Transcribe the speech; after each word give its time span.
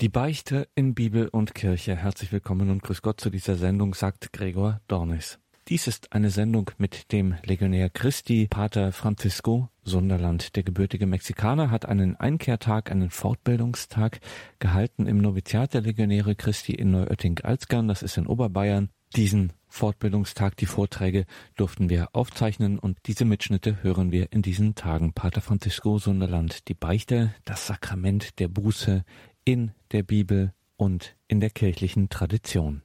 Die 0.00 0.08
Beichte 0.08 0.66
in 0.74 0.94
Bibel 0.94 1.28
und 1.28 1.54
Kirche. 1.54 1.94
Herzlich 1.94 2.32
willkommen 2.32 2.70
und 2.70 2.82
grüß 2.82 3.02
Gott 3.02 3.20
zu 3.20 3.28
dieser 3.28 3.56
Sendung, 3.56 3.92
sagt 3.92 4.32
Gregor 4.32 4.80
Dornis. 4.88 5.38
Dies 5.68 5.86
ist 5.86 6.14
eine 6.14 6.30
Sendung 6.30 6.70
mit 6.78 7.12
dem 7.12 7.34
Legionär 7.44 7.90
Christi, 7.90 8.46
Pater 8.48 8.92
Francisco 8.92 9.68
Sunderland. 9.82 10.56
Der 10.56 10.62
gebürtige 10.62 11.06
Mexikaner 11.06 11.70
hat 11.70 11.84
einen 11.84 12.16
Einkehrtag, 12.16 12.90
einen 12.90 13.10
Fortbildungstag 13.10 14.20
gehalten 14.58 15.06
im 15.06 15.18
Noviziat 15.18 15.74
der 15.74 15.82
Legionäre 15.82 16.34
Christi 16.34 16.72
in 16.72 16.92
Neuötting-Alzgern, 16.92 17.86
das 17.86 18.02
ist 18.02 18.16
in 18.16 18.26
Oberbayern. 18.26 18.88
Diesen 19.16 19.52
Fortbildungstag, 19.66 20.56
die 20.56 20.66
Vorträge 20.66 21.26
durften 21.56 21.90
wir 21.90 22.08
aufzeichnen 22.12 22.78
und 22.78 22.98
diese 23.06 23.24
Mitschnitte 23.24 23.82
hören 23.82 24.12
wir 24.12 24.32
in 24.32 24.40
diesen 24.40 24.76
Tagen. 24.76 25.12
Pater 25.12 25.40
Francisco 25.40 25.98
Sunderland, 25.98 26.68
die 26.68 26.74
Beichte, 26.74 27.34
das 27.44 27.66
Sakrament 27.66 28.38
der 28.38 28.48
Buße 28.48 29.04
in 29.50 29.72
der 29.90 30.04
Bibel 30.04 30.52
und 30.76 31.16
in 31.26 31.40
der 31.40 31.50
kirchlichen 31.50 32.08
Tradition. 32.08 32.82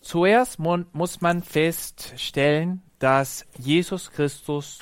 Zuerst 0.00 0.58
muss 0.58 1.20
man 1.20 1.42
feststellen, 1.42 2.82
dass 2.98 3.46
Jesus 3.56 4.10
Christus 4.10 4.80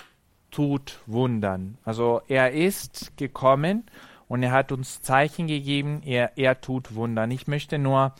tut 0.50 1.00
Wundern. 1.06 1.76
Also 1.84 2.22
er 2.26 2.52
ist 2.52 3.16
gekommen 3.18 3.84
und 4.28 4.42
er 4.42 4.52
hat 4.52 4.72
uns 4.72 5.02
Zeichen 5.02 5.46
gegeben, 5.46 6.02
er, 6.04 6.38
er 6.38 6.60
tut 6.62 6.94
Wundern. 6.94 7.30
Ich 7.30 7.46
möchte 7.46 7.78
nur 7.78 8.14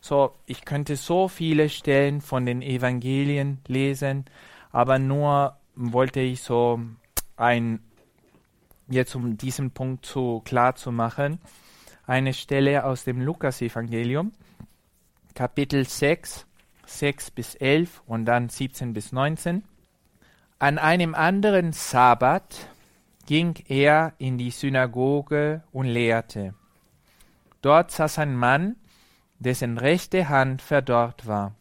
so, 0.00 0.34
ich 0.46 0.64
könnte 0.64 0.96
so 0.96 1.28
viele 1.28 1.68
Stellen 1.68 2.22
von 2.22 2.46
den 2.46 2.62
Evangelien 2.62 3.58
lesen, 3.66 4.24
aber 4.72 4.98
nur 4.98 5.56
wollte 5.74 6.20
ich 6.20 6.40
so 6.40 6.80
ein, 7.36 7.80
jetzt 8.88 9.14
um 9.14 9.36
diesen 9.36 9.72
Punkt 9.72 10.06
zu 10.06 10.40
klar 10.44 10.74
zu 10.74 10.90
machen, 10.90 11.38
eine 12.06 12.32
Stelle 12.32 12.84
aus 12.84 13.04
dem 13.04 13.20
Lukas-Evangelium, 13.20 14.32
Kapitel 15.34 15.86
6, 15.86 16.46
6 16.86 17.30
bis 17.32 17.54
11 17.56 18.02
und 18.06 18.24
dann 18.24 18.48
17 18.48 18.92
bis 18.92 19.12
19. 19.12 19.64
An 20.58 20.78
einem 20.78 21.14
anderen 21.14 21.72
Sabbat 21.72 22.68
ging 23.26 23.54
er 23.68 24.14
in 24.18 24.38
die 24.38 24.50
Synagoge 24.50 25.62
und 25.72 25.86
lehrte. 25.86 26.54
Dort 27.60 27.90
saß 27.90 28.20
ein 28.20 28.36
Mann, 28.36 28.76
dessen 29.38 29.76
rechte 29.76 30.28
Hand 30.28 30.62
verdorrt 30.62 31.26
war. 31.26 31.54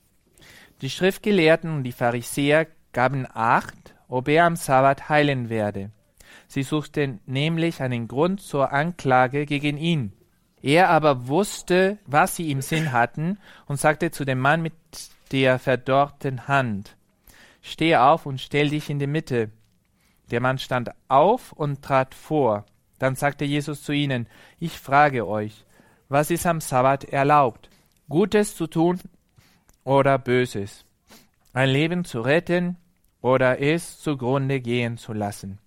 Die 0.81 0.89
Schriftgelehrten 0.89 1.71
und 1.71 1.83
die 1.83 1.91
Pharisäer 1.91 2.67
gaben 2.93 3.27
Acht, 3.33 3.95
ob 4.07 4.27
er 4.27 4.45
am 4.45 4.55
Sabbat 4.55 5.09
heilen 5.09 5.49
werde. 5.49 5.89
Sie 6.47 6.63
suchten 6.63 7.19
nämlich 7.25 7.81
einen 7.81 8.07
Grund 8.07 8.39
zur 8.39 8.71
Anklage 8.71 9.45
gegen 9.45 9.77
ihn. 9.77 10.13
Er 10.65 10.89
aber 10.89 11.27
wusste, 11.27 11.99
was 12.07 12.37
sie 12.37 12.49
im 12.49 12.59
Sinn 12.59 12.91
hatten, 12.91 13.37
und 13.67 13.79
sagte 13.79 14.09
zu 14.09 14.25
dem 14.25 14.39
Mann 14.39 14.63
mit 14.63 14.73
der 15.31 15.59
verdorrten 15.59 16.47
Hand, 16.47 16.97
Steh 17.61 17.95
auf 17.97 18.25
und 18.25 18.41
stell 18.41 18.69
dich 18.69 18.89
in 18.89 18.97
die 18.97 19.05
Mitte. 19.05 19.51
Der 20.31 20.41
Mann 20.41 20.57
stand 20.57 20.89
auf 21.07 21.51
und 21.51 21.83
trat 21.83 22.15
vor. 22.15 22.65
Dann 22.97 23.15
sagte 23.15 23.45
Jesus 23.45 23.83
zu 23.83 23.91
ihnen, 23.91 24.25
Ich 24.57 24.79
frage 24.79 25.27
euch, 25.27 25.65
was 26.09 26.31
ist 26.31 26.47
am 26.47 26.61
Sabbat 26.61 27.03
erlaubt? 27.03 27.69
Gutes 28.09 28.55
zu 28.55 28.65
tun 28.65 28.99
oder 29.83 30.17
Böses? 30.17 30.83
Ein 31.53 31.69
Leben 31.69 32.05
zu 32.05 32.21
retten 32.21 32.77
oder 33.21 33.61
es 33.61 33.99
zugrunde 33.99 34.61
gehen 34.61 34.97
zu 34.97 35.13
lassen? 35.13 35.59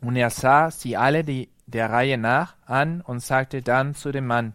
Und 0.00 0.16
er 0.16 0.30
sah 0.30 0.72
sie 0.72 0.96
alle, 0.96 1.22
die 1.22 1.51
der 1.66 1.90
Reihe 1.90 2.18
nach 2.18 2.56
an 2.66 3.00
und 3.00 3.20
sagte 3.20 3.62
dann 3.62 3.94
zu 3.94 4.12
dem 4.12 4.26
Mann, 4.26 4.52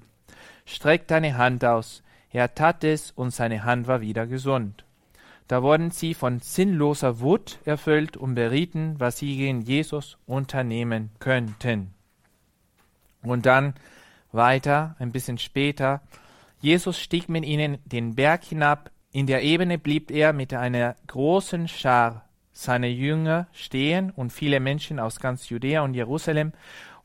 Streck 0.66 1.08
deine 1.08 1.38
Hand 1.38 1.64
aus. 1.64 2.04
Er 2.30 2.54
tat 2.54 2.84
es, 2.84 3.12
und 3.12 3.32
seine 3.32 3.64
Hand 3.64 3.88
war 3.88 4.02
wieder 4.02 4.28
gesund. 4.28 4.84
Da 5.48 5.64
wurden 5.64 5.92
sie 5.92 6.14
von 6.14 6.42
sinnloser 6.42 7.22
Wut 7.22 7.60
erfüllt 7.64 8.18
und 8.18 8.36
berieten, 8.36 8.96
was 8.98 9.18
sie 9.18 9.38
gegen 9.38 9.62
Jesus 9.62 10.18
unternehmen 10.26 11.10
könnten. 11.20 11.94
Und 13.24 13.46
dann 13.46 13.74
weiter, 14.34 14.98
ein 15.00 15.14
bisschen 15.14 15.38
später, 15.38 16.02
Jesus 16.60 17.00
stieg 17.00 17.30
mit 17.30 17.46
ihnen 17.46 17.78
den 17.86 18.16
Berg 18.16 18.44
hinab, 18.44 18.92
in 19.12 19.26
der 19.26 19.42
Ebene 19.44 19.78
blieb 19.78 20.12
er 20.12 20.34
mit 20.34 20.54
einer 20.54 20.96
großen 21.08 21.70
Schar 21.70 22.26
seiner 22.52 22.88
Jünger 22.88 23.48
stehen 23.54 24.12
und 24.12 24.34
viele 24.34 24.60
Menschen 24.60 25.00
aus 25.00 25.20
ganz 25.20 25.48
Judäa 25.50 25.82
und 25.82 25.94
Jerusalem 25.94 26.52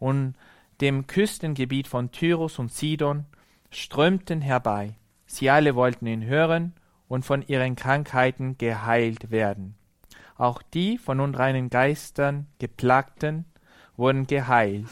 und 0.02 0.34
dem 0.80 1.06
Küstengebiet 1.06 1.86
von 1.86 2.10
Tyrus 2.10 2.58
und 2.58 2.72
Sidon 2.72 3.24
strömten 3.70 4.40
herbei. 4.40 4.96
Sie 5.26 5.48
alle 5.48 5.76
wollten 5.76 6.08
ihn 6.08 6.24
hören 6.24 6.74
und 7.06 7.24
von 7.24 7.42
ihren 7.42 7.76
Krankheiten 7.76 8.58
geheilt 8.58 9.30
werden. 9.30 9.76
Auch 10.36 10.60
die 10.60 10.98
von 10.98 11.20
unreinen 11.20 11.70
Geistern 11.70 12.48
geplagten 12.58 13.44
wurden 13.96 14.26
geheilt. 14.26 14.88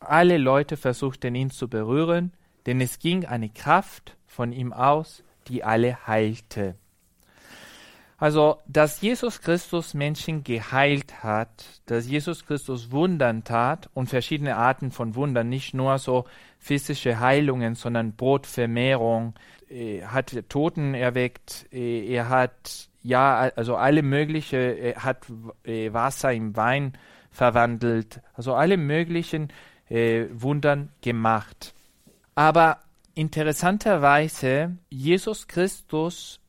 Alle 0.00 0.38
Leute 0.38 0.76
versuchten 0.76 1.36
ihn 1.36 1.50
zu 1.50 1.68
berühren, 1.68 2.32
denn 2.66 2.80
es 2.80 2.98
ging 2.98 3.26
eine 3.26 3.48
Kraft 3.48 4.16
von 4.26 4.52
ihm 4.52 4.72
aus, 4.72 5.22
die 5.46 5.62
alle 5.62 6.08
heilte. 6.08 6.74
Also, 8.20 8.58
dass 8.68 9.00
Jesus 9.00 9.40
Christus 9.40 9.94
Menschen 9.94 10.44
geheilt 10.44 11.24
hat, 11.24 11.64
dass 11.86 12.06
Jesus 12.06 12.44
Christus 12.44 12.90
Wundern 12.90 13.44
tat 13.44 13.88
und 13.94 14.10
verschiedene 14.10 14.56
Arten 14.56 14.90
von 14.90 15.14
Wundern, 15.14 15.48
nicht 15.48 15.72
nur 15.72 15.96
so 15.96 16.26
physische 16.58 17.18
Heilungen, 17.18 17.74
sondern 17.76 18.12
Brotvermehrung, 18.12 19.32
er 19.70 20.12
hat 20.12 20.36
Toten 20.50 20.92
erweckt, 20.92 21.66
er 21.72 22.28
hat 22.28 22.90
ja, 23.02 23.50
also 23.56 23.76
alle 23.76 24.02
mögliche, 24.02 24.58
er 24.58 25.02
hat 25.02 25.24
äh, 25.64 25.90
Wasser 25.94 26.30
in 26.30 26.54
Wein 26.54 26.92
verwandelt, 27.30 28.20
also 28.34 28.54
alle 28.54 28.76
möglichen 28.76 29.48
äh, 29.88 30.26
Wundern 30.32 30.90
gemacht. 31.00 31.72
Aber 32.34 32.80
interessanterweise, 33.14 34.76
Jesus 34.90 35.48
Christus 35.48 36.39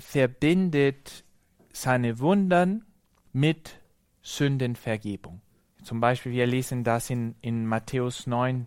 verbindet 0.00 1.24
seine 1.72 2.18
Wundern 2.18 2.84
mit 3.32 3.80
Sündenvergebung. 4.22 5.40
Zum 5.82 6.00
Beispiel, 6.00 6.32
wir 6.32 6.46
lesen 6.46 6.82
das 6.82 7.10
in, 7.10 7.36
in 7.40 7.66
Matthäus 7.66 8.26
9, 8.26 8.66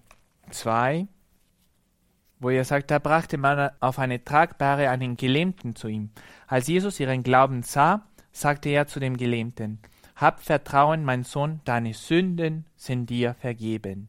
2, 0.52 1.08
wo 2.40 2.50
er 2.50 2.64
sagt, 2.64 2.92
da 2.92 3.00
brachte 3.00 3.38
man 3.38 3.72
auf 3.82 4.00
eine 4.00 4.24
Tragbare 4.24 4.90
einen 4.90 5.18
Gelähmten 5.18 5.76
zu 5.76 5.90
ihm. 5.90 6.12
Als 6.48 6.68
Jesus 6.68 7.00
ihren 7.00 7.24
Glauben 7.24 7.64
sah, 7.64 8.08
sagte 8.32 8.70
er 8.70 8.88
zu 8.88 9.00
dem 9.00 9.18
Gelähmten, 9.18 9.80
Hab 10.16 10.42
Vertrauen, 10.42 11.04
mein 11.04 11.24
Sohn, 11.24 11.60
deine 11.66 11.94
Sünden 11.94 12.66
sind 12.78 13.10
dir 13.10 13.34
vergeben. 13.34 14.08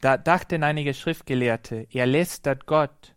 Da 0.00 0.16
dachten 0.16 0.62
einige 0.62 0.94
Schriftgelehrte, 0.94 1.88
er 1.90 2.06
lästert 2.06 2.66
Gott. 2.66 3.14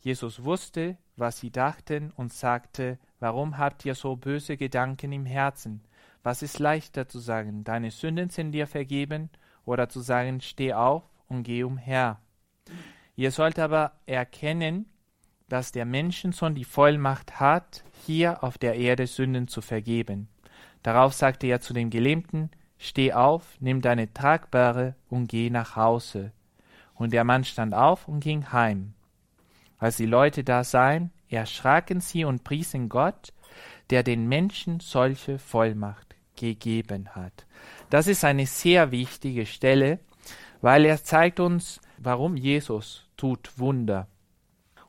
Jesus 0.00 0.44
wusste, 0.44 0.98
was 1.18 1.38
sie 1.38 1.50
dachten, 1.50 2.12
und 2.16 2.32
sagte, 2.32 2.98
Warum 3.20 3.58
habt 3.58 3.84
ihr 3.84 3.94
so 3.94 4.16
böse 4.16 4.56
Gedanken 4.56 5.12
im 5.12 5.26
Herzen? 5.26 5.82
Was 6.22 6.42
ist 6.42 6.58
leichter 6.58 7.08
zu 7.08 7.18
sagen, 7.18 7.64
deine 7.64 7.90
Sünden 7.90 8.30
sind 8.30 8.52
dir 8.52 8.66
vergeben, 8.66 9.30
oder 9.64 9.88
zu 9.88 10.00
sagen, 10.00 10.40
steh 10.40 10.72
auf 10.72 11.02
und 11.28 11.42
geh 11.42 11.62
umher? 11.62 12.18
Ihr 13.16 13.30
sollt 13.32 13.58
aber 13.58 13.92
erkennen, 14.06 14.86
dass 15.48 15.72
der 15.72 15.84
Menschensohn 15.84 16.54
die 16.54 16.64
Vollmacht 16.64 17.40
hat, 17.40 17.82
hier 18.06 18.44
auf 18.44 18.58
der 18.58 18.76
Erde 18.76 19.06
Sünden 19.06 19.48
zu 19.48 19.60
vergeben. 19.60 20.28
Darauf 20.82 21.14
sagte 21.14 21.46
er 21.46 21.60
zu 21.60 21.72
dem 21.72 21.90
Gelähmten, 21.90 22.50
Steh 22.78 23.12
auf, 23.12 23.56
nimm 23.58 23.80
deine 23.80 24.12
Tragbare 24.12 24.94
und 25.08 25.28
geh 25.28 25.50
nach 25.50 25.74
Hause. 25.74 26.30
Und 26.94 27.12
der 27.12 27.24
Mann 27.24 27.42
stand 27.42 27.74
auf 27.74 28.06
und 28.06 28.20
ging 28.20 28.52
heim. 28.52 28.94
Als 29.78 29.96
die 29.96 30.06
Leute 30.06 30.44
da 30.44 30.64
sahen, 30.64 31.12
erschraken 31.28 32.00
sie 32.00 32.24
und 32.24 32.44
priesen 32.44 32.88
Gott, 32.88 33.32
der 33.90 34.02
den 34.02 34.28
Menschen 34.28 34.80
solche 34.80 35.38
Vollmacht 35.38 36.16
gegeben 36.36 37.10
hat. 37.14 37.46
Das 37.90 38.06
ist 38.06 38.24
eine 38.24 38.46
sehr 38.46 38.90
wichtige 38.90 39.46
Stelle, 39.46 39.98
weil 40.60 40.84
er 40.84 41.02
zeigt 41.02 41.40
uns, 41.40 41.80
warum 41.98 42.36
Jesus 42.36 43.08
tut 43.16 43.58
Wunder. 43.58 44.08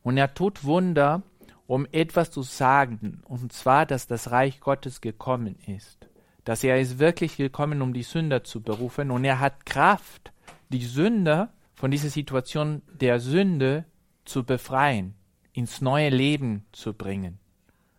Und 0.02 0.18
er 0.18 0.34
tut 0.34 0.64
Wunder, 0.64 1.24
um 1.68 1.88
etwas 1.92 2.32
zu 2.32 2.42
sagen, 2.42 3.22
und 3.26 3.54
zwar, 3.54 3.86
dass 3.86 4.08
das 4.08 4.32
Reich 4.32 4.60
Gottes 4.60 5.02
gekommen 5.02 5.56
ist. 5.68 6.08
Dass 6.44 6.64
er 6.64 6.80
ist 6.80 7.00
wirklich 7.00 7.38
gekommen, 7.38 7.82
um 7.82 7.94
die 7.94 8.04
Sünder 8.04 8.44
zu 8.44 8.62
berufen, 8.62 9.12
und 9.12 9.24
er 9.24 9.40
hat 9.40 9.66
Kraft, 9.66 10.32
die 10.70 10.84
Sünder 10.84 11.54
von 11.76 11.92
dieser 11.92 12.10
Situation 12.10 12.82
der 12.92 13.20
Sünde 13.20 13.86
zu 14.30 14.44
befreien, 14.44 15.16
ins 15.54 15.82
neue 15.82 16.10
Leben 16.10 16.66
zu 16.72 16.94
bringen. 16.94 17.40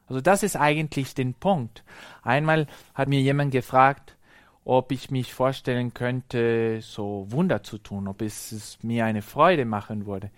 Also 0.07 0.21
das 0.21 0.43
ist 0.43 0.57
eigentlich 0.57 1.15
der 1.15 1.33
Punkt. 1.39 1.85
Einmal 2.23 2.67
hat 2.95 3.09
mir 3.09 3.21
jemand 3.21 3.53
gefragt, 3.53 4.17
ob 4.65 4.93
ich 4.93 5.11
mich 5.11 5.33
vorstellen 5.33 5.95
könnte, 5.95 6.81
so 6.83 7.27
Wunder 7.31 7.63
zu 7.63 7.79
tun, 7.79 8.09
ob 8.09 8.23
es, 8.23 8.53
es 8.53 8.79
mir 8.83 9.05
eine 9.05 9.23
Freude 9.23 9.65
machen 9.65 10.07
würde. 10.07 10.31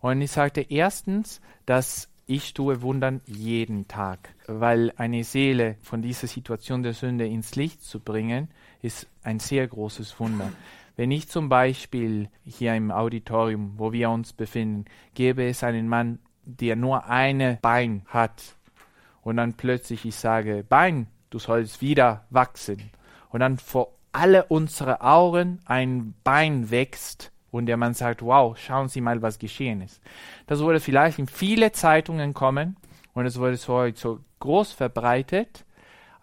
Und 0.00 0.20
ich 0.20 0.30
sagte 0.30 0.60
erstens, 0.60 1.40
dass 1.66 2.08
ich 2.26 2.54
tue 2.54 2.82
Wundern 2.82 3.20
jeden 3.26 3.86
Tag, 3.88 4.34
weil 4.46 4.92
eine 4.96 5.24
Seele 5.24 5.76
von 5.82 6.02
dieser 6.02 6.26
Situation 6.26 6.82
der 6.82 6.94
Sünde 6.94 7.26
ins 7.26 7.54
Licht 7.56 7.82
zu 7.82 8.00
bringen, 8.00 8.48
ist 8.82 9.06
ein 9.22 9.40
sehr 9.40 9.66
großes 9.66 10.18
Wunder. 10.20 10.50
Wenn 10.96 11.10
ich 11.10 11.28
zum 11.28 11.48
Beispiel 11.48 12.28
hier 12.44 12.74
im 12.74 12.90
Auditorium, 12.90 13.74
wo 13.76 13.92
wir 13.92 14.10
uns 14.10 14.32
befinden, 14.32 14.84
gäbe 15.14 15.44
es 15.46 15.64
einen 15.64 15.88
Mann, 15.88 16.20
der 16.44 16.76
nur 16.76 17.06
eine 17.06 17.58
Bein 17.62 18.02
hat, 18.06 18.56
und 19.22 19.38
dann 19.38 19.54
plötzlich 19.54 20.04
ich 20.04 20.14
sage, 20.14 20.64
Bein, 20.68 21.08
du 21.30 21.38
sollst 21.38 21.80
wieder 21.80 22.26
wachsen, 22.30 22.90
und 23.30 23.40
dann 23.40 23.58
vor 23.58 23.94
alle 24.12 24.44
unsere 24.44 25.00
Augen 25.00 25.60
ein 25.64 26.14
Bein 26.22 26.70
wächst, 26.70 27.32
und 27.50 27.66
der 27.66 27.76
Mann 27.76 27.94
sagt, 27.94 28.20
wow, 28.20 28.58
schauen 28.58 28.88
Sie 28.88 29.00
mal, 29.00 29.22
was 29.22 29.38
geschehen 29.38 29.80
ist. 29.80 30.00
Das 30.48 30.58
würde 30.58 30.80
vielleicht 30.80 31.20
in 31.20 31.28
viele 31.28 31.70
Zeitungen 31.70 32.34
kommen 32.34 32.76
und 33.14 33.26
es 33.26 33.38
wurde 33.38 33.56
so 33.56 34.18
groß 34.40 34.72
verbreitet, 34.72 35.64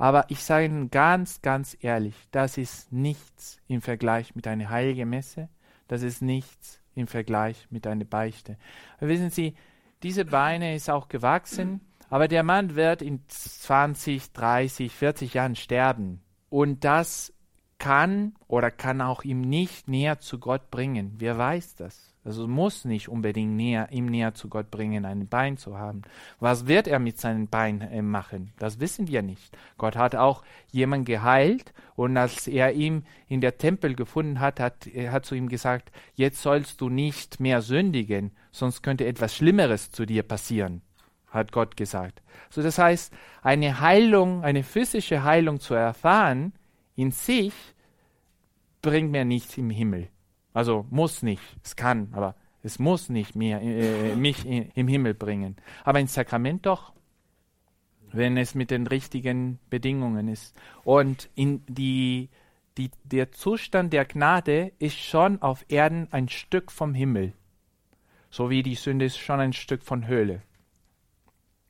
aber 0.02 0.26
ich 0.30 0.44
sage 0.44 0.66
Ihnen 0.66 0.90
ganz, 0.90 1.44
ganz 1.44 1.78
ehrlich, 1.80 2.16
das 2.32 2.58
ist 2.58 2.92
nichts 2.92 3.60
im 3.68 3.84
Vergleich 3.84 4.34
mit 4.34 4.48
einer 4.48 4.72
heiligen 4.72 5.08
Messe, 5.08 5.48
das 5.88 6.02
ist 6.02 6.24
nichts 6.24 6.82
im 6.96 7.06
Vergleich 7.06 7.68
mit 7.70 7.86
einer 7.86 8.04
Beichte. 8.04 8.58
wissen 9.00 9.30
Sie, 9.30 9.54
diese 10.02 10.26
Beine 10.26 10.74
ist 10.74 10.90
auch 10.90 11.08
gewachsen, 11.08 11.82
aber 12.10 12.28
der 12.28 12.42
Mann 12.42 12.74
wird 12.74 13.04
in 13.04 13.22
20, 13.28 14.32
30, 14.32 14.92
40 14.92 15.36
Jahren 15.36 15.56
sterben. 15.56 16.24
Und 16.50 16.84
das 16.84 17.32
kann 17.82 18.36
oder 18.48 18.70
kann 18.70 19.02
auch 19.02 19.24
ihm 19.24 19.42
nicht 19.42 19.88
näher 19.88 20.20
zu 20.20 20.38
Gott 20.38 20.70
bringen. 20.70 21.16
Wer 21.18 21.40
weiß 21.40 21.74
das? 21.74 22.14
Also 22.24 22.48
muss 22.48 22.86
nicht 22.86 23.10
unbedingt 23.10 23.56
näher, 23.56 23.88
ihm 23.90 24.06
näher 24.06 24.36
zu 24.36 24.50
Gott 24.50 24.70
bringen, 24.70 25.04
ein 25.04 25.28
Bein 25.28 25.58
zu 25.58 25.80
haben. 25.80 26.04
Was 26.40 26.68
wird 26.68 26.88
er 26.88 27.00
mit 27.00 27.20
seinem 27.20 27.48
Bein 27.48 27.82
äh, 27.82 28.04
machen? 28.04 28.54
Das 28.60 28.80
wissen 28.80 29.08
wir 29.08 29.24
nicht. 29.24 29.58
Gott 29.80 29.96
hat 29.96 30.16
auch 30.16 30.44
jemanden 30.70 31.06
geheilt 31.06 31.74
und 31.96 32.16
als 32.18 32.48
er 32.48 32.74
ihn 32.74 33.04
in 33.28 33.42
der 33.42 33.58
Tempel 33.58 33.96
gefunden 33.96 34.40
hat, 34.40 34.60
hat 34.60 34.86
er 34.86 35.12
hat 35.12 35.26
zu 35.26 35.34
ihm 35.34 35.50
gesagt, 35.50 35.92
jetzt 36.14 36.40
sollst 36.40 36.82
du 36.82 36.90
nicht 36.90 37.40
mehr 37.40 37.64
sündigen, 37.64 38.30
sonst 38.52 38.84
könnte 38.84 39.08
etwas 39.08 39.36
Schlimmeres 39.36 39.90
zu 39.90 40.06
dir 40.06 40.22
passieren, 40.22 40.84
hat 41.30 41.52
Gott 41.52 41.76
gesagt. 41.76 42.22
So 42.52 42.62
das 42.62 42.78
heißt, 42.78 43.12
eine 43.42 43.80
Heilung, 43.80 44.44
eine 44.44 44.62
physische 44.62 45.24
Heilung 45.24 45.60
zu 45.60 45.74
erfahren, 45.74 46.54
in 47.02 47.12
sich 47.12 47.54
bringt 48.82 49.12
mir 49.12 49.26
nichts 49.26 49.58
im 49.58 49.70
Himmel. 49.72 50.10
Also 50.54 50.86
muss 50.92 51.24
nicht, 51.24 51.42
es 51.64 51.76
kann, 51.76 52.10
aber 52.14 52.36
es 52.62 52.78
muss 52.78 53.10
nicht 53.10 53.36
mehr 53.36 53.62
äh, 53.62 54.16
mich 54.16 54.46
in, 54.46 54.70
im 54.76 54.88
Himmel 54.88 55.16
bringen. 55.16 55.56
Aber 55.84 55.98
ein 55.98 56.08
Sakrament 56.08 56.66
doch, 56.66 56.94
wenn 58.12 58.38
es 58.38 58.54
mit 58.54 58.70
den 58.70 58.86
richtigen 58.86 59.58
Bedingungen 59.70 60.28
ist. 60.28 60.56
Und 60.84 61.30
in 61.34 61.64
die, 61.68 62.30
die, 62.78 62.92
der 63.04 63.32
Zustand 63.32 63.94
der 63.94 64.06
Gnade 64.06 64.72
ist 64.78 65.00
schon 65.00 65.42
auf 65.42 65.66
Erden 65.70 66.08
ein 66.12 66.30
Stück 66.30 66.72
vom 66.72 66.94
Himmel. 66.94 67.34
So 68.30 68.50
wie 68.50 68.62
die 68.62 68.76
Sünde 68.76 69.06
ist 69.06 69.18
schon 69.18 69.40
ein 69.40 69.54
Stück 69.54 69.84
von 69.84 70.08
Höhle. 70.08 70.44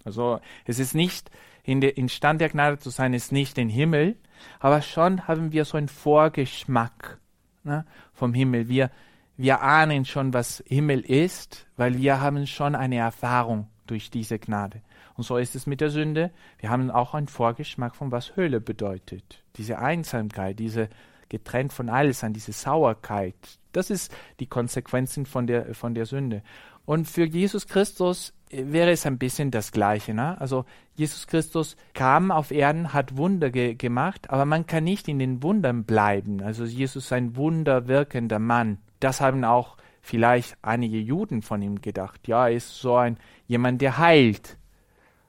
Also 0.03 0.41
es 0.65 0.79
ist 0.79 0.93
nicht 0.93 1.31
in 1.63 1.81
der 1.81 1.97
in 1.97 2.09
Stand 2.09 2.41
der 2.41 2.49
Gnade 2.49 2.79
zu 2.79 2.89
sein, 2.89 3.13
ist 3.13 3.31
nicht 3.31 3.57
den 3.57 3.69
Himmel, 3.69 4.15
aber 4.59 4.81
schon 4.81 5.27
haben 5.27 5.51
wir 5.51 5.65
so 5.65 5.77
einen 5.77 5.87
Vorgeschmack 5.87 7.19
ne, 7.63 7.85
vom 8.13 8.33
Himmel. 8.33 8.67
Wir, 8.67 8.91
wir 9.37 9.61
ahnen 9.61 10.05
schon, 10.05 10.33
was 10.33 10.63
Himmel 10.67 11.01
ist, 11.01 11.67
weil 11.77 11.97
wir 11.97 12.21
haben 12.21 12.47
schon 12.47 12.75
eine 12.75 12.97
Erfahrung 12.97 13.67
durch 13.87 14.09
diese 14.09 14.39
Gnade. 14.39 14.81
Und 15.15 15.23
so 15.23 15.37
ist 15.37 15.55
es 15.55 15.67
mit 15.67 15.81
der 15.81 15.89
Sünde. 15.89 16.31
Wir 16.59 16.69
haben 16.69 16.89
auch 16.89 17.13
einen 17.13 17.27
Vorgeschmack 17.27 17.95
von 17.95 18.11
was 18.11 18.35
Hölle 18.35 18.61
bedeutet. 18.61 19.43
Diese 19.57 19.79
Einsamkeit, 19.79 20.57
diese 20.57 20.89
getrennt 21.29 21.73
von 21.73 21.89
alles 21.89 22.23
an 22.23 22.33
diese 22.33 22.51
Sauerkeit. 22.51 23.35
Das 23.71 23.89
ist 23.89 24.13
die 24.39 24.47
Konsequenzen 24.47 25.25
von 25.25 25.47
der, 25.47 25.73
von 25.75 25.93
der 25.93 26.05
Sünde. 26.05 26.43
Und 26.85 27.07
für 27.07 27.25
Jesus 27.25 27.67
Christus 27.67 28.33
wäre 28.51 28.91
es 28.91 29.05
ein 29.05 29.17
bisschen 29.17 29.51
das 29.51 29.71
Gleiche. 29.71 30.13
Ne? 30.13 30.39
Also 30.39 30.65
Jesus 30.95 31.27
Christus 31.27 31.77
kam 31.93 32.31
auf 32.31 32.51
Erden, 32.51 32.93
hat 32.93 33.17
Wunder 33.17 33.49
ge 33.49 33.75
gemacht, 33.75 34.29
aber 34.29 34.45
man 34.45 34.65
kann 34.65 34.83
nicht 34.83 35.07
in 35.07 35.19
den 35.19 35.41
Wundern 35.41 35.85
bleiben. 35.85 36.41
Also 36.41 36.65
Jesus 36.65 37.05
ist 37.05 37.13
ein 37.13 37.35
wunderwirkender 37.35 38.39
Mann. 38.39 38.79
Das 38.99 39.21
haben 39.21 39.43
auch 39.45 39.77
vielleicht 40.01 40.57
einige 40.61 40.97
Juden 40.97 41.41
von 41.41 41.61
ihm 41.61 41.81
gedacht. 41.81 42.27
Ja, 42.27 42.47
er 42.47 42.55
ist 42.55 42.75
so 42.79 42.95
ein 42.95 43.17
jemand, 43.47 43.81
der 43.81 43.97
heilt. 43.97 44.57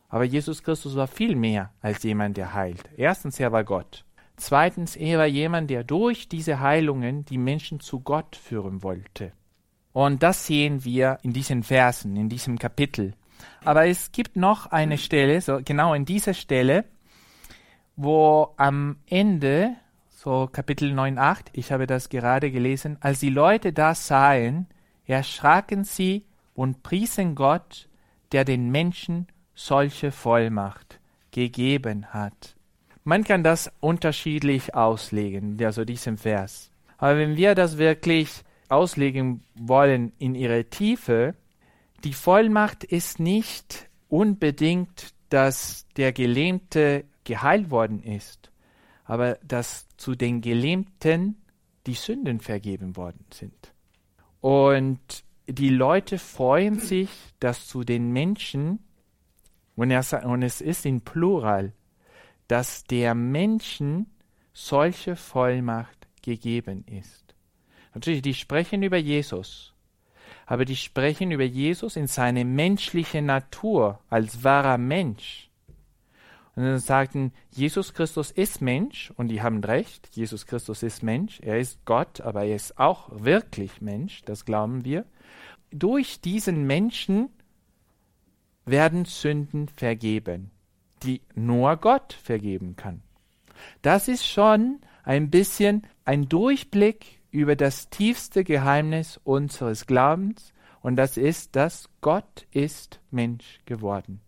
Aber 0.09 0.25
Jesus 0.25 0.63
Christus 0.63 0.97
war 0.97 1.07
viel 1.07 1.37
mehr 1.37 1.71
als 1.81 2.03
jemand, 2.03 2.37
der 2.37 2.53
heilt. 2.53 2.91
Erstens, 2.97 3.41
er 3.41 3.53
war 3.53 3.65
Gott. 3.65 4.05
Zweitens, 4.37 4.97
er 4.97 5.19
war 5.19 5.27
jemand, 5.27 5.71
der 5.71 5.85
durch 5.85 6.29
diese 6.29 6.61
Heilungen 6.61 7.25
die 7.25 7.39
Menschen 7.39 7.81
zu 7.81 8.01
Gott 8.01 8.37
führen 8.37 8.83
wollte. 8.83 9.33
Und 9.93 10.23
das 10.23 10.47
sehen 10.47 10.85
wir 10.85 11.19
in 11.23 11.33
diesen 11.33 11.63
Versen, 11.63 12.17
in 12.17 12.29
diesem 12.29 12.59
Kapitel. 12.59 13.15
Aber 13.65 13.87
es 13.87 14.13
gibt 14.13 14.37
noch 14.37 14.67
eine 14.67 14.99
Stelle, 14.99 15.41
so 15.41 15.61
genau 15.65 15.95
in 15.95 16.05
dieser 16.05 16.35
Stelle, 16.35 16.85
wo 17.97 18.55
am 18.57 18.97
Ende, 19.09 19.77
so 20.09 20.49
Kapitel 20.51 20.93
9, 20.93 21.19
8, 21.19 21.51
ich 21.53 21.73
habe 21.73 21.87
das 21.87 22.09
gerade 22.09 22.51
gelesen, 22.51 22.97
als 23.01 23.21
die 23.21 23.31
Leute 23.31 23.73
das 23.73 24.07
sahen, 24.07 24.67
erschraken 25.07 25.85
sie 25.85 26.25
und 26.55 26.83
priesen 26.83 27.35
Gott, 27.35 27.89
der 28.33 28.45
den 28.45 28.71
Menschen 28.71 29.27
solche 29.55 30.11
Vollmacht 30.11 31.01
gegeben 31.31 32.07
hat. 32.07 32.57
Man 33.05 33.25
kann 33.25 33.43
das 33.43 33.71
unterschiedlich 33.81 34.75
auslegen, 34.75 35.63
also 35.63 35.85
diesen 35.85 36.17
Vers. 36.17 36.71
Aber 36.99 37.19
wenn 37.19 37.37
wir 37.37 37.55
das 37.55 37.79
wirklich 37.79 38.45
auslegen 38.73 39.45
wollen 39.55 40.13
in 40.19 40.35
ihre 40.35 40.65
Tiefe, 40.65 41.35
die 42.05 42.13
Vollmacht 42.13 42.85
ist 42.85 43.21
nicht 43.21 43.89
unbedingt, 44.09 45.15
dass 45.29 45.87
der 45.97 46.13
Gelähmte 46.13 47.05
geheilt 47.25 47.71
worden 47.71 48.03
ist, 48.03 48.51
aber 49.05 49.39
dass 49.47 49.87
zu 49.97 50.15
den 50.15 50.41
Gelähmten 50.41 51.43
die 51.87 51.95
Sünden 51.95 52.41
vergeben 52.41 52.97
worden 52.97 53.25
sind. 53.33 53.73
Und 54.41 55.25
die 55.47 55.71
Leute 55.71 56.19
freuen 56.19 56.79
sich, 56.79 57.11
dass 57.41 57.67
zu 57.67 57.85
den 57.85 58.13
Menschen, 58.13 58.81
und, 59.77 59.91
er, 59.91 60.27
und 60.27 60.43
es 60.43 60.61
ist 60.61 60.87
in 60.87 61.01
Plural, 61.01 61.73
dass 62.49 62.85
der 62.85 63.15
Menschen 63.15 64.07
solche 64.53 65.17
Vollmacht 65.17 66.09
gegeben 66.23 66.85
ist. 66.87 67.22
Natürlich, 67.95 68.23
die 68.23 68.35
sprechen 68.35 68.83
über 68.83 68.97
Jesus, 68.97 69.75
aber 70.47 70.65
die 70.65 70.77
sprechen 70.77 71.31
über 71.31 71.45
Jesus 71.45 71.97
in 71.97 72.07
seine 72.07 72.45
menschliche 72.45 73.23
Natur 73.23 74.01
als 74.09 74.45
wahrer 74.45 74.79
Mensch. 74.79 75.51
Und 76.55 76.65
dann 76.65 76.79
sagten, 76.79 77.33
Jesus 77.51 77.95
Christus 77.95 78.31
ist 78.31 78.61
Mensch, 78.61 79.11
und 79.17 79.29
die 79.29 79.41
haben 79.41 79.65
recht, 79.65 80.11
Jesus 80.13 80.47
Christus 80.47 80.83
ist 80.83 81.03
Mensch, 81.03 81.41
er 81.41 81.59
ist 81.59 81.85
Gott, 81.87 82.21
aber 82.21 82.45
er 82.45 82.57
ist 82.57 82.79
auch 82.79 83.09
wirklich 83.11 83.81
Mensch, 83.81 84.23
das 84.27 84.45
glauben 84.45 84.85
wir. 84.85 85.07
Durch 85.71 86.21
diesen 86.21 86.67
Menschen 86.67 87.31
werden 88.67 89.07
Sünden 89.07 89.69
vergeben, 89.69 90.51
die 91.03 91.23
nur 91.35 91.77
Gott 91.79 92.13
vergeben 92.13 92.77
kann. 92.77 93.03
Das 93.81 94.09
ist 94.09 94.27
schon 94.27 94.81
ein 95.05 95.31
bisschen 95.31 95.87
ein 96.05 96.29
Durchblick 96.29 97.22
über 97.33 97.57
das 97.57 97.89
tiefste 97.89 98.45
Geheimnis 98.45 99.19
unseres 99.25 99.87
Glaubens 99.87 100.53
und 100.83 100.97
das 100.97 101.17
ist, 101.17 101.57
dass 101.57 101.89
Gott 102.01 102.47
ist 102.53 103.01
Mensch 103.11 103.61
geworden. 103.65 104.21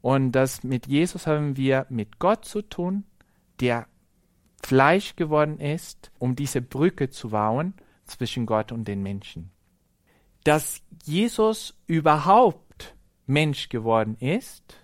Und 0.00 0.32
das 0.32 0.64
mit 0.64 0.86
Jesus 0.86 1.26
haben 1.26 1.56
wir 1.56 1.86
mit 1.90 2.18
Gott 2.18 2.44
zu 2.44 2.62
tun, 2.62 3.04
der 3.60 3.86
Fleisch 4.62 5.14
geworden 5.16 5.60
ist, 5.60 6.10
um 6.18 6.34
diese 6.34 6.62
Brücke 6.62 7.10
zu 7.10 7.30
bauen 7.30 7.74
zwischen 8.04 8.46
Gott 8.46 8.72
und 8.72 8.88
den 8.88 9.02
Menschen. 9.02 9.50
Dass 10.44 10.82
Jesus 11.04 11.76
überhaupt 11.86 12.96
Mensch 13.26 13.68
geworden 13.68 14.16
ist, 14.20 14.80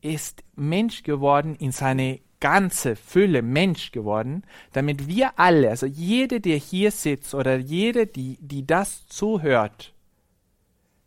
ist 0.00 0.42
Mensch 0.56 1.02
geworden 1.02 1.54
in 1.54 1.72
seine 1.72 2.20
ganze 2.40 2.96
Fülle 2.96 3.42
Mensch 3.42 3.92
geworden, 3.92 4.44
damit 4.72 5.06
wir 5.06 5.38
alle, 5.38 5.70
also 5.70 5.86
jede, 5.86 6.40
der 6.40 6.56
hier 6.56 6.90
sitzt 6.90 7.34
oder 7.34 7.58
jede, 7.58 8.06
die, 8.06 8.38
die 8.40 8.66
das 8.66 9.06
zuhört, 9.06 9.92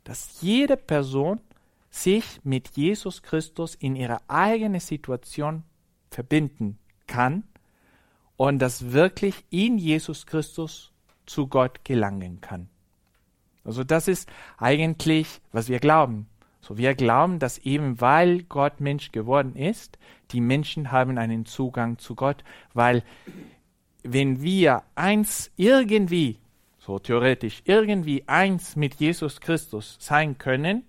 dass 0.04 0.42
jede 0.42 0.78
Person 0.78 1.40
sich 1.90 2.40
mit 2.44 2.70
Jesus 2.76 3.22
Christus 3.22 3.76
in 3.76 3.96
ihrer 3.96 4.22
eigenen 4.28 4.80
Situation 4.80 5.64
verbinden 6.10 6.78
kann 7.08 7.44
und 8.38 8.60
das 8.60 8.92
wirklich 8.92 9.44
in 9.50 9.78
Jesus 9.78 10.26
Christus 10.26 10.92
zu 11.26 11.48
Gott 11.48 11.86
gelangen 11.86 12.42
kann. 12.42 12.70
Also 13.64 13.84
das 13.84 14.08
ist 14.08 14.30
eigentlich, 14.58 15.40
was 15.52 15.70
wir 15.70 15.80
glauben. 15.80 16.28
So 16.64 16.78
wir 16.78 16.96
glauben, 16.96 17.40
dass 17.40 17.58
eben 17.58 18.00
weil 18.00 18.44
Gott 18.44 18.80
Mensch 18.80 19.12
geworden 19.12 19.58
ist, 19.58 20.00
die 20.32 20.40
Menschen 20.40 20.94
haben 20.94 21.18
einen 21.18 21.46
Zugang 21.46 21.98
zu 21.98 22.16
Gott, 22.16 22.46
weil 22.74 23.04
wenn 24.04 24.42
wir 24.42 24.84
eins 24.96 25.52
irgendwie, 25.58 26.40
so 26.80 27.00
theoretisch 27.00 27.62
irgendwie 27.66 28.24
eins 28.28 28.78
mit 28.78 28.96
Jesus 28.96 29.42
Christus 29.42 29.98
sein 30.00 30.38
können, 30.38 30.84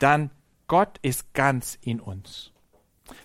dann 0.00 0.30
Gott 0.66 0.98
ist 1.02 1.32
ganz 1.34 1.78
in 1.80 2.00
uns. 2.00 2.52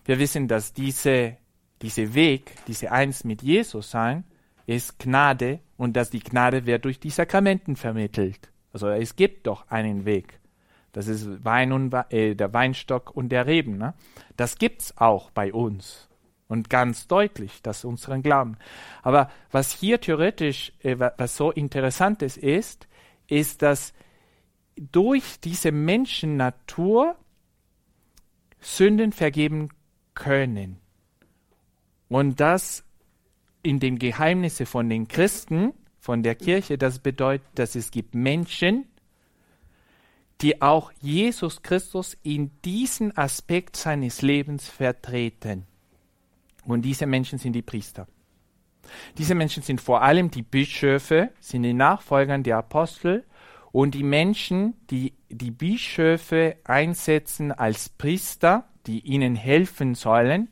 Wir 0.06 0.20
wissen, 0.20 0.48
dass 0.48 0.74
diese, 0.74 1.38
diese 1.82 2.14
Weg, 2.14 2.54
diese 2.68 2.92
eins 2.92 3.24
mit 3.24 3.42
Jesus 3.42 3.90
sein, 3.90 4.24
ist 4.68 5.00
Gnade 5.00 5.62
und 5.78 5.94
dass 5.94 6.12
die 6.12 6.22
Gnade 6.22 6.68
wird 6.68 6.86
durch 6.86 7.00
die 7.00 7.10
Sakramenten 7.10 7.76
vermittelt. 7.76 8.52
Also 8.72 8.88
es 8.90 9.16
gibt 9.16 9.48
doch 9.48 9.68
einen 9.70 10.06
Weg. 10.06 10.40
Das 10.94 11.08
ist 11.08 11.44
Wein 11.44 11.74
und, 11.74 11.94
äh, 12.10 12.36
der 12.36 12.54
Weinstock 12.54 13.12
und 13.16 13.30
der 13.30 13.46
Reben. 13.46 13.78
Ne? 13.78 13.94
Das 14.38 14.58
gibt's 14.58 14.98
auch 14.98 15.32
bei 15.32 15.52
uns. 15.52 16.08
Und 16.48 16.70
ganz 16.70 17.08
deutlich, 17.08 17.62
das 17.64 17.80
ist 17.80 17.86
unseren 17.86 18.22
Glauben. 18.22 18.58
Aber 19.02 19.30
was 19.52 19.74
hier 19.74 20.00
theoretisch, 20.00 20.72
äh, 20.84 20.98
was 21.00 21.36
so 21.36 21.52
interessantes 21.52 22.38
ist, 22.38 22.88
ist, 23.28 23.64
dass 23.64 23.94
durch 24.76 25.40
diese 25.40 25.72
Menschennatur 25.72 27.16
Sünden 28.60 29.12
vergeben 29.12 29.70
können. 30.14 30.80
Und 32.08 32.40
das 32.40 32.84
in 33.64 33.80
dem 33.80 33.98
Geheimnisse 33.98 34.66
von 34.66 34.90
den 34.90 35.08
Christen, 35.08 35.74
von 36.00 36.22
der 36.22 36.36
Kirche, 36.36 36.78
das 36.78 37.00
bedeutet, 37.00 37.48
dass 37.56 37.76
es 37.76 37.92
gibt 37.92 38.14
Menschen, 38.14 38.86
die 40.44 40.62
auch 40.62 40.92
Jesus 41.02 41.62
Christus 41.62 42.18
in 42.22 42.52
diesen 42.66 43.18
Aspekt 43.18 43.78
seines 43.78 44.22
Lebens 44.22 44.68
vertreten. 44.68 45.66
Und 46.66 46.84
diese 46.84 47.06
Menschen 47.06 47.40
sind 47.40 47.54
die 47.54 47.62
Priester. 47.62 48.08
Diese 49.18 49.36
Menschen 49.36 49.64
sind 49.64 49.80
vor 49.80 50.02
allem 50.02 50.30
die 50.30 50.42
Bischöfe, 50.42 51.30
sind 51.40 51.64
die 51.64 51.74
Nachfolger 51.74 52.38
der 52.40 52.58
Apostel 52.58 53.24
und 53.72 53.96
die 53.96 54.04
Menschen, 54.04 54.76
die 54.90 55.14
die 55.30 55.52
Bischöfe 55.52 56.58
einsetzen 56.66 57.54
als 57.54 57.88
Priester, 57.88 58.66
die 58.86 59.00
ihnen 59.00 59.36
helfen 59.36 59.96
sollen, 59.96 60.50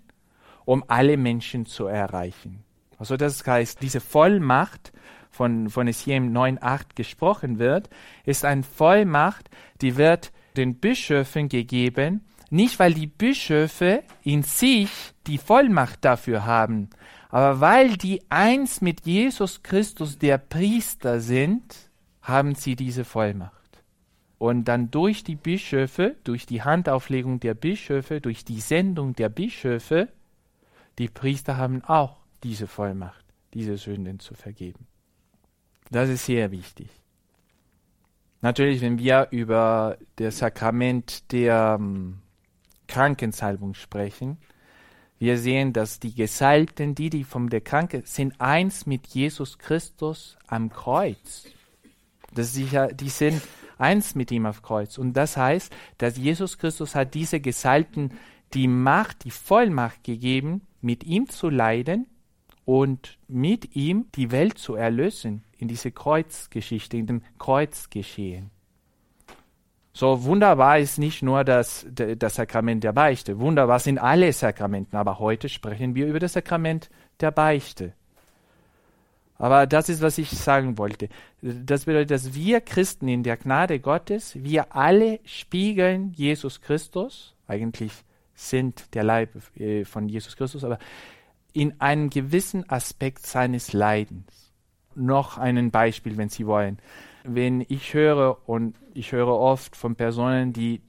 um 0.64 0.86
alle 0.88 1.18
Menschen 1.18 1.66
zu 1.66 1.88
erreichen. 1.88 2.64
Also 2.98 3.18
das 3.18 3.46
heißt, 3.46 3.82
diese 3.82 4.00
Vollmacht, 4.00 4.94
von, 5.42 5.72
von 5.72 5.88
es 5.88 6.02
hier 6.02 6.18
im 6.18 6.34
9.8 6.34 6.94
gesprochen 6.94 7.58
wird, 7.58 7.90
ist 8.26 8.46
eine 8.46 8.62
Vollmacht, 8.62 9.50
die 9.82 9.98
wird 9.98 10.32
den 10.56 10.76
Bischöfen 10.76 11.50
gegeben, 11.50 12.24
nicht 12.52 12.78
weil 12.78 12.94
die 12.94 13.08
Bischöfe 13.08 14.04
in 14.24 14.44
sich 14.44 14.92
die 15.26 15.40
Vollmacht 15.40 16.06
dafür 16.06 16.46
haben, 16.46 16.92
aber 17.30 17.60
weil 17.60 17.98
die 17.98 18.22
eins 18.30 18.82
mit 18.82 19.08
Jesus 19.08 19.64
Christus 19.64 20.20
der 20.20 20.38
Priester 20.38 21.22
sind, 21.22 21.90
haben 22.22 22.54
sie 22.54 22.76
diese 22.76 23.04
Vollmacht. 23.04 23.84
Und 24.38 24.66
dann 24.66 24.92
durch 24.92 25.24
die 25.24 25.38
Bischöfe, 25.38 26.18
durch 26.24 26.46
die 26.46 26.62
Handauflegung 26.62 27.40
der 27.40 27.56
Bischöfe, 27.56 28.22
durch 28.22 28.46
die 28.46 28.60
Sendung 28.60 29.16
der 29.16 29.30
Bischöfe, 29.30 30.08
die 31.00 31.08
Priester 31.08 31.58
haben 31.58 31.84
auch 31.84 32.18
diese 32.44 32.68
Vollmacht, 32.68 33.26
diese 33.56 33.78
Sünden 33.78 34.20
zu 34.20 34.36
vergeben. 34.36 34.91
Das 35.92 36.08
ist 36.10 36.26
sehr 36.26 36.52
wichtig. 36.52 36.90
Natürlich, 38.40 38.82
wenn 38.82 38.98
wir 38.98 39.28
über 39.32 39.98
das 40.16 40.40
Sakrament 40.40 41.32
der 41.34 41.78
um, 41.80 42.20
Krankensalbung 42.88 43.74
sprechen, 43.74 44.38
wir 45.20 45.38
sehen, 45.38 45.74
dass 45.74 46.00
die 46.00 46.16
Gesalbten, 46.16 46.96
die, 46.96 47.12
die 47.12 47.24
vom 47.24 47.50
der 47.50 47.62
Kranke 47.62 48.02
sind 48.06 48.40
eins 48.40 48.88
mit 48.88 49.06
Jesus 49.08 49.60
Christus 49.60 50.38
am 50.48 50.72
Kreuz. 50.72 51.46
Das 52.34 52.54
sicher, 52.54 52.88
die 52.88 53.10
sind 53.10 53.42
eins 53.78 54.16
mit 54.16 54.32
ihm 54.32 54.46
auf 54.46 54.64
Kreuz. 54.64 54.98
Und 54.98 55.14
das 55.14 55.38
heißt, 55.38 55.72
dass 56.00 56.18
Jesus 56.18 56.58
Christus 56.58 56.96
hat 56.96 57.14
diese 57.14 57.40
Gesalbten 57.42 58.14
die 58.54 58.68
Macht, 58.68 59.26
die 59.26 59.32
Vollmacht 59.32 60.04
gegeben, 60.04 60.62
mit 60.80 61.04
ihm 61.04 61.30
zu 61.30 61.50
leiden 61.50 62.08
und 62.66 63.20
mit 63.28 63.76
ihm 63.76 64.08
die 64.16 64.32
Welt 64.32 64.58
zu 64.58 64.76
erlösen 64.76 65.44
in 65.62 65.68
diese 65.68 65.91
Kreuzgeschichte, 65.91 66.98
in 66.98 67.06
dem 67.06 67.22
Kreuzgeschehen. 67.38 68.50
So 69.94 70.24
wunderbar 70.24 70.80
ist 70.80 70.98
nicht 70.98 71.22
nur 71.22 71.44
das, 71.44 71.86
das 71.89 72.36
Sakrament 72.36 72.84
der 72.84 72.94
Beichte. 72.94 73.39
Wunderbar 73.39 73.80
sind 73.80 74.00
alle 74.00 74.34
Sakramenten, 74.34 74.98
aber 74.98 75.20
heute 75.20 75.50
sprechen 75.50 75.96
wir 75.96 76.08
über 76.08 76.20
das 76.20 76.34
Sakrament 76.34 76.89
der 77.20 77.32
Beichte. 77.32 77.94
Aber 79.38 79.68
das 79.68 79.89
ist, 79.89 80.01
was 80.01 80.18
ich 80.18 80.30
sagen 80.30 80.77
wollte. 80.77 81.10
Das 81.41 81.86
bedeutet, 81.86 82.12
dass 82.12 82.34
wir 82.34 82.62
Christen 82.62 83.08
in 83.08 83.24
der 83.24 83.38
Gnade 83.38 83.80
Gottes, 83.80 84.36
wir 84.36 84.75
alle 84.75 85.20
spiegeln 85.25 86.13
Jesus 86.13 86.62
Christus. 86.62 87.36
Eigentlich 87.48 87.91
sind 88.34 88.96
der 88.96 89.03
Leib 89.03 89.32
äh, 89.60 89.84
von 89.84 90.10
Jesus 90.10 90.38
Christus, 90.38 90.63
aber 90.63 90.80
in 91.53 91.80
einem 91.82 92.10
gewissen 92.10 92.70
Aspekt 92.70 93.25
seines 93.25 93.74
Leidens. 93.74 94.41
Noch 94.96 95.38
ein 95.38 95.72
Beispiel, 95.72 96.18
wenn 96.18 96.30
Sie 96.30 96.46
wollen. 96.46 96.80
Wenn 97.24 97.66
ich 97.68 97.94
höre, 97.94 98.48
und 98.50 98.76
ich 98.94 99.12
höre 99.12 99.28
oft 99.28 99.76
von 99.76 99.96
Personen, 99.96 100.54
die 100.54 100.82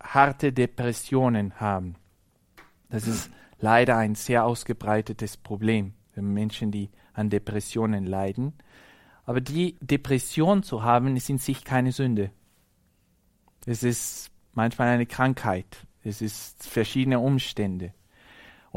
harte 0.00 0.52
Depressionen 0.52 1.58
haben, 1.60 1.96
das 2.90 3.06
ist 3.06 3.30
leider 3.58 3.96
ein 3.96 4.14
sehr 4.14 4.44
ausgebreitetes 4.44 5.36
Problem 5.36 5.94
für 6.12 6.22
Menschen, 6.22 6.70
die 6.70 6.90
an 7.12 7.30
Depressionen 7.30 8.06
leiden. 8.06 8.54
Aber 9.24 9.40
die 9.40 9.76
Depression 9.80 10.62
zu 10.62 10.82
haben, 10.82 11.16
ist 11.16 11.28
in 11.28 11.38
sich 11.38 11.64
keine 11.64 11.92
Sünde. 11.92 12.30
Es 13.66 13.82
ist 13.82 14.30
manchmal 14.54 14.88
eine 14.88 15.06
Krankheit. 15.06 15.86
Es 16.02 16.22
ist 16.22 16.66
verschiedene 16.66 17.18
Umstände. 17.18 17.92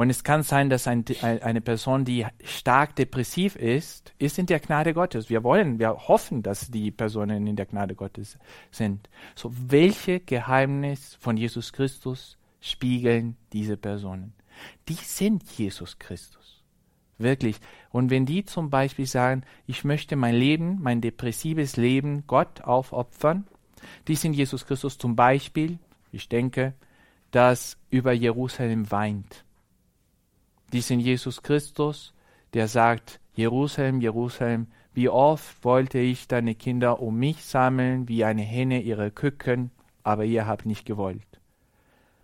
Und 0.02 0.10
es 0.10 0.24
kann 0.24 0.42
sein, 0.42 0.72
dass 0.72 0.88
ein, 0.88 1.06
eine 1.22 1.62
Person, 1.62 2.06
die 2.06 2.26
stark 2.44 2.96
depressiv 2.96 3.56
ist, 3.56 4.16
ist 4.18 4.40
in 4.40 4.48
der 4.48 4.60
Gnade 4.60 4.96
Gottes. 4.96 5.30
Wir 5.30 5.44
wollen, 5.44 5.78
wir 5.78 6.08
hoffen, 6.08 6.42
dass 6.42 6.72
die 6.72 6.90
Personen 6.90 7.46
in 7.46 7.56
der 7.56 7.68
Gnade 7.68 7.94
Gottes 7.94 8.40
sind. 8.72 9.12
So, 9.36 9.54
welche 9.54 10.20
Geheimnis 10.20 11.14
von 11.20 11.38
Jesus 11.38 11.72
Christus 11.72 12.40
spiegeln 12.62 13.38
diese 13.54 13.78
Personen? 13.78 14.34
Die 14.90 14.96
sind 14.96 15.44
Jesus 15.52 16.00
Christus. 16.00 16.64
Wirklich. 17.20 17.58
Und 17.92 18.10
wenn 18.10 18.26
die 18.26 18.44
zum 18.44 18.72
Beispiel 18.72 19.06
sagen, 19.06 19.44
ich 19.68 19.84
möchte 19.84 20.16
mein 20.16 20.34
Leben, 20.34 20.80
mein 20.82 21.02
depressives 21.02 21.78
Leben 21.78 22.24
Gott 22.26 22.62
aufopfern, 22.62 23.46
die 24.08 24.16
sind 24.16 24.34
Jesus 24.34 24.66
Christus 24.66 24.98
zum 24.98 25.16
Beispiel, 25.16 25.78
ich 26.12 26.28
denke, 26.28 26.74
dass 27.30 27.78
über 27.92 28.14
Jerusalem 28.14 28.90
weint 28.90 29.46
dies 30.74 30.90
in 30.90 31.00
Jesus 31.00 31.44
Christus, 31.44 32.14
der 32.54 32.68
sagt, 32.68 33.20
Jerusalem, 33.34 34.02
Jerusalem, 34.02 34.68
wie 34.94 35.10
oft 35.10 35.64
wollte 35.64 36.00
ich 36.00 36.28
deine 36.28 36.56
Kinder 36.56 37.00
um 37.02 37.18
mich 37.18 37.46
sammeln, 37.46 38.08
wie 38.08 38.26
eine 38.26 38.42
Henne 38.42 38.82
ihre 38.82 39.12
Küken, 39.12 39.72
aber 40.04 40.26
ihr 40.26 40.46
habt 40.46 40.66
nicht 40.66 40.86
gewollt. 40.86 41.40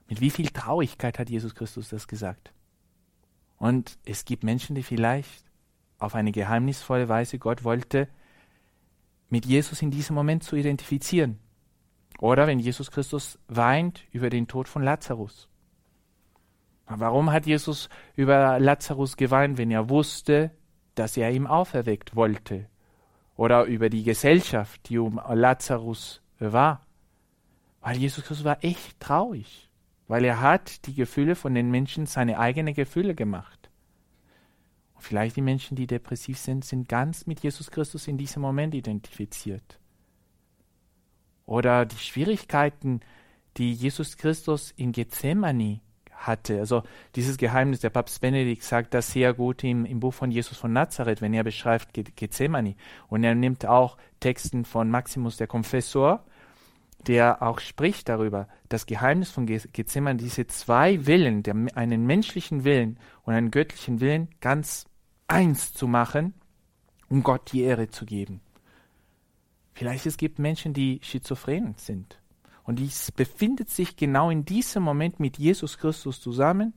Mit 0.09 0.21
wie 0.21 0.29
viel 0.29 0.49
Traurigkeit 0.49 1.19
hat 1.19 1.29
Jesus 1.29 1.55
Christus 1.55 1.89
das 1.89 2.07
gesagt? 2.07 2.51
Und 3.57 3.97
es 4.05 4.25
gibt 4.25 4.43
Menschen, 4.43 4.75
die 4.75 4.83
vielleicht 4.83 5.45
auf 5.99 6.15
eine 6.15 6.31
geheimnisvolle 6.31 7.09
Weise 7.09 7.39
Gott 7.39 7.63
wollte, 7.63 8.07
mit 9.29 9.45
Jesus 9.45 9.81
in 9.81 9.91
diesem 9.91 10.15
Moment 10.15 10.43
zu 10.43 10.55
identifizieren. 10.55 11.39
Oder 12.19 12.47
wenn 12.47 12.59
Jesus 12.59 12.91
Christus 12.91 13.39
weint 13.47 14.03
über 14.11 14.29
den 14.29 14.47
Tod 14.47 14.67
von 14.67 14.83
Lazarus. 14.83 15.49
Warum 16.87 17.31
hat 17.31 17.45
Jesus 17.45 17.89
über 18.15 18.59
Lazarus 18.59 19.17
geweint, 19.17 19.57
wenn 19.57 19.71
er 19.71 19.89
wusste, 19.89 20.51
dass 20.95 21.17
er 21.17 21.31
ihm 21.31 21.45
auferweckt 21.45 22.15
wollte? 22.15 22.67
Oder 23.35 23.65
über 23.65 23.89
die 23.89 24.03
Gesellschaft, 24.03 24.89
die 24.89 24.97
um 24.97 25.19
Lazarus 25.29 26.21
war? 26.39 26.85
Weil 27.81 27.97
Jesus 27.97 28.23
Christus 28.23 28.45
war 28.45 28.63
echt 28.63 28.99
traurig, 28.99 29.69
weil 30.07 30.23
er 30.23 30.41
hat 30.41 30.85
die 30.87 30.95
Gefühle 30.95 31.35
von 31.35 31.53
den 31.53 31.69
Menschen 31.69 32.05
seine 32.05 32.39
eigenen 32.39 32.73
Gefühle 32.73 33.15
gemacht. 33.15 33.69
Und 34.95 35.01
vielleicht 35.01 35.35
die 35.35 35.41
Menschen, 35.41 35.75
die 35.75 35.87
depressiv 35.87 36.37
sind, 36.37 36.65
sind 36.65 36.89
ganz 36.89 37.27
mit 37.27 37.41
Jesus 37.41 37.69
Christus 37.69 38.07
in 38.07 38.17
diesem 38.17 38.41
Moment 38.41 38.73
identifiziert. 38.73 39.79
Oder 41.45 41.85
die 41.85 41.97
Schwierigkeiten, 41.97 43.01
die 43.57 43.73
Jesus 43.73 44.17
Christus 44.17 44.71
in 44.71 44.91
Gethsemane 44.91 45.81
hatte. 46.17 46.59
Also 46.59 46.83
dieses 47.15 47.37
Geheimnis, 47.37 47.79
der 47.79 47.89
Papst 47.89 48.21
Benedikt 48.21 48.63
sagt 48.63 48.93
das 48.93 49.11
sehr 49.11 49.33
gut 49.33 49.63
im, 49.63 49.85
im 49.85 49.99
Buch 49.99 50.13
von 50.13 50.31
Jesus 50.31 50.57
von 50.57 50.73
Nazareth, 50.73 51.21
wenn 51.21 51.33
er 51.33 51.43
beschreibt 51.43 51.93
Gethsemane. 51.93 52.75
Und 53.07 53.23
er 53.23 53.35
nimmt 53.35 53.65
auch 53.65 53.97
Texten 54.19 54.65
von 54.65 54.89
Maximus 54.89 55.37
der 55.37 55.47
Konfessor, 55.47 56.23
der 57.05 57.41
auch 57.41 57.59
spricht 57.59 58.09
darüber, 58.09 58.47
das 58.69 58.85
Geheimnis 58.85 59.29
von 59.29 59.45
Gethsemane, 59.45 60.17
diese 60.17 60.47
zwei 60.47 61.05
Willen, 61.05 61.43
der, 61.43 61.55
einen 61.75 62.05
menschlichen 62.05 62.63
Willen 62.63 62.99
und 63.23 63.33
einen 63.33 63.51
göttlichen 63.51 64.01
Willen, 64.01 64.29
ganz 64.41 64.85
eins 65.27 65.73
zu 65.73 65.87
machen, 65.87 66.33
um 67.09 67.23
Gott 67.23 67.53
die 67.53 67.61
Ehre 67.61 67.89
zu 67.89 68.05
geben. 68.05 68.41
Vielleicht 69.73 70.07
es 70.07 70.17
gibt 70.17 70.39
Menschen, 70.39 70.73
die 70.73 70.99
schizophren 71.03 71.75
sind 71.77 72.19
und 72.67 72.79
dies 72.79 73.13
befindet 73.13 73.69
sich 73.69 73.95
genau 73.95 74.29
in 74.29 74.43
diesem 74.43 74.83
Moment 74.83 75.21
mit 75.21 75.37
Jesus 75.37 75.77
Christus 75.77 76.19
zusammen. 76.21 76.73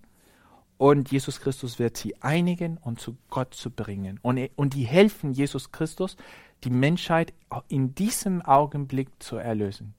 Und 0.79 1.11
Jesus 1.11 1.41
Christus 1.41 1.79
wird 1.81 1.97
sie 1.97 2.15
einigen 2.23 2.79
und 2.79 3.01
zu 3.01 3.19
Gott 3.29 3.53
zu 3.55 3.71
bringen. 3.71 4.19
Und, 4.23 4.39
und 4.55 4.75
die 4.75 4.85
helfen 4.85 5.33
Jesus 5.33 5.73
Christus, 5.73 6.17
die 6.63 6.71
Menschheit 6.71 7.35
in 7.69 7.95
diesem 7.95 8.41
Augenblick 8.41 9.09
zu 9.19 9.37
erlösen. 9.37 9.95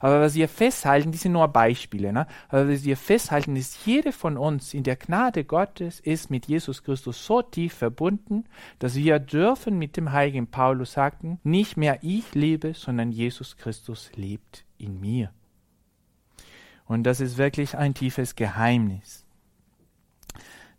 Aber 0.00 0.22
was 0.22 0.34
wir 0.34 0.48
festhalten, 0.48 1.12
die 1.12 1.18
sind 1.18 1.32
nur 1.32 1.48
Beispiele, 1.48 2.10
ne? 2.10 2.26
aber 2.48 2.70
was 2.70 2.84
wir 2.84 2.96
festhalten, 2.96 3.56
ist, 3.56 3.84
jede 3.84 4.12
von 4.12 4.38
uns 4.38 4.72
in 4.72 4.84
der 4.84 4.96
Gnade 4.96 5.44
Gottes 5.44 6.00
ist 6.00 6.30
mit 6.30 6.46
Jesus 6.46 6.82
Christus 6.82 7.26
so 7.26 7.42
tief 7.42 7.74
verbunden, 7.74 8.44
dass 8.78 8.94
wir 8.94 9.18
dürfen 9.18 9.78
mit 9.78 9.98
dem 9.98 10.12
heiligen 10.12 10.46
Paulus 10.46 10.92
sagen, 10.92 11.40
nicht 11.44 11.76
mehr 11.76 11.98
ich 12.00 12.34
lebe, 12.34 12.72
sondern 12.72 13.12
Jesus 13.12 13.58
Christus 13.58 14.10
lebt 14.16 14.65
in 14.78 15.00
mir. 15.00 15.30
Und 16.86 17.04
das 17.04 17.20
ist 17.20 17.36
wirklich 17.36 17.76
ein 17.76 17.94
tiefes 17.94 18.36
Geheimnis. 18.36 19.24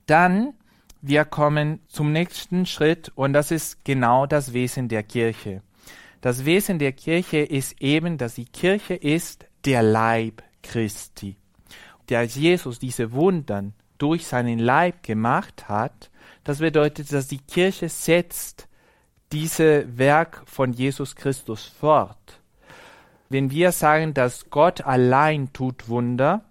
Dann, 0.06 0.54
wir 1.02 1.26
kommen 1.26 1.82
zum 1.88 2.12
nächsten 2.12 2.66
Schritt 2.66 3.12
und 3.16 3.34
das 3.34 3.52
ist 3.52 3.84
genau 3.84 4.26
das 4.26 4.54
Wesen 4.54 4.88
der 4.88 5.04
Kirche. 5.04 5.62
Das 6.22 6.46
Wesen 6.46 6.80
der 6.80 6.94
Kirche 6.94 7.40
ist 7.40 7.82
eben, 7.82 8.18
dass 8.18 8.36
die 8.36 8.46
Kirche 8.46 8.96
ist 8.96 9.46
der 9.66 9.84
Leib 9.84 10.42
Christi. 10.64 11.36
Der 12.10 12.24
Jesus 12.24 12.80
diese 12.80 13.12
Wundern 13.12 13.74
durch 13.98 14.26
seinen 14.26 14.60
Leib 14.60 15.04
gemacht 15.04 15.68
hat, 15.68 16.10
das 16.44 16.60
bedeutet, 16.60 17.12
dass 17.12 17.28
die 17.28 17.40
Kirche 17.40 17.90
setzt 17.90 18.68
diese 19.34 19.98
Werk 19.98 20.44
von 20.46 20.72
Jesus 20.72 21.16
Christus 21.16 21.66
fort 21.66 22.37
wenn 23.30 23.52
wir 23.52 23.72
sagen, 23.72 24.14
dass 24.14 24.50
Gott 24.50 24.82
allein 24.82 25.54
tut 25.54 25.90
Wunder, 25.90 26.44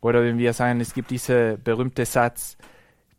oder 0.00 0.22
wenn 0.22 0.38
wir 0.38 0.52
sagen, 0.52 0.80
es 0.80 0.94
gibt 0.94 1.10
diesen 1.10 1.62
berühmte 1.62 2.04
Satz, 2.04 2.56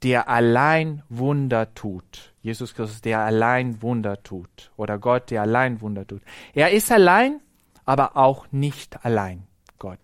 der 0.03 0.29
allein 0.29 1.03
Wunder 1.10 1.74
tut. 1.74 2.34
Jesus 2.41 2.74
Christus, 2.74 3.01
der 3.01 3.20
allein 3.20 3.82
Wunder 3.82 4.24
tut. 4.24 4.72
Oder 4.77 4.98
Gott, 4.98 5.29
der 5.29 5.41
allein 5.41 5.82
Wunder 5.82 6.08
tut. 6.08 6.22
Er 6.53 6.72
ist 6.72 6.91
allein, 6.91 7.41
aber 7.86 8.15
auch 8.15 8.48
nicht 8.51 9.03
allein 9.06 9.48
Gott. 9.77 10.00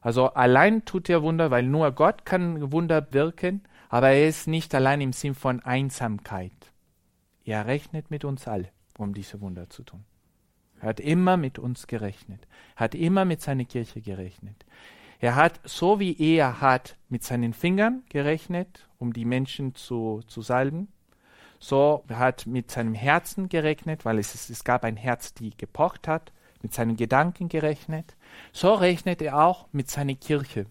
Also 0.00 0.28
allein 0.28 0.84
tut 0.84 1.08
er 1.10 1.22
Wunder, 1.22 1.50
weil 1.50 1.64
nur 1.64 1.90
Gott 1.92 2.24
kann 2.24 2.72
Wunder 2.72 3.12
wirken, 3.12 3.62
aber 3.88 4.10
er 4.10 4.28
ist 4.28 4.46
nicht 4.46 4.74
allein 4.74 5.00
im 5.00 5.12
Sinn 5.12 5.34
von 5.34 5.60
Einsamkeit. 5.60 6.52
Er 7.44 7.66
rechnet 7.66 8.10
mit 8.10 8.24
uns 8.24 8.46
alle, 8.46 8.68
um 8.96 9.12
diese 9.12 9.40
Wunder 9.40 9.68
zu 9.68 9.82
tun. 9.82 10.04
Er 10.80 10.88
hat 10.88 11.00
immer 11.00 11.36
mit 11.36 11.58
uns 11.58 11.86
gerechnet, 11.86 12.46
hat 12.74 12.94
immer 12.94 13.24
mit 13.24 13.42
seiner 13.42 13.64
Kirche 13.64 14.00
gerechnet. 14.00 14.64
Er 15.20 15.36
hat, 15.36 15.60
so 15.64 16.00
wie 16.00 16.16
er 16.18 16.62
hat, 16.62 16.96
mit 17.10 17.22
seinen 17.22 17.52
Fingern 17.52 18.02
gerechnet, 18.08 18.88
um 18.98 19.12
die 19.12 19.26
Menschen 19.26 19.74
zu, 19.74 20.22
zu 20.26 20.40
salben. 20.40 20.88
So 21.58 22.04
hat 22.08 22.46
mit 22.46 22.70
seinem 22.70 22.94
Herzen 22.94 23.50
gerechnet, 23.50 24.06
weil 24.06 24.18
es, 24.18 24.48
es 24.48 24.64
gab 24.64 24.82
ein 24.82 24.96
Herz, 24.96 25.34
die 25.34 25.54
gepocht 25.54 26.08
hat, 26.08 26.32
mit 26.62 26.72
seinen 26.72 26.96
Gedanken 26.96 27.50
gerechnet. 27.50 28.16
So 28.52 28.72
rechnet 28.72 29.20
er 29.20 29.44
auch 29.44 29.66
mit 29.72 29.90
seiner 29.90 30.14
Kirche. 30.14 30.64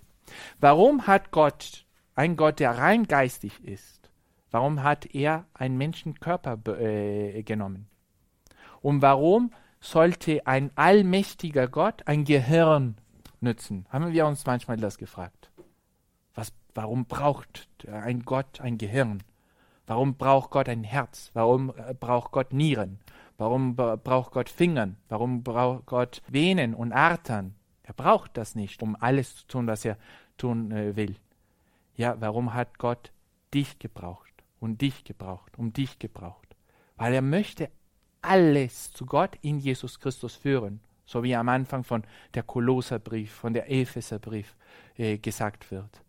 Warum 0.60 1.06
hat 1.06 1.30
Gott, 1.30 1.86
ein 2.16 2.36
Gott, 2.36 2.60
der 2.60 2.78
rein 2.78 3.06
geistig 3.06 3.64
ist, 3.64 4.10
warum 4.50 4.82
hat 4.82 5.14
er 5.14 5.46
einen 5.54 5.78
Menschenkörper 5.78 6.58
äh, 6.80 7.44
genommen? 7.44 7.88
Und 8.82 9.04
warum 9.04 9.52
sollte 9.80 10.46
ein 10.46 10.72
allmächtiger 10.76 11.68
Gott 11.68 12.08
ein 12.08 12.26
Gehirn 12.26 12.96
nützen? 13.42 13.86
Haben 13.90 14.12
wir 14.12 14.26
uns 14.26 14.46
manchmal 14.46 14.78
das 14.78 14.98
gefragt? 14.98 15.50
Was, 16.36 16.54
warum 16.74 17.06
braucht 17.06 17.68
ein 17.88 18.24
Gott 18.24 18.62
ein 18.62 18.78
Gehirn? 18.78 19.24
Warum 19.88 20.16
braucht 20.16 20.52
Gott 20.52 20.70
ein 20.70 20.84
Herz? 20.84 21.32
Warum 21.34 21.74
äh, 21.76 21.94
braucht 21.94 22.32
Gott 22.32 22.54
Nieren? 22.54 23.00
Warum 23.38 23.76
braucht 23.76 24.34
Gott 24.34 24.50
Fingern? 24.50 24.98
Warum 25.08 25.44
braucht 25.44 25.86
Gott 25.86 26.22
Venen 26.28 26.76
und 26.76 26.92
Artern? 26.92 27.56
Er 27.84 27.94
braucht 27.94 28.38
das 28.38 28.54
nicht, 28.54 28.84
um 28.84 28.96
alles 29.00 29.38
zu 29.38 29.48
tun, 29.48 29.68
was 29.68 29.86
er 29.86 29.98
tun 30.38 30.72
äh, 30.72 30.96
will. 30.96 31.16
Ja, 31.96 32.20
warum 32.20 32.54
hat 32.54 32.78
Gott 32.78 33.12
dich 33.54 33.80
gebraucht 33.80 34.32
und 34.60 34.82
dich 34.82 35.06
gebraucht, 35.06 35.58
um 35.58 35.74
dich 35.74 35.98
gebraucht? 35.98 36.56
Weil 36.98 37.14
er 37.14 37.22
möchte 37.22 37.72
alles 38.22 38.92
zu 38.94 39.06
Gott 39.06 39.38
in 39.42 39.60
Jesus 39.60 40.00
Christus 40.00 40.36
führen, 40.36 40.80
so 41.06 41.24
wie 41.24 41.36
am 41.36 41.50
Anfang 41.50 41.84
von 41.84 42.04
der 42.34 42.44
Kolosserbrief, 42.44 43.32
von 43.32 43.54
der 43.54 43.72
Epheserbrief 43.72 44.56
äh, 44.98 45.18
gesagt 45.18 45.72
wird. 45.72 46.02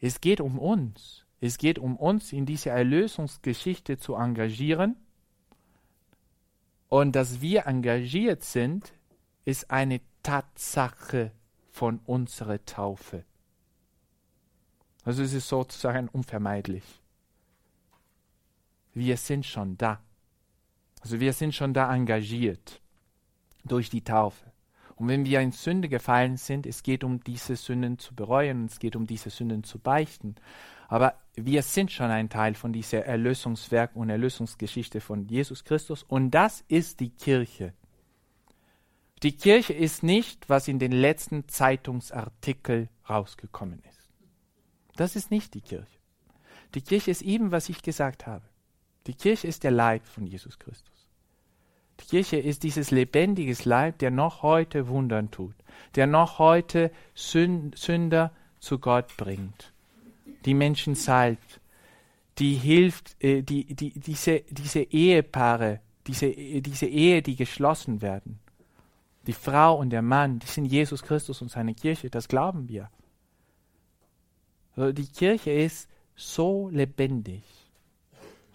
Es 0.00 0.20
geht 0.20 0.40
um 0.40 0.58
uns. 0.58 1.24
Es 1.40 1.58
geht 1.58 1.78
um 1.78 1.96
uns, 1.96 2.32
in 2.32 2.46
diese 2.46 2.70
Erlösungsgeschichte 2.70 3.98
zu 3.98 4.14
engagieren. 4.14 4.96
Und 6.88 7.16
dass 7.16 7.40
wir 7.40 7.66
engagiert 7.66 8.42
sind, 8.42 8.92
ist 9.44 9.70
eine 9.70 10.00
Tatsache 10.22 11.32
von 11.70 12.00
unserer 12.04 12.64
Taufe. 12.64 13.24
Also 15.04 15.22
es 15.22 15.32
ist 15.34 15.48
sozusagen 15.48 16.08
unvermeidlich. 16.08 16.84
Wir 18.92 19.16
sind 19.16 19.44
schon 19.44 19.76
da. 19.76 20.02
Also 21.00 21.20
wir 21.20 21.32
sind 21.32 21.54
schon 21.54 21.74
da 21.74 21.94
engagiert 21.94 22.80
durch 23.64 23.90
die 23.90 24.02
Taufe. 24.02 24.44
Und 24.96 25.08
wenn 25.08 25.26
wir 25.26 25.40
in 25.40 25.52
Sünde 25.52 25.88
gefallen 25.88 26.38
sind, 26.38 26.66
es 26.66 26.82
geht 26.82 27.04
um 27.04 27.22
diese 27.22 27.54
Sünden 27.54 27.98
zu 27.98 28.14
bereuen, 28.14 28.64
es 28.64 28.78
geht 28.78 28.96
um 28.96 29.06
diese 29.06 29.28
Sünden 29.28 29.62
zu 29.62 29.78
beichten. 29.78 30.36
Aber 30.88 31.14
wir 31.34 31.62
sind 31.62 31.92
schon 31.92 32.10
ein 32.10 32.30
Teil 32.30 32.54
von 32.54 32.72
dieser 32.72 33.04
Erlösungswerk 33.04 33.94
und 33.94 34.08
Erlösungsgeschichte 34.08 35.00
von 35.00 35.28
Jesus 35.28 35.64
Christus 35.64 36.02
und 36.02 36.30
das 36.30 36.64
ist 36.68 37.00
die 37.00 37.10
Kirche. 37.10 37.74
Die 39.22 39.32
Kirche 39.32 39.72
ist 39.72 40.02
nicht, 40.02 40.48
was 40.48 40.68
in 40.68 40.78
den 40.78 40.92
letzten 40.92 41.48
Zeitungsartikeln 41.48 42.88
rausgekommen 43.08 43.82
ist. 43.90 44.08
Das 44.96 45.16
ist 45.16 45.30
nicht 45.30 45.54
die 45.54 45.60
Kirche. 45.60 45.98
Die 46.74 46.82
Kirche 46.82 47.10
ist 47.10 47.22
eben, 47.22 47.50
was 47.50 47.68
ich 47.68 47.82
gesagt 47.82 48.26
habe. 48.26 48.44
Die 49.06 49.14
Kirche 49.14 49.46
ist 49.46 49.64
der 49.64 49.70
Leib 49.70 50.06
von 50.06 50.26
Jesus 50.26 50.58
Christus. 50.58 51.08
Die 52.00 52.06
Kirche 52.06 52.36
ist 52.36 52.62
dieses 52.62 52.90
lebendiges 52.90 53.64
Leib, 53.64 53.98
der 53.98 54.10
noch 54.10 54.42
heute 54.42 54.88
Wundern 54.88 55.30
tut, 55.30 55.54
der 55.94 56.06
noch 56.06 56.38
heute 56.38 56.90
Sünder 57.14 58.32
zu 58.58 58.78
Gott 58.78 59.16
bringt, 59.16 59.72
die 60.44 60.54
Menschen 60.54 60.94
salbt, 60.94 61.60
die 62.38 62.54
hilft, 62.54 63.22
äh, 63.22 63.42
die, 63.42 63.74
die, 63.74 63.98
diese, 63.98 64.40
diese 64.50 64.80
Ehepaare, 64.80 65.80
diese, 66.06 66.30
diese 66.30 66.86
Ehe, 66.86 67.22
die 67.22 67.36
geschlossen 67.36 68.02
werden. 68.02 68.38
Die 69.26 69.32
Frau 69.32 69.78
und 69.78 69.90
der 69.90 70.02
Mann, 70.02 70.38
die 70.38 70.46
sind 70.46 70.66
Jesus 70.66 71.02
Christus 71.02 71.42
und 71.42 71.50
seine 71.50 71.74
Kirche, 71.74 72.10
das 72.10 72.28
glauben 72.28 72.68
wir. 72.68 72.90
Also 74.76 74.92
die 74.92 75.06
Kirche 75.06 75.50
ist 75.50 75.88
so 76.14 76.68
lebendig, 76.68 77.42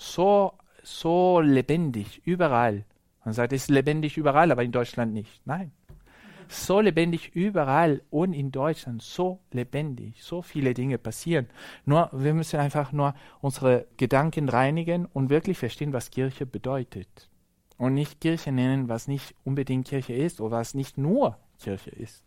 so, 0.01 0.53
so 0.81 1.41
lebendig, 1.41 2.21
überall. 2.25 2.85
Man 3.23 3.33
sagt, 3.35 3.53
es 3.53 3.63
ist 3.63 3.69
lebendig 3.69 4.17
überall, 4.17 4.51
aber 4.51 4.63
in 4.63 4.71
Deutschland 4.71 5.13
nicht. 5.13 5.45
Nein. 5.45 5.71
So 6.47 6.81
lebendig 6.81 7.33
überall 7.35 8.01
und 8.09 8.33
in 8.33 8.51
Deutschland 8.51 9.03
so 9.03 9.39
lebendig. 9.51 10.21
So 10.23 10.41
viele 10.41 10.73
Dinge 10.73 10.97
passieren. 10.97 11.47
Nur, 11.85 12.09
wir 12.11 12.33
müssen 12.33 12.59
einfach 12.59 12.91
nur 12.91 13.13
unsere 13.41 13.87
Gedanken 13.95 14.49
reinigen 14.49 15.05
und 15.05 15.29
wirklich 15.29 15.59
verstehen, 15.59 15.93
was 15.93 16.09
Kirche 16.09 16.45
bedeutet. 16.45 17.29
Und 17.77 17.93
nicht 17.93 18.19
Kirche 18.19 18.51
nennen, 18.51 18.89
was 18.89 19.07
nicht 19.07 19.35
unbedingt 19.43 19.87
Kirche 19.87 20.13
ist 20.13 20.41
oder 20.41 20.57
was 20.57 20.73
nicht 20.73 20.97
nur 20.97 21.37
Kirche 21.59 21.91
ist. 21.91 22.23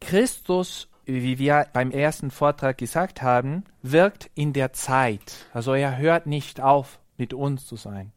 Christus, 0.00 0.88
wie 1.08 1.38
wir 1.38 1.66
beim 1.72 1.90
ersten 1.90 2.30
Vortrag 2.30 2.76
gesagt 2.76 3.22
haben, 3.22 3.64
wirkt 3.82 4.30
in 4.34 4.52
der 4.52 4.74
Zeit. 4.74 5.46
Also 5.54 5.72
er 5.72 5.96
hört 5.96 6.26
nicht 6.26 6.60
auf, 6.60 7.00
mit 7.16 7.32
uns 7.32 7.66
zu 7.66 7.76
sein. 7.76 8.12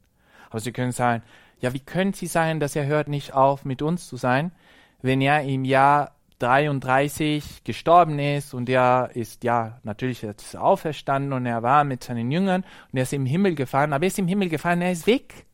Aber 0.49 0.59
Sie 0.59 0.73
können 0.73 0.91
sagen, 0.91 1.23
ja, 1.61 1.73
wie 1.73 1.79
können 1.79 2.13
Sie 2.13 2.27
sagen, 2.27 2.59
dass 2.59 2.75
er 2.75 2.85
hört 2.85 3.07
nicht 3.07 3.33
auf, 3.33 3.63
mit 3.63 3.81
uns 3.81 4.07
zu 4.07 4.17
sein, 4.17 4.51
wenn 5.01 5.21
er 5.21 5.43
im 5.43 5.63
Jahr 5.63 6.11
33 6.39 7.63
gestorben 7.63 8.19
ist 8.19 8.53
und 8.53 8.67
er 8.67 9.11
ist 9.13 9.43
ja 9.43 9.79
natürlich 9.83 10.21
jetzt 10.21 10.57
auferstanden 10.57 11.33
und 11.33 11.45
er 11.45 11.63
war 11.63 11.83
mit 11.83 12.03
seinen 12.03 12.31
Jüngern 12.31 12.63
und 12.91 12.97
er 12.97 13.03
ist 13.03 13.13
im 13.13 13.25
Himmel 13.25 13.55
gefahren, 13.55 13.93
aber 13.93 14.03
er 14.03 14.07
ist 14.07 14.19
im 14.19 14.27
Himmel 14.27 14.49
gefahren, 14.49 14.81
er 14.81 14.91
ist 14.91 15.07
weg. 15.07 15.45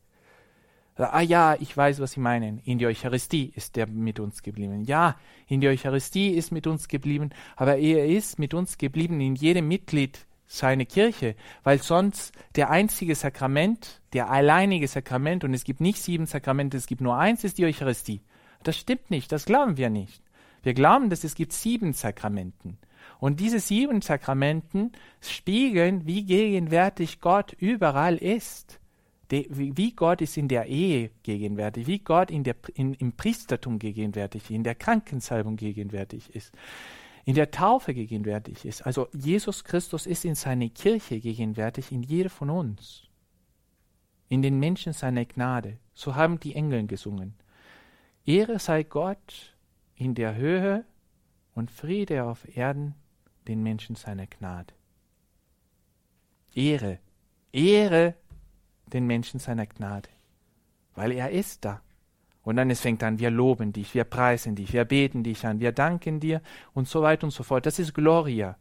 Ah 0.98 1.20
ja, 1.20 1.56
ich 1.60 1.76
weiß, 1.76 2.00
was 2.00 2.12
Sie 2.12 2.20
meinen. 2.20 2.58
In 2.64 2.78
der 2.78 2.88
Eucharistie 2.88 3.52
ist 3.54 3.78
er 3.78 3.86
mit 3.86 4.18
uns 4.18 4.42
geblieben. 4.42 4.82
Ja, 4.82 5.14
in 5.46 5.60
der 5.60 5.70
Eucharistie 5.70 6.30
ist 6.30 6.50
mit 6.50 6.66
uns 6.66 6.88
geblieben, 6.88 7.30
aber 7.54 7.78
er 7.78 8.06
ist 8.06 8.40
mit 8.40 8.52
uns 8.52 8.78
geblieben 8.78 9.20
in 9.20 9.36
jedem 9.36 9.68
Mitglied 9.68 10.26
seiner 10.48 10.86
Kirche, 10.86 11.36
weil 11.62 11.80
sonst 11.80 12.32
der 12.56 12.70
einzige 12.70 13.14
Sakrament, 13.14 14.00
der 14.12 14.30
alleinige 14.30 14.88
Sakrament, 14.88 15.44
und 15.44 15.54
es 15.54 15.62
gibt 15.62 15.80
nicht 15.80 16.02
sieben 16.02 16.26
Sakramente, 16.26 16.76
es 16.76 16.86
gibt 16.86 17.00
nur 17.00 17.16
eins, 17.16 17.44
ist 17.44 17.58
die 17.58 17.66
Eucharistie. 17.66 18.22
Das 18.64 18.76
stimmt 18.76 19.10
nicht, 19.10 19.30
das 19.30 19.44
glauben 19.44 19.76
wir 19.76 19.90
nicht. 19.90 20.22
Wir 20.64 20.74
glauben, 20.74 21.10
dass 21.10 21.22
es 21.22 21.36
gibt 21.36 21.52
sieben 21.52 21.92
Sakramenten. 21.92 22.78
Und 23.20 23.38
diese 23.38 23.60
sieben 23.60 24.02
Sakramenten 24.02 24.92
spiegeln, 25.20 26.06
wie 26.06 26.24
gegenwärtig 26.24 27.20
Gott 27.20 27.52
überall 27.52 28.16
ist 28.16 28.80
wie 29.30 29.92
Gott 29.92 30.22
ist 30.22 30.36
in 30.36 30.48
der 30.48 30.66
Ehe 30.66 31.10
gegenwärtig, 31.22 31.86
wie 31.86 31.98
Gott 31.98 32.30
in 32.30 32.44
der, 32.44 32.56
in, 32.74 32.94
im 32.94 33.12
Priestertum 33.12 33.78
gegenwärtig, 33.78 34.50
in 34.50 34.64
der 34.64 34.74
Krankensalbung 34.74 35.56
gegenwärtig 35.56 36.34
ist, 36.34 36.52
in 37.26 37.34
der 37.34 37.50
Taufe 37.50 37.92
gegenwärtig 37.92 38.64
ist. 38.64 38.86
Also 38.86 39.08
Jesus 39.12 39.64
Christus 39.64 40.06
ist 40.06 40.24
in 40.24 40.34
seiner 40.34 40.70
Kirche 40.70 41.20
gegenwärtig, 41.20 41.92
in 41.92 42.02
jeder 42.02 42.30
von 42.30 42.48
uns, 42.48 43.02
in 44.30 44.40
den 44.40 44.58
Menschen 44.58 44.94
seiner 44.94 45.26
Gnade. 45.26 45.78
So 45.92 46.14
haben 46.14 46.40
die 46.40 46.54
Engel 46.54 46.86
gesungen. 46.86 47.34
Ehre 48.24 48.58
sei 48.58 48.82
Gott 48.82 49.56
in 49.94 50.14
der 50.14 50.36
Höhe 50.36 50.84
und 51.54 51.70
Friede 51.70 52.24
auf 52.24 52.56
Erden 52.56 52.94
den 53.46 53.62
Menschen 53.62 53.96
seiner 53.96 54.26
Gnade. 54.26 54.72
Ehre, 56.54 56.98
Ehre 57.52 58.14
den 58.88 59.06
Menschen 59.06 59.40
seiner 59.40 59.66
Gnade, 59.66 60.08
weil 60.94 61.12
er 61.12 61.30
ist 61.30 61.64
da. 61.64 61.80
Und 62.42 62.56
dann 62.56 62.70
es 62.70 62.80
fängt 62.80 63.02
an, 63.02 63.18
wir 63.18 63.30
loben 63.30 63.72
dich, 63.72 63.94
wir 63.94 64.04
preisen 64.04 64.54
dich, 64.54 64.72
wir 64.72 64.86
beten 64.86 65.22
dich 65.22 65.44
an, 65.44 65.60
wir 65.60 65.72
danken 65.72 66.18
dir 66.18 66.40
und 66.72 66.88
so 66.88 67.02
weiter 67.02 67.24
und 67.24 67.30
so 67.30 67.42
fort. 67.42 67.66
Das 67.66 67.78
ist 67.78 67.92
Gloria. 67.92 68.56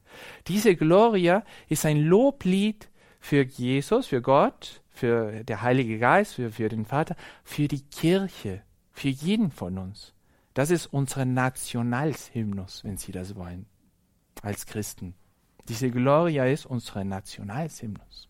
Diese 0.47 0.75
Gloria 0.75 1.43
ist 1.69 1.85
ein 1.85 2.01
Loblied 2.01 2.89
für 3.19 3.43
Jesus, 3.43 4.07
für 4.07 4.21
Gott, 4.21 4.81
für 4.89 5.43
der 5.45 5.61
Heilige 5.61 5.99
Geist, 5.99 6.33
für, 6.33 6.51
für 6.51 6.69
den 6.69 6.85
Vater, 6.85 7.15
für 7.43 7.67
die 7.67 7.81
Kirche, 7.81 8.61
für 8.91 9.09
jeden 9.09 9.51
von 9.51 9.77
uns. 9.77 10.13
Das 10.53 10.71
ist 10.71 10.87
unser 10.87 11.23
Nationalshymnus, 11.23 12.83
wenn 12.83 12.97
Sie 12.97 13.11
das 13.11 13.35
wollen, 13.35 13.67
als 14.41 14.65
Christen. 14.65 15.13
Diese 15.69 15.91
Gloria 15.91 16.45
ist 16.45 16.65
unser 16.65 17.03
Nationalshymnus. 17.03 18.26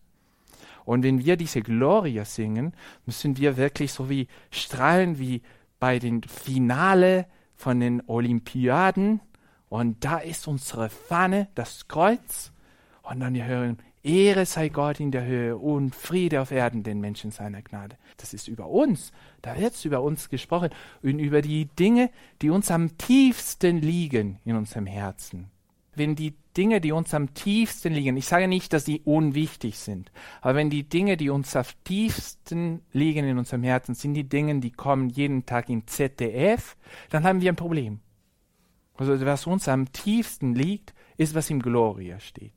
Und 0.88 1.02
wenn 1.02 1.22
wir 1.22 1.36
diese 1.36 1.60
Gloria 1.60 2.24
singen, 2.24 2.72
müssen 3.04 3.36
wir 3.36 3.58
wirklich 3.58 3.92
so 3.92 4.08
wie 4.08 4.26
strahlen 4.50 5.18
wie 5.18 5.42
bei 5.78 5.98
den 5.98 6.22
Finale 6.22 7.26
von 7.56 7.78
den 7.78 8.02
Olympiaden. 8.06 9.20
Und 9.68 10.02
da 10.02 10.16
ist 10.16 10.48
unsere 10.48 10.88
Fahne, 10.88 11.48
das 11.54 11.88
Kreuz. 11.88 12.52
Und 13.02 13.20
dann 13.20 13.34
wir 13.34 13.44
hören, 13.44 13.76
Ehre 14.02 14.46
sei 14.46 14.70
Gott 14.70 14.98
in 14.98 15.10
der 15.10 15.26
Höhe 15.26 15.58
und 15.58 15.94
Friede 15.94 16.40
auf 16.40 16.52
Erden 16.52 16.84
den 16.84 17.02
Menschen 17.02 17.32
seiner 17.32 17.60
Gnade. 17.60 17.98
Das 18.16 18.32
ist 18.32 18.48
über 18.48 18.66
uns. 18.66 19.12
Da 19.42 19.58
wird 19.58 19.84
über 19.84 20.00
uns 20.00 20.30
gesprochen 20.30 20.70
und 21.02 21.18
über 21.18 21.42
die 21.42 21.66
Dinge, 21.66 22.08
die 22.40 22.48
uns 22.48 22.70
am 22.70 22.96
tiefsten 22.96 23.76
liegen 23.76 24.38
in 24.46 24.56
unserem 24.56 24.86
Herzen 24.86 25.50
wenn 25.98 26.14
die 26.14 26.34
Dinge, 26.56 26.80
die 26.80 26.92
uns 26.92 27.14
am 27.14 27.34
tiefsten 27.34 27.92
liegen, 27.92 28.16
ich 28.16 28.26
sage 28.26 28.48
nicht, 28.48 28.72
dass 28.72 28.84
die 28.84 29.00
unwichtig 29.00 29.78
sind, 29.78 30.10
aber 30.40 30.56
wenn 30.56 30.70
die 30.70 30.88
Dinge, 30.88 31.16
die 31.16 31.30
uns 31.30 31.54
am 31.54 31.64
tiefsten 31.84 32.82
liegen 32.92 33.26
in 33.26 33.38
unserem 33.38 33.62
Herzen, 33.62 33.94
sind 33.94 34.14
die 34.14 34.28
Dinge, 34.28 34.58
die 34.60 34.70
kommen 34.70 35.10
jeden 35.10 35.46
Tag 35.46 35.68
in 35.68 35.86
ZDF, 35.86 36.76
dann 37.10 37.24
haben 37.24 37.40
wir 37.40 37.52
ein 37.52 37.56
Problem. 37.56 38.00
Also 38.96 39.24
was 39.24 39.46
uns 39.46 39.68
am 39.68 39.92
tiefsten 39.92 40.54
liegt, 40.54 40.94
ist, 41.16 41.34
was 41.34 41.50
im 41.50 41.60
Gloria 41.60 42.18
steht. 42.18 42.52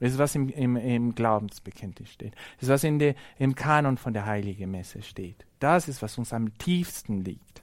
Ist, 0.00 0.18
was 0.18 0.34
im, 0.34 0.48
im, 0.48 0.76
im 0.76 1.14
Glaubensbekenntnis 1.14 2.10
steht. 2.10 2.34
Ist, 2.60 2.68
was 2.68 2.84
in 2.84 2.98
de, 2.98 3.14
im 3.38 3.54
Kanon 3.54 3.96
von 3.96 4.12
der 4.12 4.26
Heiligen 4.26 4.70
Messe 4.70 5.02
steht. 5.02 5.44
Das 5.58 5.88
ist, 5.88 6.02
was 6.02 6.18
uns 6.18 6.32
am 6.32 6.56
tiefsten 6.58 7.24
liegt. 7.24 7.62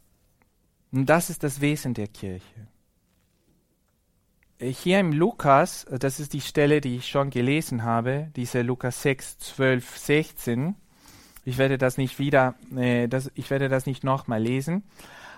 Und 0.91 1.09
das 1.09 1.29
ist 1.29 1.43
das 1.43 1.61
Wesen 1.61 1.93
der 1.93 2.07
Kirche 2.07 2.67
hier 4.59 4.99
im 4.99 5.11
Lukas, 5.11 5.83
äh, 5.85 5.99
das 5.99 6.19
ist 6.19 6.33
die 6.33 6.41
Stelle, 6.41 6.81
die 6.81 6.97
ich 6.97 7.07
schon 7.07 7.29
gelesen 7.29 7.83
habe, 7.83 8.29
diese 8.35 8.61
Lukas 8.61 9.01
6, 9.01 9.37
12, 9.39 9.97
16. 9.97 10.75
Ich 11.43 11.57
werde 11.57 11.77
das 11.77 11.97
nicht 11.97 12.19
wieder, 12.19 12.55
äh, 12.75 13.07
das, 13.07 13.31
ich 13.35 13.49
werde 13.49 13.69
das 13.69 13.85
nicht 13.85 14.03
nochmal 14.03 14.41
lesen. 14.41 14.83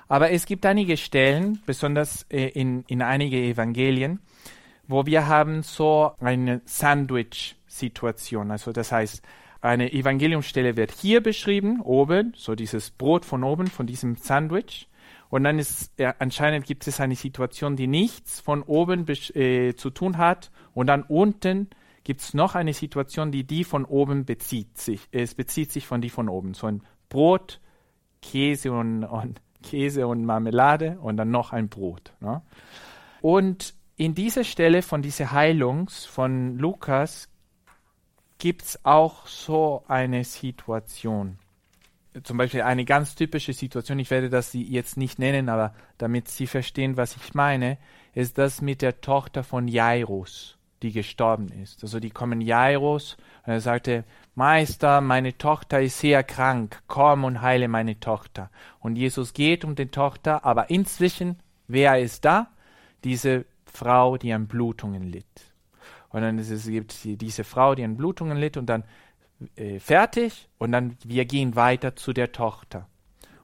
Aber 0.07 0.31
es 0.31 0.45
gibt 0.45 0.65
einige 0.65 0.95
Stellen, 0.95 1.61
besonders 1.65 2.25
äh, 2.29 2.47
in, 2.47 2.83
in 2.87 3.01
einige 3.01 3.37
Evangelien, 3.37 4.19
wo 4.87 5.05
wir 5.05 5.27
haben 5.27 5.63
so 5.63 6.13
eine 6.21 6.61
Sandwich-Situation. 6.65 8.51
Also 8.51 8.71
das 8.71 8.91
heißt, 8.91 9.21
eine 9.59 9.91
Evangeliumstelle 9.91 10.77
wird 10.77 10.91
hier 10.91 11.21
beschrieben, 11.21 11.81
oben, 11.81 12.33
so 12.37 12.55
dieses 12.55 12.91
Brot 12.91 13.25
von 13.25 13.43
oben, 13.43 13.67
von 13.67 13.87
diesem 13.87 14.15
Sandwich. 14.15 14.87
Und 15.29 15.43
dann 15.43 15.59
ist 15.59 15.91
ja, 15.99 16.15
anscheinend 16.19 16.65
gibt 16.65 16.87
es 16.87 16.99
eine 16.99 17.15
Situation, 17.15 17.75
die 17.75 17.87
nichts 17.87 18.39
von 18.39 18.63
oben 18.63 19.05
äh, 19.07 19.73
zu 19.75 19.89
tun 19.89 20.17
hat. 20.17 20.51
Und 20.73 20.87
dann 20.87 21.03
unten 21.03 21.69
gibt 22.03 22.21
es 22.21 22.33
noch 22.33 22.55
eine 22.55 22.73
Situation, 22.73 23.31
die 23.31 23.43
die 23.43 23.63
von 23.63 23.83
oben 23.83 24.25
bezieht 24.25 24.77
sich. 24.77 25.07
Es 25.11 25.35
bezieht 25.35 25.71
sich 25.71 25.85
von 25.85 26.01
die 26.01 26.09
von 26.09 26.29
oben. 26.29 26.53
So 26.53 26.67
ein 26.67 26.83
Brot, 27.09 27.59
Käse 28.21 28.71
und, 28.71 29.03
und 29.03 29.41
Käse 29.63 30.07
und 30.07 30.23
Marmelade 30.23 30.97
und 31.01 31.17
dann 31.17 31.31
noch 31.31 31.51
ein 31.51 31.67
Brot. 31.67 32.13
Ne? 32.21 32.41
Und 33.21 33.73
in 33.97 34.15
dieser 34.15 34.43
Stelle 34.43 34.81
von 34.81 35.01
dieser 35.01 35.31
Heilungs 35.31 36.05
von 36.05 36.57
Lukas 36.57 37.27
gibt 38.37 38.61
es 38.61 38.85
auch 38.85 39.25
so 39.27 39.83
eine 39.87 40.23
Situation 40.23 41.39
zum 42.23 42.37
Beispiel 42.37 42.61
eine 42.61 42.85
ganz 42.85 43.15
typische 43.15 43.53
Situation, 43.53 43.99
ich 43.99 44.11
werde 44.11 44.29
das 44.29 44.51
jetzt 44.53 44.97
nicht 44.97 45.19
nennen, 45.19 45.49
aber 45.49 45.73
damit 45.97 46.27
Sie 46.27 46.47
verstehen, 46.47 46.97
was 46.97 47.15
ich 47.15 47.33
meine, 47.33 47.77
ist 48.13 48.37
das 48.37 48.61
mit 48.61 48.81
der 48.81 49.01
Tochter 49.01 49.43
von 49.43 49.67
Jairus, 49.67 50.57
die 50.81 50.91
gestorben 50.91 51.49
ist. 51.49 51.83
Also 51.83 51.99
die 51.99 52.09
kommen 52.09 52.41
Jairus 52.41 53.17
und 53.45 53.53
er 53.53 53.61
sagte, 53.61 54.03
Meister, 54.35 55.01
meine 55.01 55.37
Tochter 55.37 55.81
ist 55.81 55.99
sehr 55.99 56.23
krank, 56.23 56.81
komm 56.87 57.23
und 57.23 57.41
heile 57.41 57.67
meine 57.67 57.99
Tochter. 57.99 58.49
Und 58.79 58.95
Jesus 58.95 59.33
geht 59.33 59.65
um 59.65 59.75
die 59.75 59.87
Tochter, 59.87 60.45
aber 60.45 60.69
inzwischen, 60.69 61.39
wer 61.67 61.99
ist 61.99 62.25
da? 62.25 62.47
Diese 63.03 63.45
Frau, 63.65 64.17
die 64.17 64.33
an 64.33 64.47
Blutungen 64.47 65.03
litt. 65.03 65.25
Und 66.09 66.21
dann 66.21 66.39
ist 66.39 66.49
es 66.49 66.67
gibt 66.67 66.97
diese 67.03 67.43
Frau, 67.43 67.75
die 67.75 67.83
an 67.83 67.97
Blutungen 67.97 68.37
litt 68.37 68.57
und 68.57 68.67
dann 68.67 68.83
äh, 69.55 69.79
fertig 69.79 70.49
und 70.57 70.71
dann 70.71 70.97
wir 71.03 71.25
gehen 71.25 71.55
weiter 71.55 71.95
zu 71.95 72.13
der 72.13 72.31
Tochter. 72.31 72.87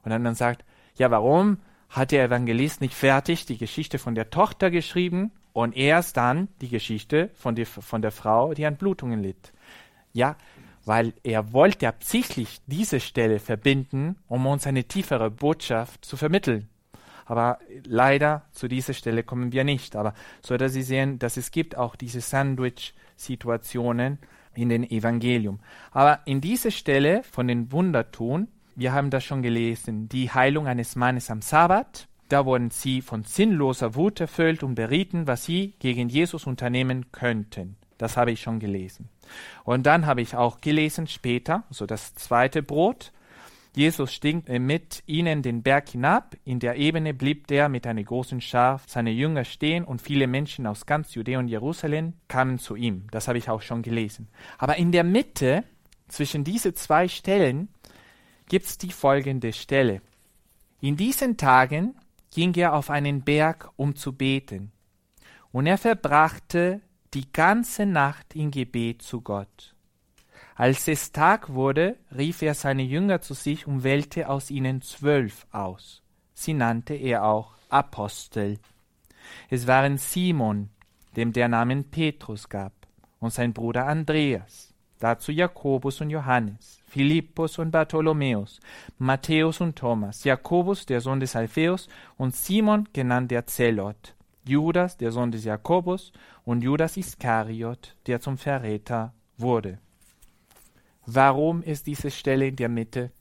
Und 0.04 0.12
dann, 0.12 0.24
dann 0.24 0.36
sagt, 0.36 0.66
ja, 0.96 1.12
warum 1.12 1.58
hat 1.90 2.12
der 2.12 2.26
Evangelist 2.26 2.82
nicht 2.82 2.96
fertig 2.96 3.46
die 3.46 3.58
Geschichte 3.58 4.00
von 4.00 4.16
der 4.16 4.30
Tochter 4.30 4.72
geschrieben 4.72 5.32
und 5.54 5.78
erst 5.78 6.18
dann 6.18 6.48
die 6.62 6.70
Geschichte 6.70 7.30
von, 7.36 7.56
die, 7.56 7.66
von 7.66 8.02
der 8.02 8.12
Frau, 8.12 8.54
die 8.54 8.66
an 8.66 8.78
Blutungen 8.78 9.22
litt? 9.22 9.54
Ja, 10.12 10.36
weil 10.86 11.14
er 11.24 11.54
wollte 11.54 11.88
absichtlich 11.88 12.60
diese 12.68 13.00
Stelle 13.00 13.40
verbinden, 13.40 14.18
um 14.28 14.46
uns 14.46 14.68
eine 14.68 14.84
tiefere 14.84 15.32
Botschaft 15.32 16.04
zu 16.04 16.18
vermitteln. 16.18 16.68
Aber 17.26 17.60
leider 17.86 18.44
zu 18.52 18.68
dieser 18.68 18.94
Stelle 18.94 19.24
kommen 19.24 19.54
wir 19.54 19.64
nicht. 19.64 19.96
Aber 19.96 20.14
so 20.42 20.58
dass 20.58 20.74
Sie 20.74 20.84
sehen, 20.84 21.20
dass 21.20 21.38
es 21.38 21.52
gibt 21.52 21.78
auch 21.78 21.96
diese 21.96 22.20
Sandwich-Situationen, 22.20 24.20
in 24.56 24.70
den 24.70 24.84
Evangelium. 24.84 25.60
Aber 25.92 26.20
in 26.26 26.42
dieser 26.42 26.72
Stelle 26.72 27.24
von 27.24 27.48
den 27.48 27.72
Wundertun, 27.72 28.48
wir 28.76 28.94
haben 28.94 29.10
das 29.10 29.24
schon 29.24 29.42
gelesen, 29.42 30.10
die 30.10 30.32
Heilung 30.32 30.68
eines 30.68 30.96
Mannes 30.96 31.30
am 31.30 31.42
Sabbat, 31.42 32.08
da 32.30 32.46
wurden 32.46 32.72
sie 32.72 33.02
von 33.02 33.24
sinnloser 33.24 33.96
Wut 33.96 34.20
erfüllt 34.20 34.64
und 34.64 34.76
berieten, 34.76 35.28
was 35.28 35.46
sie 35.46 35.74
gegen 35.80 36.10
Jesus 36.10 36.48
unternehmen 36.48 37.12
könnten. 37.12 37.76
Das 37.98 38.18
habe 38.18 38.32
ich 38.32 38.42
schon 38.42 38.60
gelesen. 38.60 39.10
Und 39.64 39.86
dann 39.86 40.06
habe 40.06 40.22
ich 40.22 40.36
auch 40.36 40.60
gelesen 40.60 41.08
später, 41.08 41.64
so 41.70 41.86
das 41.86 42.16
zweite 42.16 42.64
Brot, 42.64 43.12
Jesus 43.76 44.14
stieg 44.14 44.48
mit 44.48 45.02
ihnen 45.08 45.42
den 45.42 45.64
Berg 45.64 45.90
hinab. 45.90 46.36
In 46.46 46.60
der 46.60 46.76
Ebene 46.76 47.14
blieb 47.14 47.48
der 47.48 47.70
mit 47.70 47.88
einer 47.88 48.04
großen 48.04 48.40
Schar 48.40 48.80
seiner 48.86 49.10
Jünger 49.10 49.46
stehen 49.46 49.84
und 49.84 50.02
viele 50.02 50.28
Menschen 50.28 50.68
aus 50.68 50.86
ganz 50.86 51.16
Judäa 51.16 51.40
und 51.40 51.48
Jerusalem 51.48 52.14
kamen 52.28 52.60
zu 52.60 52.76
ihm. 52.76 53.08
Das 53.10 53.28
habe 53.28 53.40
ich 53.40 53.50
auch 53.50 53.64
schon 53.64 53.82
gelesen. 53.82 54.28
Aber 54.60 54.78
in 54.78 54.92
der 54.92 55.04
Mitte 55.04 55.64
zwischen 56.08 56.44
diese 56.44 56.76
zwei 56.76 57.08
Stellen 57.08 57.70
gibt 58.48 58.68
es 58.68 58.78
die 58.78 58.92
folgende 58.92 59.54
Stelle. 59.54 60.02
In 60.80 60.96
diesen 60.96 61.38
Tagen 61.38 61.96
ging 62.32 62.54
er 62.56 62.74
auf 62.74 62.92
einen 62.92 63.24
Berg, 63.24 63.72
um 63.76 63.96
zu 63.96 64.14
beten. 64.14 64.72
Und 65.52 65.66
er 65.66 65.80
verbrachte 65.80 66.82
die 67.14 67.32
ganze 67.32 67.86
Nacht 67.86 68.36
in 68.36 68.52
Gebet 68.52 69.02
zu 69.02 69.22
Gott. 69.22 69.73
Als 70.56 70.88
es 70.88 71.12
Tag 71.12 71.54
wurde, 71.54 71.98
rief 72.16 72.42
er 72.42 72.54
seine 72.54 72.84
Jünger 72.84 73.22
zu 73.22 73.34
sich 73.34 73.66
und 73.66 73.84
wählte 73.84 74.30
aus 74.30 74.52
ihnen 74.52 74.82
zwölf 74.82 75.48
aus. 75.52 76.04
Sie 76.34 76.54
nannte 76.54 76.94
er 76.94 77.26
auch 77.26 77.56
Apostel. 77.70 78.60
Es 79.50 79.66
waren 79.66 79.98
Simon, 79.98 80.70
dem 81.16 81.34
der 81.34 81.48
Namen 81.48 81.90
Petrus 81.90 82.50
gab, 82.50 82.74
und 83.20 83.34
sein 83.34 83.54
Bruder 83.54 83.88
Andreas, 83.88 84.74
dazu 85.00 85.32
Jakobus 85.32 86.02
und 86.02 86.10
Johannes, 86.10 86.82
Philippus 86.86 87.58
und 87.58 87.72
Bartholomäus, 87.72 88.60
Matthäus 89.00 89.60
und 89.60 89.76
Thomas, 89.76 90.24
Jakobus, 90.24 90.86
der 90.86 91.02
Sohn 91.02 91.20
des 91.20 91.36
Alpheus, 91.36 91.88
und 92.18 92.36
Simon, 92.36 92.88
genannt 92.94 93.32
der 93.32 93.48
Zelot, 93.48 94.16
Judas, 94.46 94.98
der 94.98 95.12
Sohn 95.12 95.32
des 95.32 95.46
Jakobus, 95.46 96.12
und 96.46 96.64
Judas 96.64 96.98
Iskariot, 96.98 97.96
der 98.06 98.20
zum 98.20 98.38
Verräter 98.38 99.14
wurde. 99.38 99.80
Warum 101.06 101.62
ist 101.62 101.88
diese 101.88 102.12
Stelle 102.12 102.48
in 102.48 102.56
der 102.56 102.70
Mitte? 102.70 103.12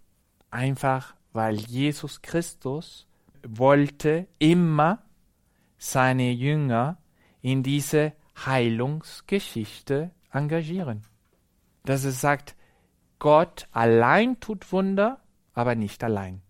Einfach, 0.50 1.14
weil 1.32 1.56
Jesus 1.56 2.22
Christus 2.22 3.06
wollte 3.46 4.28
immer 4.38 5.02
seine 5.78 6.30
Jünger 6.30 6.98
in 7.40 7.62
diese 7.62 8.12
Heilungsgeschichte 8.36 10.12
engagieren. 10.30 11.02
Dass 11.84 12.04
es 12.04 12.20
sagt, 12.20 12.54
Gott 13.18 13.68
allein 13.72 14.38
tut 14.40 14.70
Wunder, 14.72 15.20
aber 15.52 15.74
nicht 15.74 16.04
allein. 16.04 16.42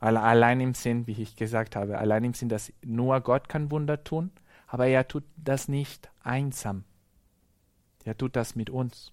Allein 0.00 0.60
im 0.60 0.74
Sinn, 0.74 1.06
wie 1.06 1.22
ich 1.22 1.36
gesagt 1.36 1.76
habe, 1.76 1.98
allein 1.98 2.24
im 2.24 2.34
Sinn, 2.34 2.48
dass 2.48 2.72
nur 2.84 3.20
Gott 3.20 3.48
kann 3.48 3.70
Wunder 3.70 4.02
tun, 4.02 4.32
aber 4.66 4.86
er 4.86 5.06
tut 5.06 5.24
das 5.36 5.68
nicht 5.68 6.10
einsam. 6.22 6.84
Er 8.04 8.16
tut 8.16 8.34
das 8.34 8.56
mit 8.56 8.70
uns. 8.70 9.12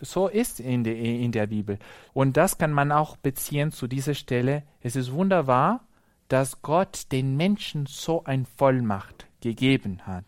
So 0.00 0.28
ist 0.28 0.60
in 0.60 0.84
der, 0.84 0.96
in 0.96 1.32
der 1.32 1.46
Bibel. 1.46 1.78
Und 2.12 2.36
das 2.36 2.58
kann 2.58 2.72
man 2.72 2.92
auch 2.92 3.16
beziehen 3.16 3.72
zu 3.72 3.86
dieser 3.86 4.14
Stelle. 4.14 4.62
Es 4.80 4.96
ist 4.96 5.12
wunderbar, 5.12 5.86
dass 6.28 6.62
Gott 6.62 7.12
den 7.12 7.36
Menschen 7.36 7.86
so 7.86 8.24
ein 8.24 8.46
Vollmacht 8.46 9.26
gegeben 9.40 10.06
hat. 10.06 10.24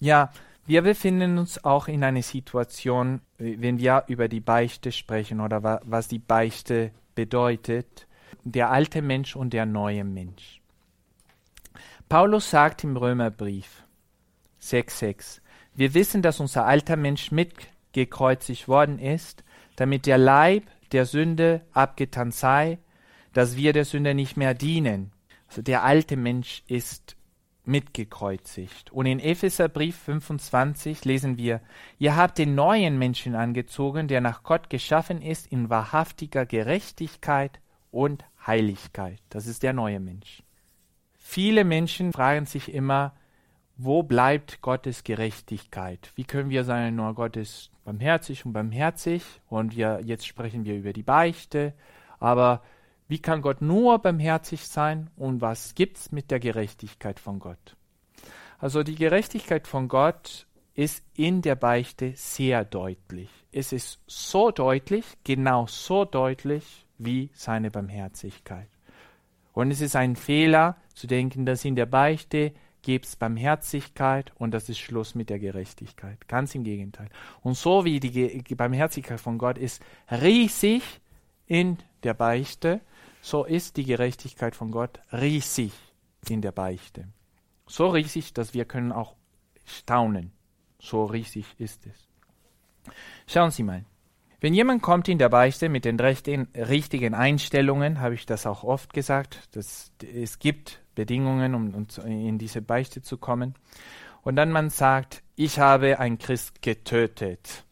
Ja, 0.00 0.30
wir 0.66 0.82
befinden 0.82 1.38
uns 1.38 1.64
auch 1.64 1.88
in 1.88 2.04
einer 2.04 2.22
Situation, 2.22 3.20
wenn 3.38 3.78
wir 3.78 4.04
über 4.06 4.28
die 4.28 4.40
Beichte 4.40 4.92
sprechen 4.92 5.40
oder 5.40 5.62
wa 5.62 5.80
was 5.84 6.08
die 6.08 6.18
Beichte 6.18 6.92
bedeutet, 7.14 8.06
der 8.44 8.70
alte 8.70 9.02
Mensch 9.02 9.36
und 9.36 9.52
der 9.52 9.66
neue 9.66 10.04
Mensch. 10.04 10.60
Paulus 12.08 12.50
sagt 12.50 12.84
im 12.84 12.96
Römerbrief 12.96 13.84
6,6, 14.60 15.40
wir 15.74 15.94
wissen, 15.94 16.22
dass 16.22 16.40
unser 16.40 16.66
alter 16.66 16.96
Mensch 16.96 17.30
mitgekreuzigt 17.92 18.68
worden 18.68 18.98
ist, 18.98 19.44
damit 19.76 20.06
der 20.06 20.18
Leib 20.18 20.64
der 20.92 21.06
Sünde 21.06 21.62
abgetan 21.72 22.32
sei, 22.32 22.78
dass 23.32 23.56
wir 23.56 23.72
der 23.72 23.84
Sünde 23.84 24.14
nicht 24.14 24.36
mehr 24.36 24.54
dienen. 24.54 25.12
Also 25.48 25.62
der 25.62 25.82
alte 25.82 26.16
Mensch 26.16 26.62
ist 26.66 27.16
mitgekreuzigt. 27.64 28.90
Und 28.92 29.06
in 29.06 29.20
Epheserbrief 29.20 29.96
25 29.96 31.04
lesen 31.04 31.36
wir, 31.36 31.60
ihr 31.98 32.16
habt 32.16 32.38
den 32.38 32.54
neuen 32.54 32.98
Menschen 32.98 33.34
angezogen, 33.34 34.08
der 34.08 34.20
nach 34.20 34.42
Gott 34.42 34.68
geschaffen 34.68 35.22
ist 35.22 35.46
in 35.46 35.70
wahrhaftiger 35.70 36.44
Gerechtigkeit 36.44 37.60
und 37.90 38.24
Heiligkeit. 38.46 39.20
Das 39.28 39.46
ist 39.46 39.62
der 39.62 39.72
neue 39.74 40.00
Mensch. 40.00 40.42
Viele 41.18 41.64
Menschen 41.64 42.12
fragen 42.12 42.46
sich 42.46 42.72
immer, 42.72 43.14
wo 43.76 44.02
bleibt 44.02 44.60
Gottes 44.60 45.04
Gerechtigkeit? 45.04 46.10
Wie 46.16 46.24
können 46.24 46.50
wir 46.50 46.64
sagen, 46.64 46.96
nur 46.96 47.14
Gott 47.14 47.36
ist 47.36 47.71
barmherzig 47.84 48.46
und 48.46 48.52
barmherzig 48.52 49.22
und 49.48 49.76
wir, 49.76 50.00
jetzt 50.04 50.26
sprechen 50.26 50.64
wir 50.64 50.76
über 50.76 50.92
die 50.92 51.02
Beichte, 51.02 51.74
aber 52.18 52.62
wie 53.08 53.18
kann 53.18 53.42
Gott 53.42 53.60
nur 53.60 53.98
barmherzig 53.98 54.66
sein 54.66 55.10
und 55.16 55.40
was 55.40 55.74
gibt's 55.74 56.12
mit 56.12 56.30
der 56.30 56.40
Gerechtigkeit 56.40 57.20
von 57.20 57.38
Gott? 57.38 57.76
Also 58.58 58.82
die 58.82 58.94
Gerechtigkeit 58.94 59.66
von 59.66 59.88
Gott 59.88 60.46
ist 60.74 61.04
in 61.14 61.42
der 61.42 61.56
Beichte 61.56 62.12
sehr 62.16 62.64
deutlich. 62.64 63.28
Es 63.50 63.72
ist 63.72 64.00
so 64.06 64.50
deutlich, 64.50 65.04
genau 65.24 65.66
so 65.66 66.04
deutlich 66.04 66.86
wie 66.96 67.30
seine 67.34 67.70
Barmherzigkeit. 67.70 68.68
Und 69.52 69.70
es 69.70 69.80
ist 69.80 69.96
ein 69.96 70.16
Fehler 70.16 70.76
zu 70.94 71.06
denken, 71.06 71.44
dass 71.44 71.64
in 71.64 71.76
der 71.76 71.86
Beichte 71.86 72.52
gibt 72.82 73.06
es 73.06 73.16
Barmherzigkeit 73.16 74.32
und 74.36 74.52
das 74.52 74.68
ist 74.68 74.78
Schluss 74.78 75.14
mit 75.14 75.30
der 75.30 75.38
Gerechtigkeit. 75.38 76.28
Ganz 76.28 76.54
im 76.54 76.64
Gegenteil. 76.64 77.08
Und 77.40 77.56
so 77.56 77.84
wie 77.84 78.00
die 78.00 78.54
Barmherzigkeit 78.54 79.20
von 79.20 79.38
Gott 79.38 79.56
ist 79.56 79.82
riesig 80.10 80.82
in 81.46 81.78
der 82.02 82.14
Beichte, 82.14 82.80
so 83.20 83.44
ist 83.44 83.76
die 83.76 83.84
Gerechtigkeit 83.84 84.56
von 84.56 84.72
Gott 84.72 85.00
riesig 85.12 85.72
in 86.28 86.42
der 86.42 86.52
Beichte. 86.52 87.08
So 87.66 87.88
riesig, 87.88 88.34
dass 88.34 88.52
wir 88.52 88.64
können 88.64 88.90
auch 88.90 89.14
staunen. 89.64 90.32
So 90.80 91.04
riesig 91.04 91.46
ist 91.58 91.86
es. 91.86 92.08
Schauen 93.28 93.52
Sie 93.52 93.62
mal. 93.62 93.84
Wenn 94.42 94.52
jemand 94.52 94.82
kommt 94.82 95.08
in 95.08 95.16
der 95.16 95.30
Beichte 95.30 95.70
mit 95.70 95.86
den 95.86 95.98
richtigen 95.98 97.14
Einstellungen, 97.14 98.00
habe 98.00 98.14
ich 98.14 98.26
das 98.26 98.44
auch 98.44 98.64
oft 98.64 98.92
gesagt, 98.92 99.56
dass 99.56 99.92
es 100.02 100.38
gibt 100.38 100.82
Bedingungen, 100.94 101.54
um, 101.54 101.74
um 101.74 101.86
in 102.04 102.36
diese 102.36 102.60
Beichte 102.60 103.00
zu 103.00 103.16
kommen. 103.16 103.54
Und 104.22 104.36
dann 104.36 104.52
man 104.52 104.68
sagt, 104.68 105.22
ich 105.36 105.58
habe 105.58 105.98
einen 105.98 106.18
Christ 106.18 106.60
getötet 106.60 107.64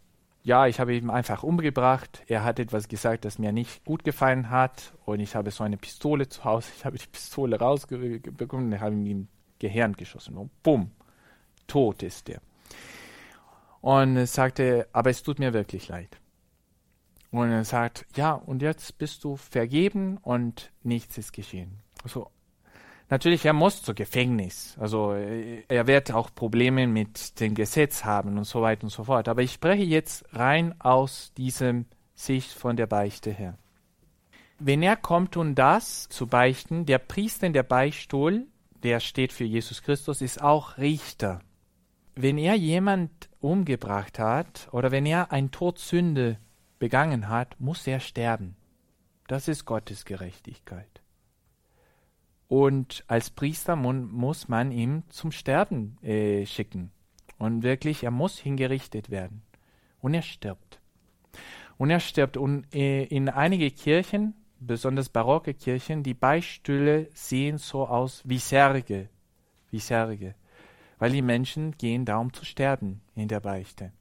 ja, 0.43 0.67
ich 0.67 0.81
habe 0.81 0.95
ihn 0.95 1.11
einfach 1.11 1.43
umgebracht. 1.43 2.23
Er 2.27 2.45
hat 2.45 2.59
etwas 2.59 2.89
gesagt, 2.89 3.25
das 3.25 3.39
mir 3.39 3.53
nicht 3.53 3.85
gut 3.85 4.05
gefallen 4.05 4.51
hat. 4.51 4.95
Und 5.05 5.21
ich 5.21 5.35
habe 5.35 5.51
so 5.51 5.65
eine 5.65 5.77
Pistole 5.77 6.29
zu 6.29 6.45
Hause. 6.45 6.71
Ich 6.77 6.85
habe 6.85 6.97
die 6.97 7.07
Pistole 7.07 7.59
rausbekommen 7.59 8.73
und 8.73 8.81
habe 8.81 8.95
ihm 8.95 9.07
im 9.07 9.29
Gehirn 9.59 9.93
geschossen. 9.93 10.37
Und 10.39 10.51
bumm, 10.63 10.93
tot 11.67 12.03
ist 12.03 12.31
er. 12.31 12.41
Und 13.83 14.27
sagte, 14.27 14.89
aber 14.93 15.11
es 15.11 15.23
tut 15.23 15.39
mir 15.39 15.53
wirklich 15.53 15.89
leid. 15.89 16.20
Und 17.31 17.51
er 17.51 17.65
sagt, 17.65 18.07
ja, 18.17 18.33
und 18.33 18.63
jetzt 18.63 18.99
bist 18.99 19.23
du 19.25 19.37
vergeben 19.37 20.19
und 20.19 20.73
nichts 20.83 21.17
ist 21.17 21.33
geschehen. 21.33 21.79
Also 22.03 22.31
Natürlich, 23.11 23.45
er 23.45 23.53
muss 23.53 23.83
zu 23.83 23.93
Gefängnis. 23.93 24.77
Also 24.79 25.13
äh, 25.15 25.65
er 25.67 25.89
wird 25.89 26.13
auch 26.13 26.33
Probleme 26.33 26.87
mit 26.87 27.41
dem 27.41 27.57
Gesetz 27.57 28.05
haben 28.05 28.39
und 28.39 28.45
so 28.45 28.63
weiter 28.63 28.85
und 28.85 28.91
so 28.91 29.03
fort. 29.03 29.29
Aber 29.29 29.43
ich 29.43 29.53
spreche 29.53 29.83
jetzt 29.83 30.25
rein 30.33 30.81
aus 30.81 31.33
diesem 31.37 31.87
Sicht 32.15 32.53
von 32.53 32.77
der 32.77 32.87
Beichte 32.87 33.33
her. 33.33 33.59
Wenn 34.61 34.83
er 34.83 34.95
kommt, 34.95 35.37
um 35.37 35.57
das 35.57 36.09
zu 36.09 36.29
beichten, 36.29 36.87
der 36.87 36.99
Priester 36.99 37.49
in 37.49 37.53
der 37.53 37.65
Beichtstuhl, 37.65 38.47
der 38.85 39.01
steht 39.01 39.33
für 39.33 39.45
Jesus 39.45 39.83
Christus, 39.83 40.23
ist 40.23 40.41
auch 40.41 40.79
Richter. 40.79 41.41
Wenn 42.15 42.39
er 42.39 42.55
jemand 42.55 43.11
umgebracht 43.41 44.21
hat 44.21 44.69
oder 44.71 44.93
wenn 44.93 45.07
er 45.07 45.33
ein 45.33 45.51
Todsünde 45.51 46.39
begangen 46.81 47.29
hat, 47.29 47.55
muss 47.61 47.87
er 47.87 48.01
sterben. 48.01 48.57
Das 49.29 49.47
ist 49.47 49.65
Gottes 49.65 50.05
Gerechtigkeit. 50.05 51.01
Und 52.49 53.05
als 53.07 53.31
Priester 53.31 53.77
muss 53.77 54.49
man 54.49 54.73
ihn 54.73 55.05
zum 55.09 55.31
Sterben 55.31 55.99
äh, 56.03 56.45
schicken. 56.47 56.91
Und 57.39 57.63
wirklich, 57.63 58.03
er 58.03 58.11
muss 58.11 58.39
hingerichtet 58.39 59.09
werden. 59.09 59.43
Und 60.01 60.15
er 60.15 60.23
stirbt. 60.23 60.81
Und 61.79 61.91
er 61.91 62.01
stirbt. 62.01 62.37
Und 62.37 62.67
äh, 62.75 63.05
in 63.05 63.29
einige 63.29 63.71
Kirchen, 63.71 64.35
besonders 64.59 65.11
barocke 65.11 65.55
Kirchen, 65.55 66.03
die 66.03 66.15
Beistühle 66.15 67.09
sehen 67.15 67.59
so 67.59 67.87
aus 67.87 68.23
wie 68.25 68.39
Särge. 68.39 69.11
Wie 69.71 69.79
Särge. 69.79 70.35
Weil 70.99 71.13
die 71.13 71.23
Menschen 71.23 71.79
gehen 71.79 72.05
da, 72.05 72.17
um 72.17 72.33
zu 72.33 72.45
sterben 72.45 73.01
in 73.15 73.29
der 73.29 73.41
Beichte. 73.41 73.93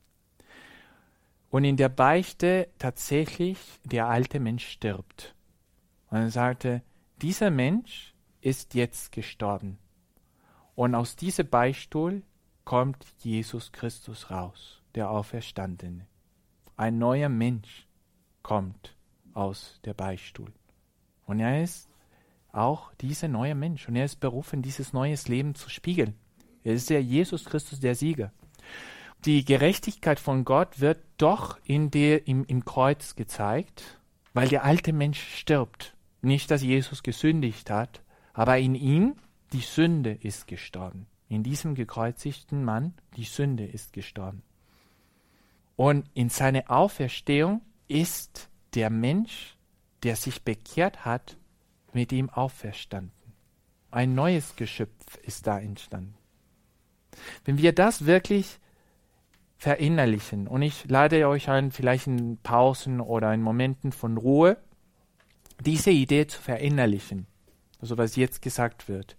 Und 1.49 1.63
in 1.63 1.77
der 1.77 1.89
Beichte 1.89 2.69
tatsächlich 2.77 3.57
der 3.83 4.07
alte 4.07 4.39
Mensch 4.39 4.67
stirbt. 4.67 5.35
Und 6.09 6.17
er 6.17 6.31
sagte, 6.31 6.83
dieser 7.21 7.49
Mensch 7.49 8.13
ist 8.41 8.75
jetzt 8.75 9.11
gestorben. 9.11 9.79
Und 10.75 10.95
aus 10.95 11.15
diesem 11.15 11.49
Beistuhl 11.49 12.23
kommt 12.63 13.03
Jesus 13.19 13.71
Christus 13.71 14.29
raus, 14.29 14.81
der 14.95 15.09
Auferstandene. 15.09 16.07
Ein 16.77 16.97
neuer 16.99 17.29
Mensch 17.29 17.87
kommt 18.43 18.95
aus 19.33 19.79
der 19.83 19.93
Beistuhl. 19.93 20.53
Und 21.25 21.39
er 21.39 21.63
ist 21.63 21.89
auch 22.51 22.93
dieser 22.95 23.27
neue 23.27 23.55
Mensch. 23.55 23.87
Und 23.87 23.95
er 23.95 24.05
ist 24.05 24.19
berufen, 24.19 24.61
dieses 24.61 24.93
neues 24.93 25.27
Leben 25.27 25.55
zu 25.55 25.69
spiegeln. 25.69 26.15
Er 26.63 26.73
ist 26.73 26.89
der 26.89 27.03
Jesus 27.03 27.45
Christus, 27.45 27.79
der 27.79 27.95
Sieger. 27.95 28.31
Die 29.25 29.43
Gerechtigkeit 29.43 30.19
von 30.19 30.45
Gott 30.45 30.79
wird 30.79 30.99
doch 31.17 31.59
in 31.65 31.91
der, 31.91 32.27
im, 32.27 32.45
im 32.45 32.63
Kreuz 32.63 33.15
gezeigt, 33.15 33.99
weil 34.33 34.47
der 34.47 34.63
alte 34.63 34.93
Mensch 34.93 35.21
stirbt. 35.37 35.95
Nicht, 36.21 36.51
dass 36.51 36.61
Jesus 36.61 37.03
gesündigt 37.03 37.69
hat, 37.69 38.01
aber 38.33 38.59
in 38.59 38.75
ihm 38.75 39.15
die 39.51 39.61
Sünde 39.61 40.11
ist 40.11 40.47
gestorben. 40.47 41.07
In 41.27 41.43
diesem 41.43 41.75
gekreuzigten 41.75 42.63
Mann 42.63 42.93
die 43.17 43.25
Sünde 43.25 43.65
ist 43.65 43.91
gestorben. 43.93 44.41
Und 45.75 46.09
in 46.13 46.29
seiner 46.29 46.71
Auferstehung 46.71 47.61
ist 47.87 48.49
der 48.73 48.89
Mensch, 48.89 49.57
der 50.03 50.15
sich 50.15 50.43
bekehrt 50.43 51.05
hat, 51.05 51.37
mit 51.93 52.11
ihm 52.11 52.29
auferstanden. 52.29 53.11
Ein 53.91 54.15
neues 54.15 54.55
Geschöpf 54.55 55.17
ist 55.23 55.47
da 55.47 55.59
entstanden. 55.59 56.15
Wenn 57.43 57.57
wir 57.57 57.73
das 57.73 58.05
wirklich 58.05 58.59
verinnerlichen, 59.59 60.47
und 60.47 60.61
ich 60.61 60.89
lade 60.89 61.27
euch 61.27 61.49
ein, 61.49 61.71
vielleicht 61.71 62.07
in 62.07 62.37
Pausen 62.41 63.01
oder 63.01 63.33
in 63.33 63.41
Momenten 63.41 63.91
von 63.91 64.17
Ruhe, 64.17 64.57
diese 65.59 65.91
Idee 65.91 66.27
zu 66.27 66.41
verinnerlichen, 66.41 67.27
also 67.81 67.97
was 67.97 68.15
jetzt 68.15 68.41
gesagt 68.41 68.87
wird. 68.87 69.17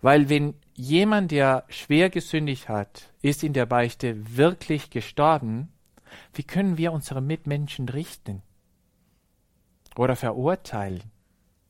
Weil 0.00 0.30
wenn 0.30 0.54
jemand, 0.74 1.30
der 1.30 1.64
schwer 1.68 2.08
gesündigt 2.08 2.70
hat, 2.70 3.12
ist 3.20 3.44
in 3.44 3.52
der 3.52 3.66
Beichte 3.66 4.36
wirklich 4.36 4.88
gestorben, 4.88 5.68
wie 6.32 6.44
können 6.44 6.78
wir 6.78 6.92
unsere 6.92 7.20
Mitmenschen 7.20 7.86
richten 7.90 8.42
oder 9.94 10.16
verurteilen? 10.16 11.02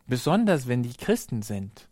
Besonders 0.06 0.68
wenn 0.68 0.84
die 0.84 0.94
Christen 0.94 1.42
sind. 1.42 1.88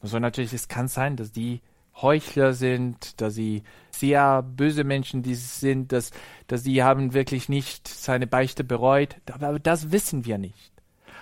Also 0.00 0.20
natürlich, 0.20 0.52
es 0.52 0.68
kann 0.68 0.86
sein, 0.86 1.16
dass 1.16 1.32
die 1.32 1.60
Heuchler 2.00 2.54
sind, 2.54 3.20
dass 3.20 3.34
sie 3.34 3.62
sehr 3.90 4.42
böse 4.42 4.84
Menschen 4.84 5.22
die 5.22 5.34
sind, 5.34 5.92
dass, 5.92 6.10
dass 6.46 6.62
sie 6.62 6.82
haben 6.82 7.12
wirklich 7.12 7.48
nicht 7.48 7.86
seine 7.86 8.26
Beichte 8.26 8.64
bereut. 8.64 9.16
Aber 9.30 9.58
das 9.58 9.92
wissen 9.92 10.24
wir 10.24 10.38
nicht. 10.38 10.72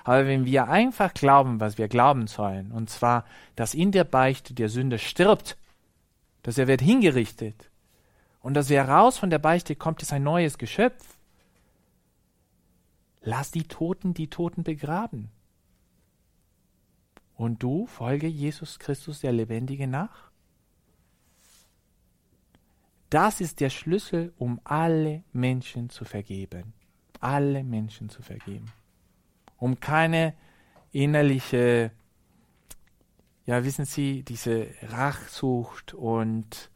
Aber 0.05 0.27
wenn 0.27 0.47
wir 0.47 0.69
einfach 0.69 1.13
glauben, 1.13 1.61
was 1.61 1.77
wir 1.77 1.89
glauben 1.89 2.27
sollen, 2.27 2.73
und 2.73 2.89
zwar, 2.89 3.25
dass 3.57 3.75
in 3.75 3.93
der 3.93 4.05
Beichte 4.05 4.55
der 4.55 4.69
Sünder 4.69 4.99
stirbt, 4.99 5.57
dass 6.43 6.57
er 6.57 6.69
wird 6.69 6.81
hingerichtet 6.81 7.71
und 8.41 8.55
dass 8.55 8.71
er 8.71 8.89
raus 8.89 9.19
von 9.19 9.31
der 9.31 9.39
Beichte 9.39 9.77
kommt, 9.77 10.03
ist 10.03 10.13
ein 10.13 10.23
neues 10.23 10.57
Geschöpf. 10.57 11.19
Lass 13.23 13.51
die 13.51 13.65
Toten 13.65 14.15
die 14.15 14.29
Toten 14.29 14.63
begraben. 14.63 15.31
Und 17.35 17.63
du 17.63 17.87
folge 17.87 18.27
Jesus 18.27 18.79
Christus 18.79 19.21
der 19.21 19.33
Lebendige 19.33 19.87
nach. 19.87 20.30
Das 23.11 23.41
ist 23.41 23.59
der 23.59 23.71
Schlüssel, 23.71 24.33
um 24.39 24.61
alle 24.63 25.25
Menschen 25.33 25.91
zu 25.91 26.05
vergeben. 26.05 26.73
Alle 27.19 27.65
Menschen 27.65 28.09
zu 28.09 28.23
vergeben. 28.23 28.73
Um 29.59 29.81
keine 29.81 30.35
innerliche, 30.93 31.91
ja, 33.47 33.65
wissen 33.65 33.85
Sie, 33.85 34.23
diese 34.23 34.69
Rachsucht 34.83 35.93
und, 35.93 36.71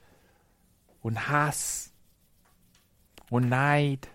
und 1.03 1.29
Hass 1.29 1.93
und 3.31 3.49
Neid, 3.49 4.09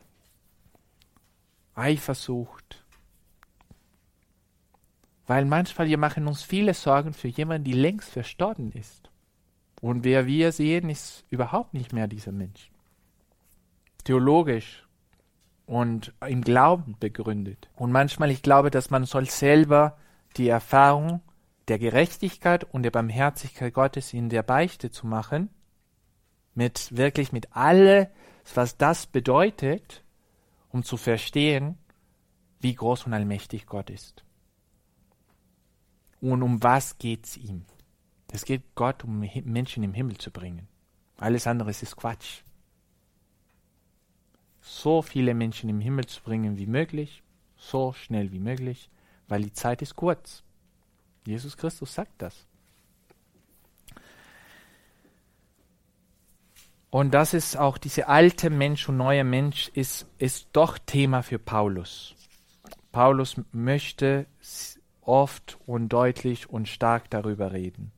Eifersucht. 1.74 2.84
Weil 5.26 5.46
manchmal 5.46 5.88
wir 5.88 5.98
machen 5.98 6.28
uns 6.28 6.44
viele 6.44 6.74
Sorgen 6.74 7.14
für 7.14 7.30
jemanden, 7.30 7.64
die 7.64 7.74
längst 7.74 8.10
verstorben 8.10 8.74
ist. 8.74 9.09
Und 9.82 10.04
wer 10.04 10.26
wir 10.28 10.52
sehen, 10.52 10.90
ist 10.90 11.24
überhaupt 11.30 11.74
nicht 11.74 11.94
mehr 11.94 12.08
dieser 12.08 12.32
Mensch. 12.32 12.72
Theologisch 14.04 14.86
und 15.66 16.14
im 16.26 16.42
Glauben 16.42 16.96
begründet. 17.00 17.70
Und 17.76 17.92
manchmal, 17.92 18.32
ich 18.32 18.42
glaube, 18.42 18.72
dass 18.72 18.90
man 18.90 19.06
soll 19.06 19.30
selber 19.30 19.98
die 20.38 20.50
Erfahrung 20.50 21.22
der 21.68 21.80
Gerechtigkeit 21.80 22.64
und 22.64 22.84
der 22.84 22.92
Barmherzigkeit 22.92 23.74
Gottes 23.74 24.14
in 24.14 24.30
der 24.30 24.44
Beichte 24.44 24.90
zu 24.90 25.06
machen, 25.06 25.50
mit 26.56 26.98
wirklich 26.98 27.32
mit 27.32 27.56
alles, 27.56 28.08
was 28.56 28.78
das 28.78 29.06
bedeutet, 29.06 30.04
um 30.70 30.84
zu 30.84 30.98
verstehen, 30.98 31.78
wie 32.60 32.74
groß 32.74 33.06
und 33.06 33.14
allmächtig 33.14 33.68
Gott 33.68 33.90
ist. 33.90 34.26
Und 36.20 36.44
um 36.44 36.62
was 36.64 36.98
geht's 36.98 37.38
ihm? 37.38 37.66
Es 38.32 38.46
geht 38.46 38.64
Gott, 38.76 39.04
um 39.04 39.20
Menschen 39.46 39.84
im 39.84 39.94
Himmel 39.94 40.18
zu 40.18 40.32
bringen. 40.32 40.68
Alles 41.18 41.48
andere 41.48 41.72
ist 41.72 41.96
Quatsch. 41.96 42.42
So 44.62 45.02
viele 45.02 45.34
Menschen 45.34 45.70
im 45.70 45.82
Himmel 45.82 46.06
zu 46.06 46.22
bringen 46.22 46.58
wie 46.58 46.68
möglich, 46.68 47.24
so 47.58 47.94
schnell 47.94 48.32
wie 48.32 48.40
möglich, 48.40 48.90
weil 49.28 49.42
die 49.42 49.54
Zeit 49.54 49.82
ist 49.82 49.96
kurz. 49.96 50.44
Jesus 51.26 51.58
Christus 51.58 51.94
sagt 51.94 52.22
das. 52.22 52.46
Und 56.92 57.14
das 57.14 57.34
ist 57.34 57.56
auch 57.56 57.78
diese 57.78 58.08
alte 58.08 58.50
Mensch 58.50 58.90
und 58.90 58.98
neue 58.98 59.24
Mensch 59.24 59.70
ist, 59.74 60.08
ist 60.18 60.48
doch 60.54 60.78
Thema 60.80 61.22
für 61.22 61.38
Paulus. 61.38 62.16
Paulus 62.92 63.40
möchte 63.52 64.26
oft 65.02 65.60
und 65.68 65.90
deutlich 65.90 66.50
und 66.50 66.68
stark 66.68 67.10
darüber 67.10 67.52
reden. 67.52 67.92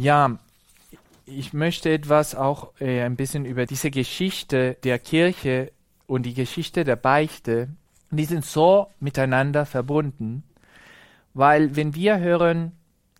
Ja, 0.00 0.38
ich 1.26 1.52
möchte 1.52 1.92
etwas 1.92 2.34
auch 2.34 2.72
äh, 2.80 3.02
ein 3.02 3.16
bisschen 3.16 3.44
über 3.44 3.66
diese 3.66 3.90
Geschichte 3.90 4.78
der 4.82 4.98
Kirche 4.98 5.72
und 6.06 6.24
die 6.24 6.32
Geschichte 6.32 6.84
der 6.84 6.96
Beichte, 6.96 7.68
die 8.10 8.24
sind 8.24 8.46
so 8.46 8.86
miteinander 8.98 9.66
verbunden, 9.66 10.42
weil 11.34 11.76
wenn 11.76 11.94
wir 11.94 12.18
hören, 12.18 12.72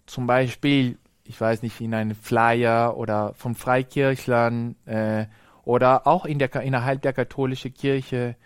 zum 0.06 0.26
Beispiel, 0.26 0.96
ich 1.24 1.38
weiß 1.38 1.60
nicht, 1.60 1.82
in 1.82 1.92
einem 1.92 2.16
Flyer 2.16 2.96
oder 2.96 3.34
von 3.34 3.54
Freikirchlern 3.54 4.74
äh, 4.86 5.26
oder 5.64 6.06
auch 6.06 6.24
in 6.24 6.38
der, 6.38 6.50
innerhalb 6.62 7.02
der 7.02 7.12
katholischen 7.12 7.74
Kirche, 7.74 8.36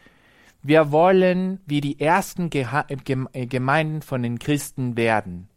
wir 0.61 0.91
wollen 0.91 1.61
wie 1.67 1.81
die 1.81 2.01
ersten 2.01 2.51
Geha 2.51 2.85
Gemeinden 3.05 4.03
von 4.03 4.25
den 4.25 4.41
Christen 4.41 4.97
werden. 4.97 5.49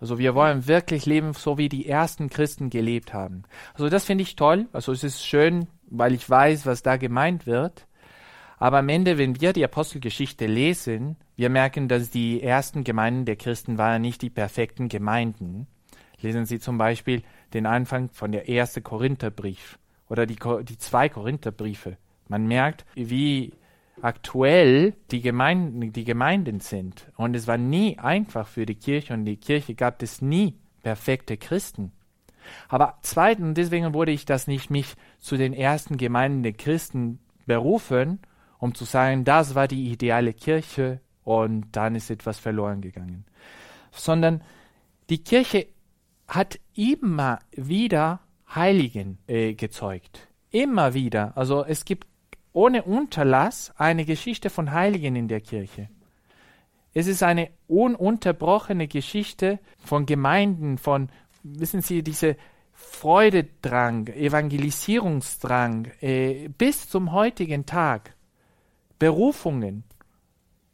Also 0.00 0.18
wir 0.18 0.34
wollen 0.34 0.66
wirklich 0.66 1.04
leben, 1.04 1.34
so 1.34 1.58
wie 1.58 1.68
die 1.68 1.86
ersten 1.86 2.30
Christen 2.30 2.70
gelebt 2.70 3.12
haben. 3.12 3.42
Also 3.74 3.88
das 3.88 4.04
finde 4.04 4.22
ich 4.22 4.34
toll. 4.34 4.66
Also 4.72 4.92
es 4.92 5.04
ist 5.04 5.24
schön, 5.24 5.66
weil 5.90 6.14
ich 6.14 6.28
weiß, 6.28 6.64
was 6.64 6.82
da 6.82 6.96
gemeint 6.96 7.46
wird. 7.46 7.86
Aber 8.56 8.78
am 8.78 8.88
Ende, 8.88 9.18
wenn 9.18 9.40
wir 9.40 9.52
die 9.52 9.64
Apostelgeschichte 9.64 10.46
lesen, 10.46 11.16
wir 11.36 11.50
merken, 11.50 11.88
dass 11.88 12.10
die 12.10 12.42
ersten 12.42 12.84
Gemeinden 12.84 13.24
der 13.24 13.36
Christen 13.36 13.78
waren 13.78 14.02
nicht 14.02 14.22
die 14.22 14.30
perfekten 14.30 14.88
Gemeinden. 14.88 15.66
Lesen 16.20 16.44
Sie 16.44 16.60
zum 16.60 16.76
Beispiel 16.76 17.22
den 17.54 17.66
Anfang 17.66 18.10
von 18.10 18.32
der 18.32 18.48
erste 18.48 18.82
Korintherbrief 18.82 19.78
oder 20.08 20.26
die, 20.26 20.36
die 20.64 20.78
zwei 20.78 21.08
Korintherbriefe. 21.08 21.96
Man 22.28 22.46
merkt, 22.46 22.84
wie 22.94 23.54
aktuell 24.02 24.94
die 25.10 25.20
Gemeinden, 25.20 25.92
die 25.92 26.04
Gemeinden 26.04 26.60
sind. 26.60 27.10
Und 27.16 27.34
es 27.34 27.46
war 27.46 27.58
nie 27.58 27.98
einfach 27.98 28.46
für 28.46 28.66
die 28.66 28.74
Kirche 28.74 29.14
und 29.14 29.24
die 29.24 29.36
Kirche 29.36 29.74
gab 29.74 30.02
es 30.02 30.22
nie 30.22 30.56
perfekte 30.82 31.36
Christen. 31.36 31.92
Aber 32.68 32.98
zweitens, 33.02 33.54
deswegen 33.54 33.94
wurde 33.94 34.12
ich 34.12 34.24
das 34.24 34.46
nicht 34.46 34.70
mich 34.70 34.94
zu 35.18 35.36
den 35.36 35.52
ersten 35.52 35.96
Gemeinden 35.96 36.42
der 36.42 36.52
Christen 36.52 37.20
berufen, 37.46 38.20
um 38.58 38.74
zu 38.74 38.84
sagen, 38.84 39.24
das 39.24 39.54
war 39.54 39.68
die 39.68 39.90
ideale 39.90 40.32
Kirche 40.32 41.00
und 41.24 41.66
dann 41.72 41.94
ist 41.94 42.10
etwas 42.10 42.38
verloren 42.38 42.80
gegangen. 42.80 43.24
Sondern 43.92 44.42
die 45.08 45.22
Kirche 45.22 45.66
hat 46.28 46.60
immer 46.74 47.40
wieder 47.52 48.20
Heiligen 48.54 49.18
äh, 49.26 49.54
gezeugt. 49.54 50.28
Immer 50.50 50.94
wieder. 50.94 51.36
Also 51.36 51.64
es 51.64 51.84
gibt 51.84 52.06
ohne 52.52 52.82
Unterlass 52.82 53.72
eine 53.76 54.04
Geschichte 54.04 54.50
von 54.50 54.72
Heiligen 54.72 55.16
in 55.16 55.28
der 55.28 55.40
Kirche. 55.40 55.88
Es 56.92 57.06
ist 57.06 57.22
eine 57.22 57.50
ununterbrochene 57.68 58.88
Geschichte 58.88 59.60
von 59.78 60.06
Gemeinden, 60.06 60.76
von, 60.78 61.08
wissen 61.42 61.82
Sie, 61.82 62.02
diese 62.02 62.36
Freudedrang, 62.72 64.08
Evangelisierungsdrang 64.08 65.88
äh, 66.00 66.48
bis 66.48 66.88
zum 66.88 67.12
heutigen 67.12 67.66
Tag. 67.66 68.14
Berufungen. 69.00 69.82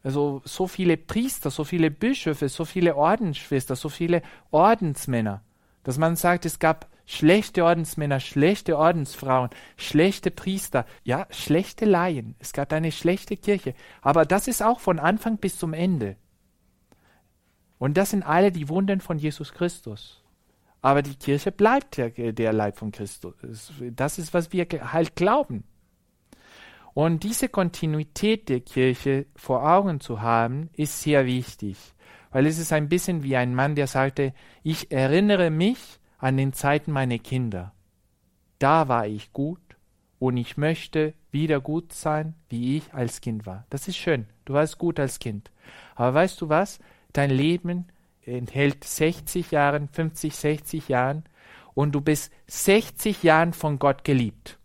Also 0.03 0.42
so 0.44 0.66
viele 0.66 0.98
Priester, 0.98 1.50
so 1.50 1.64
viele 1.64 1.90
Bischöfe, 1.90 2.48
so 2.50 2.66
viele 2.66 2.96
Ordensschwestern, 2.96 3.76
so 3.76 3.88
viele 3.88 4.22
Ordensmänner, 4.50 5.42
dass 5.84 5.96
man 5.96 6.16
sagt, 6.16 6.44
es 6.44 6.59
gab 6.59 6.88
schlechte 7.07 7.64
Ordensmänner, 7.64 8.20
schlechte 8.20 8.76
Ordensfrauen, 8.76 9.50
schlechte 9.76 10.30
Priester, 10.30 10.84
ja, 11.04 11.26
schlechte 11.30 11.84
Laien. 11.84 12.34
Es 12.38 12.52
gab 12.52 12.72
eine 12.72 12.92
schlechte 12.92 13.36
Kirche. 13.36 13.74
Aber 14.02 14.24
das 14.24 14.48
ist 14.48 14.62
auch 14.62 14.80
von 14.80 14.98
Anfang 14.98 15.38
bis 15.38 15.57
zum 15.59 15.72
Ende. 15.72 16.16
Und 17.78 17.96
das 17.96 18.11
sind 18.11 18.24
alle 18.24 18.52
die 18.52 18.68
Wunden 18.68 19.00
von 19.00 19.18
Jesus 19.18 19.52
Christus. 19.52 20.22
Aber 20.82 21.02
die 21.02 21.16
Kirche 21.16 21.52
bleibt 21.52 21.96
der, 21.96 22.11
der 22.11 22.52
Leib 22.52 22.76
von 22.76 22.92
Christus. 22.92 23.34
Das 23.92 24.18
ist, 24.18 24.34
was 24.34 24.52
wir 24.52 24.66
halt 24.92 25.16
glauben. 25.16 25.64
Und 26.94 27.24
diese 27.24 27.48
Kontinuität 27.48 28.48
der 28.48 28.61
Kirche 28.61 29.26
vor 29.36 29.68
Augen 29.68 30.00
zu 30.00 30.22
haben, 30.22 30.70
ist 30.72 31.02
sehr 31.02 31.26
wichtig, 31.26 31.76
weil 32.30 32.46
es 32.46 32.59
ist 32.59 32.72
ein 32.72 32.88
bisschen 32.88 33.22
wie 33.22 33.36
ein 33.36 33.54
Mann, 33.54 33.74
der 33.74 33.86
sagte, 33.86 34.32
ich 34.62 34.90
erinnere 34.90 35.50
mich 35.50 36.00
an 36.26 36.36
den 36.36 36.52
Zeiten 36.52 36.90
meiner 36.90 37.20
Kinder. 37.20 37.72
Da 38.58 38.88
war 38.88 39.06
ich 39.06 39.32
gut 39.32 39.60
und 40.18 40.36
ich 40.36 40.56
möchte 40.56 41.14
wieder 41.30 41.60
gut 41.60 41.92
sein, 41.92 42.34
wie 42.48 42.78
ich 42.78 42.92
als 42.92 43.20
Kind 43.20 43.46
war. 43.46 43.64
Das 43.70 43.86
ist 43.86 43.96
schön. 43.96 44.26
Du 44.44 44.54
warst 44.54 44.76
gut 44.76 44.98
als 44.98 45.20
Kind. 45.20 45.52
Aber 45.94 46.14
weißt 46.14 46.40
du 46.40 46.48
was? 46.48 46.80
Dein 47.12 47.30
Leben 47.30 47.86
enthält 48.22 48.82
60 48.82 49.52
Jahren, 49.52 49.86
50, 49.86 50.34
60 50.34 50.88
Jahren 50.88 51.22
und 51.74 51.92
du 51.92 52.00
bist 52.00 52.32
60 52.48 53.22
Jahren 53.22 53.52
von 53.52 53.78
Gott 53.78 54.02
geliebt. 54.02 54.58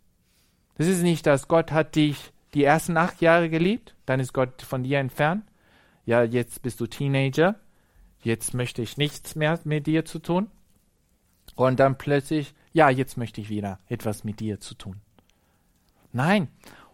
Das 0.80 0.88
ist 0.88 1.04
nicht, 1.04 1.28
dass 1.28 1.48
Gott 1.48 1.72
hat 1.72 1.96
dich 1.96 2.34
die 2.56 2.64
ersten 2.64 2.98
acht 2.98 3.22
Jahre 3.22 3.52
geliebt, 3.52 3.94
dann 4.08 4.20
ist 4.20 4.34
Gott 4.34 4.64
von 4.64 4.82
dir 4.82 4.98
entfernt. 4.98 5.44
Ja, 6.08 6.24
jetzt 6.24 6.64
bist 6.64 6.80
du 6.80 6.88
Teenager, 6.88 7.54
jetzt 8.24 8.56
möchte 8.56 8.82
ich 8.82 8.98
nichts 8.98 9.36
mehr 9.36 9.60
mit 9.64 9.86
dir 9.86 10.06
zu 10.06 10.18
tun. 10.18 10.50
Und 11.56 11.80
dann 11.80 11.98
plötzlich, 11.98 12.54
ja, 12.74 12.90
jetzt 12.90 13.18
möchte 13.18 13.42
ich 13.42 13.50
wieder 13.50 13.80
etwas 13.88 14.24
mit 14.24 14.40
dir 14.40 14.60
zu 14.60 14.76
tun. 14.76 15.02
Nein, 16.14 16.48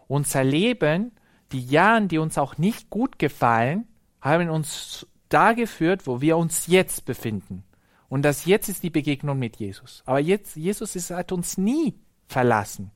unser 0.06 0.44
Leben, 0.44 1.12
die 1.52 1.64
Jahre, 1.64 2.06
die 2.06 2.18
uns 2.18 2.38
auch 2.38 2.58
nicht 2.58 2.90
gut 2.90 3.18
gefallen, 3.18 3.86
haben 4.20 4.48
uns 4.50 5.06
da 5.28 5.52
geführt, 5.52 6.06
wo 6.06 6.20
wir 6.20 6.36
uns 6.36 6.66
jetzt 6.66 7.04
befinden. 7.04 7.64
Und 8.08 8.22
das 8.22 8.46
jetzt 8.46 8.68
ist 8.68 8.82
die 8.82 8.90
Begegnung 8.90 9.38
mit 9.38 9.56
Jesus. 9.56 10.02
Aber 10.06 10.18
jetzt, 10.18 10.56
Jesus 10.56 10.96
ist, 10.96 11.10
hat 11.10 11.30
uns 11.30 11.58
nie 11.58 11.94
verlassen. 12.26 12.90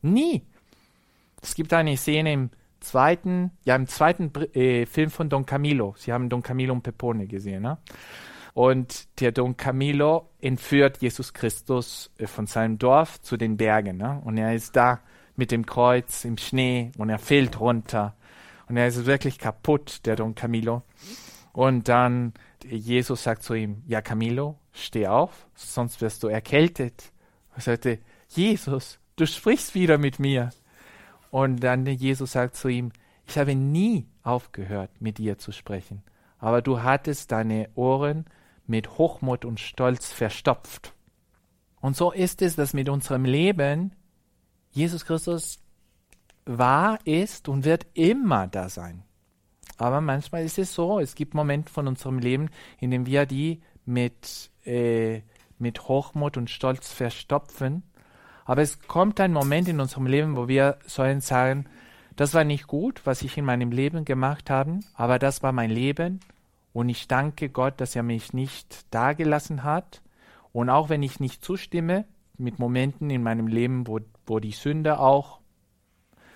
Nie. 0.00 0.42
Es 1.42 1.54
gibt 1.54 1.72
eine 1.74 1.96
Szene 1.96 2.32
im 2.32 2.50
zweiten, 2.80 3.50
ja, 3.64 3.76
im 3.76 3.86
zweiten 3.86 4.32
äh, 4.54 4.86
Film 4.86 5.10
von 5.10 5.28
Don 5.28 5.44
Camilo. 5.44 5.94
Sie 5.98 6.12
haben 6.12 6.28
Don 6.28 6.42
Camilo 6.42 6.72
und 6.72 6.82
Pepone 6.82 7.26
gesehen, 7.26 7.62
ne? 7.62 7.78
Und 8.54 9.20
der 9.20 9.32
Don 9.32 9.56
Camilo 9.56 10.30
entführt 10.40 11.02
Jesus 11.02 11.34
Christus 11.34 12.10
äh, 12.18 12.26
von 12.26 12.46
seinem 12.46 12.78
Dorf 12.78 13.20
zu 13.20 13.36
den 13.36 13.56
Bergen, 13.56 13.96
ne? 13.96 14.20
Und 14.24 14.38
er 14.38 14.54
ist 14.54 14.76
da 14.76 15.00
mit 15.36 15.50
dem 15.50 15.66
Kreuz 15.66 16.24
im 16.24 16.38
Schnee 16.38 16.92
und 16.96 17.10
er 17.10 17.18
fällt 17.18 17.58
runter. 17.58 18.14
Und 18.68 18.76
er 18.76 18.86
ist 18.86 19.04
wirklich 19.04 19.38
kaputt, 19.38 20.06
der 20.06 20.14
Don 20.14 20.36
Camilo. 20.36 20.82
Und 21.52 21.88
dann 21.88 22.32
Jesus 22.64 23.24
sagt 23.24 23.42
zu 23.42 23.54
ihm, 23.54 23.82
ja 23.86 24.00
Camilo, 24.00 24.58
steh 24.72 25.06
auf, 25.06 25.46
sonst 25.54 26.00
wirst 26.00 26.22
du 26.22 26.28
erkältet. 26.28 27.12
Er 27.54 27.60
sagte, 27.60 27.98
Jesus, 28.28 28.98
du 29.16 29.26
sprichst 29.26 29.74
wieder 29.74 29.98
mit 29.98 30.18
mir. 30.18 30.50
Und 31.30 31.60
dann 31.60 31.84
Jesus 31.86 32.32
sagt 32.32 32.56
zu 32.56 32.68
ihm, 32.68 32.92
ich 33.26 33.36
habe 33.38 33.54
nie 33.54 34.06
aufgehört, 34.22 34.90
mit 35.00 35.18
dir 35.18 35.38
zu 35.38 35.52
sprechen, 35.52 36.02
aber 36.38 36.62
du 36.62 36.82
hattest 36.82 37.32
deine 37.32 37.68
Ohren 37.74 38.26
mit 38.66 38.98
Hochmut 38.98 39.44
und 39.44 39.60
Stolz 39.60 40.12
verstopft. 40.12 40.94
Und 41.80 41.96
so 41.96 42.12
ist 42.12 42.40
es, 42.42 42.56
dass 42.56 42.72
mit 42.72 42.88
unserem 42.88 43.24
Leben 43.24 43.94
Jesus 44.70 45.04
Christus 45.04 45.60
war, 46.46 46.98
ist 47.06 47.48
und 47.48 47.64
wird 47.64 47.86
immer 47.94 48.46
da 48.46 48.68
sein. 48.68 49.02
Aber 49.76 50.00
manchmal 50.00 50.44
ist 50.44 50.58
es 50.58 50.74
so, 50.74 51.00
es 51.00 51.14
gibt 51.14 51.34
Momente 51.34 51.72
von 51.72 51.88
unserem 51.88 52.18
Leben, 52.18 52.50
in 52.78 52.90
denen 52.90 53.06
wir 53.06 53.26
die 53.26 53.62
mit, 53.84 54.50
äh, 54.64 55.22
mit 55.58 55.88
Hochmut 55.88 56.36
und 56.36 56.50
Stolz 56.50 56.92
verstopfen. 56.92 57.82
Aber 58.44 58.62
es 58.62 58.80
kommt 58.80 59.20
ein 59.20 59.32
Moment 59.32 59.68
in 59.68 59.80
unserem 59.80 60.06
Leben, 60.06 60.36
wo 60.36 60.48
wir 60.48 60.78
sollen 60.86 61.20
sagen, 61.20 61.66
das 62.16 62.34
war 62.34 62.44
nicht 62.44 62.66
gut, 62.66 63.02
was 63.04 63.22
ich 63.22 63.36
in 63.36 63.44
meinem 63.44 63.72
Leben 63.72 64.04
gemacht 64.04 64.48
habe, 64.48 64.80
aber 64.94 65.18
das 65.18 65.42
war 65.42 65.52
mein 65.52 65.70
Leben 65.70 66.20
und 66.74 66.88
ich 66.88 67.08
danke 67.08 67.48
Gott, 67.48 67.80
dass 67.80 67.96
er 67.96 68.02
mich 68.02 68.34
nicht 68.34 68.92
dagelassen 68.92 69.62
hat. 69.62 70.02
Und 70.52 70.68
auch 70.68 70.88
wenn 70.88 71.04
ich 71.04 71.20
nicht 71.20 71.42
zustimme, 71.42 72.04
mit 72.36 72.58
Momenten 72.58 73.10
in 73.10 73.22
meinem 73.22 73.46
Leben, 73.46 73.86
wo, 73.86 74.00
wo 74.26 74.40
die 74.40 74.50
Sünde 74.50 74.98
auch 74.98 75.38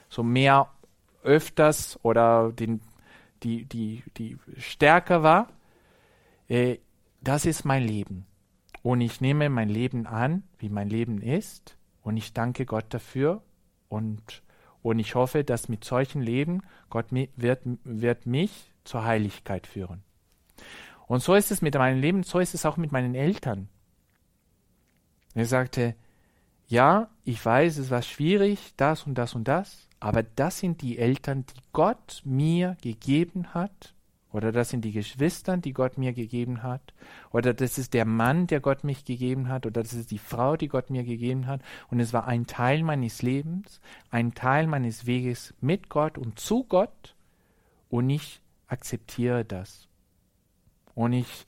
so 0.08 0.22
mehr 0.22 0.70
öfters 1.24 1.98
oder 2.04 2.52
den 2.52 2.80
die, 3.42 3.64
die, 3.66 4.04
die 4.16 4.38
stärker 4.56 5.22
war, 5.22 5.48
äh, 6.48 6.78
das 7.20 7.44
ist 7.44 7.64
mein 7.64 7.82
Leben. 7.82 8.26
Und 8.82 9.00
ich 9.00 9.20
nehme 9.20 9.48
mein 9.48 9.68
Leben 9.68 10.06
an, 10.06 10.44
wie 10.58 10.68
mein 10.68 10.88
Leben 10.88 11.20
ist, 11.20 11.76
und 12.02 12.16
ich 12.16 12.32
danke 12.32 12.64
Gott 12.64 12.86
dafür 12.90 13.42
und, 13.88 14.42
und 14.82 14.98
ich 14.98 15.14
hoffe, 15.14 15.44
dass 15.44 15.68
mit 15.68 15.84
solchen 15.84 16.22
Leben 16.22 16.62
Gott 16.90 17.12
mi 17.12 17.28
wird, 17.36 17.60
wird 17.84 18.24
mich 18.24 18.72
zur 18.84 19.04
Heiligkeit 19.04 19.66
führen. 19.66 20.02
Und 21.06 21.22
so 21.22 21.34
ist 21.34 21.50
es 21.50 21.62
mit 21.62 21.74
meinem 21.74 22.00
Leben, 22.00 22.22
so 22.22 22.38
ist 22.38 22.54
es 22.54 22.66
auch 22.66 22.76
mit 22.76 22.92
meinen 22.92 23.14
Eltern. 23.14 23.68
Er 25.34 25.46
sagte, 25.46 25.94
ja, 26.66 27.08
ich 27.24 27.44
weiß, 27.44 27.78
es 27.78 27.90
war 27.90 28.02
schwierig, 28.02 28.74
das 28.76 29.04
und 29.04 29.16
das 29.16 29.34
und 29.34 29.48
das, 29.48 29.88
aber 30.00 30.22
das 30.22 30.58
sind 30.58 30.82
die 30.82 30.98
Eltern, 30.98 31.46
die 31.46 31.60
Gott 31.72 32.20
mir 32.24 32.76
gegeben 32.82 33.54
hat, 33.54 33.94
oder 34.30 34.52
das 34.52 34.68
sind 34.68 34.84
die 34.84 34.92
Geschwister, 34.92 35.56
die 35.56 35.72
Gott 35.72 35.96
mir 35.96 36.12
gegeben 36.12 36.62
hat, 36.62 36.92
oder 37.30 37.54
das 37.54 37.78
ist 37.78 37.94
der 37.94 38.04
Mann, 38.04 38.46
der 38.46 38.60
Gott 38.60 38.84
mich 38.84 39.06
gegeben 39.06 39.48
hat, 39.48 39.64
oder 39.64 39.82
das 39.82 39.94
ist 39.94 40.10
die 40.10 40.18
Frau, 40.18 40.56
die 40.56 40.68
Gott 40.68 40.90
mir 40.90 41.04
gegeben 41.04 41.46
hat, 41.46 41.62
und 41.90 42.00
es 42.00 42.12
war 42.12 42.26
ein 42.26 42.46
Teil 42.46 42.82
meines 42.82 43.22
Lebens, 43.22 43.80
ein 44.10 44.34
Teil 44.34 44.66
meines 44.66 45.06
Weges 45.06 45.54
mit 45.60 45.88
Gott 45.88 46.18
und 46.18 46.38
zu 46.38 46.64
Gott, 46.64 47.16
und 47.88 48.10
ich 48.10 48.42
akzeptiere 48.66 49.46
das. 49.46 49.87
Und 50.98 51.12
ich, 51.12 51.46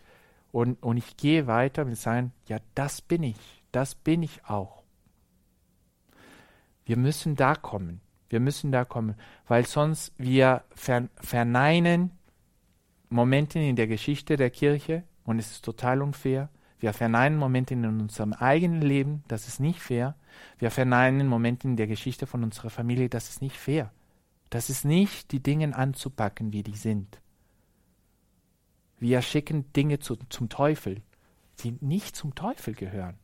und, 0.53 0.81
und 0.81 0.97
ich 0.97 1.17
gehe 1.17 1.49
weiter 1.49 1.83
und 1.83 1.97
sagen, 1.97 2.33
ja, 2.47 2.59
das 2.77 3.03
bin 3.03 3.25
ich, 3.25 3.65
das 3.73 3.97
bin 3.97 4.23
ich 4.23 4.45
auch. 4.45 4.85
Wir 6.85 6.97
müssen 6.97 7.35
da 7.35 7.57
kommen. 7.57 8.01
Wir 8.29 8.39
müssen 8.39 8.71
da 8.71 8.85
kommen, 8.85 9.17
weil 9.49 9.67
sonst 9.67 10.13
wir 10.17 10.63
verneinen 10.77 12.13
Momente 13.09 13.59
in 13.59 13.75
der 13.75 13.89
Geschichte 13.89 14.37
der 14.37 14.51
Kirche 14.51 15.03
und 15.25 15.41
es 15.41 15.51
ist 15.51 15.65
total 15.65 16.01
unfair. 16.01 16.49
Wir 16.79 16.93
verneinen 16.93 17.37
Momente 17.37 17.75
in 17.75 17.85
unserem 17.85 18.33
eigenen 18.35 18.83
Leben, 18.83 19.25
das 19.27 19.49
ist 19.49 19.59
nicht 19.59 19.81
fair. 19.81 20.15
Wir 20.61 20.71
verneinen 20.71 21.27
Momente 21.27 21.67
in 21.67 21.75
der 21.75 21.89
Geschichte 21.89 22.29
von 22.29 22.45
unserer 22.45 22.71
Familie, 22.71 23.09
das 23.09 23.31
ist 23.31 23.43
nicht 23.43 23.57
fair. 23.57 23.91
Das 24.49 24.71
ist 24.71 24.85
nicht, 24.85 25.33
die 25.33 25.43
Dinge 25.43 25.75
anzupacken, 25.75 26.53
wie 26.53 26.63
die 26.63 26.77
sind. 26.77 27.21
Wir 29.01 29.23
schicken 29.23 29.73
Dinge 29.73 29.99
zu, 29.99 30.17
zum 30.29 30.49
Teufel, 30.49 31.03
die 31.61 31.77
nicht 31.81 32.15
zum 32.15 32.35
Teufel 32.35 32.75
gehören. 32.75 33.19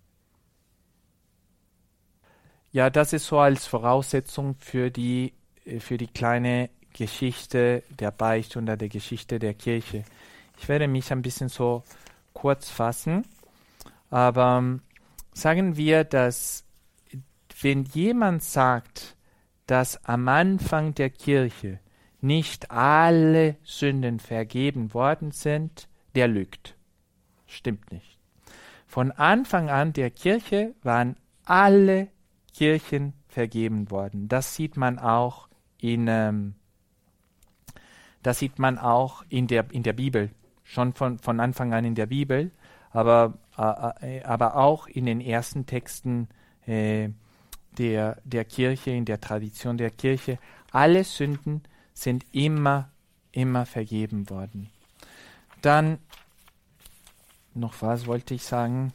Ja, 2.72 2.90
das 2.90 3.12
ist 3.12 3.26
so 3.26 3.38
als 3.38 3.66
Voraussetzung 3.66 4.56
für 4.58 4.90
die, 4.90 5.32
äh, 5.64 5.80
für 5.80 5.98
die 5.98 6.08
kleine 6.08 6.70
Geschichte 6.92 7.82
der 7.90 8.10
Beichte 8.10 8.58
und 8.58 8.66
der 8.66 8.76
Geschichte 8.76 9.38
der 9.38 9.54
Kirche. 9.54 10.04
Ich 10.58 10.68
werde 10.68 10.88
mich 10.88 11.12
ein 11.12 11.22
bisschen 11.22 11.48
so 11.48 11.84
kurz 12.32 12.70
fassen, 12.70 13.24
aber 14.10 14.58
ähm, 14.58 14.80
sagen 15.32 15.76
wir, 15.76 16.04
dass 16.04 16.64
wenn 17.60 17.84
jemand 17.84 18.42
sagt, 18.42 19.16
dass 19.66 20.02
am 20.04 20.28
Anfang 20.28 20.94
der 20.94 21.10
Kirche 21.10 21.80
nicht 22.20 22.70
alle 22.70 23.56
Sünden 23.62 24.20
vergeben 24.20 24.94
worden 24.94 25.30
sind, 25.30 25.88
der 26.14 26.28
lügt. 26.28 26.76
Stimmt 27.46 27.92
nicht. 27.92 28.18
Von 28.86 29.12
Anfang 29.12 29.68
an 29.68 29.92
der 29.92 30.10
Kirche 30.10 30.74
waren 30.82 31.16
alle 31.44 32.08
Kirchen 32.54 33.12
vergeben 33.28 33.90
worden. 33.90 34.28
Das 34.28 34.54
sieht 34.54 34.76
man 34.76 34.98
auch 34.98 35.48
in, 35.78 36.06
ähm, 36.08 36.54
das 38.22 38.38
sieht 38.38 38.58
man 38.58 38.78
auch 38.78 39.24
in 39.28 39.46
der, 39.46 39.66
in 39.70 39.82
der 39.82 39.92
Bibel, 39.92 40.30
schon 40.64 40.94
von, 40.94 41.18
von 41.18 41.38
Anfang 41.38 41.74
an 41.74 41.84
in 41.84 41.94
der 41.94 42.06
Bibel, 42.06 42.50
aber, 42.90 43.34
äh, 43.58 44.18
äh 44.18 44.22
aber 44.22 44.56
auch 44.56 44.86
in 44.86 45.04
den 45.04 45.20
ersten 45.20 45.66
Texten 45.66 46.28
äh, 46.66 47.10
der, 47.76 48.18
der 48.24 48.44
Kirche, 48.44 48.90
in 48.90 49.04
der 49.04 49.20
Tradition 49.20 49.76
der 49.76 49.90
Kirche. 49.90 50.38
Alle 50.72 51.04
Sünden 51.04 51.62
sind 51.96 52.26
immer, 52.32 52.90
immer 53.32 53.64
vergeben 53.64 54.28
worden. 54.28 54.70
Dann, 55.62 55.98
noch 57.54 57.80
was 57.80 58.06
wollte 58.06 58.34
ich 58.34 58.44
sagen? 58.44 58.92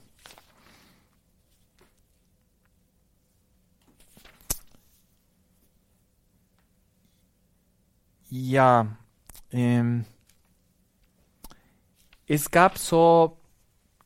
Ja, 8.29 8.95
ähm, 9.51 10.05
es 12.27 12.51
gab 12.51 12.77
so 12.77 13.37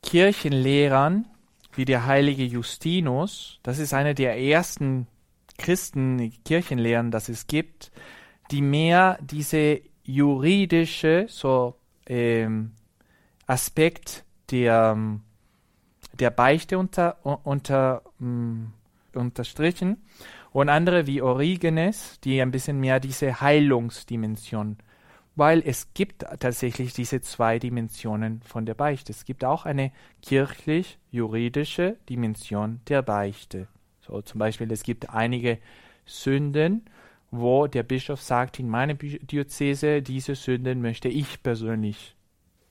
Kirchenlehrern 0.02 1.26
wie 1.74 1.84
der 1.84 2.06
heilige 2.06 2.44
Justinus, 2.44 3.60
das 3.62 3.78
ist 3.78 3.92
einer 3.92 4.14
der 4.14 4.40
ersten 4.40 5.06
Christen, 5.58 6.32
Kirchen 6.44 6.78
lehren, 6.78 7.10
dass 7.10 7.28
es 7.28 7.46
gibt, 7.46 7.92
die 8.50 8.62
mehr 8.62 9.18
diese 9.20 9.80
juridische 10.04 11.26
so 11.28 11.76
ähm, 12.06 12.72
Aspekt 13.46 14.24
der, 14.50 14.96
der 16.12 16.30
Beichte 16.30 16.78
unter, 16.78 17.18
unter, 17.44 18.02
um, 18.18 18.72
unterstrichen 19.14 20.02
und 20.52 20.68
andere 20.68 21.06
wie 21.06 21.22
Origenes, 21.22 22.20
die 22.22 22.40
ein 22.40 22.50
bisschen 22.50 22.80
mehr 22.80 23.00
diese 23.00 23.40
Heilungsdimension 23.40 24.78
weil 25.36 25.62
es 25.64 25.92
gibt 25.92 26.24
tatsächlich 26.40 26.94
diese 26.94 27.20
zwei 27.20 27.58
Dimensionen 27.58 28.40
von 28.42 28.64
der 28.64 28.74
Beichte. 28.74 29.12
Es 29.12 29.26
gibt 29.26 29.44
auch 29.44 29.66
eine 29.66 29.92
kirchlich-juridische 30.22 31.98
Dimension 32.08 32.80
der 32.88 33.02
Beichte. 33.02 33.68
So 34.00 34.22
zum 34.22 34.38
Beispiel, 34.38 34.72
es 34.72 34.82
gibt 34.82 35.10
einige 35.10 35.58
Sünden, 36.06 36.86
wo 37.30 37.66
der 37.66 37.82
Bischof 37.82 38.22
sagt, 38.22 38.58
in 38.58 38.68
meiner 38.68 38.94
Diözese, 38.94 40.02
diese 40.02 40.34
Sünden 40.34 40.80
möchte 40.80 41.08
ich 41.08 41.42
persönlich 41.42 42.16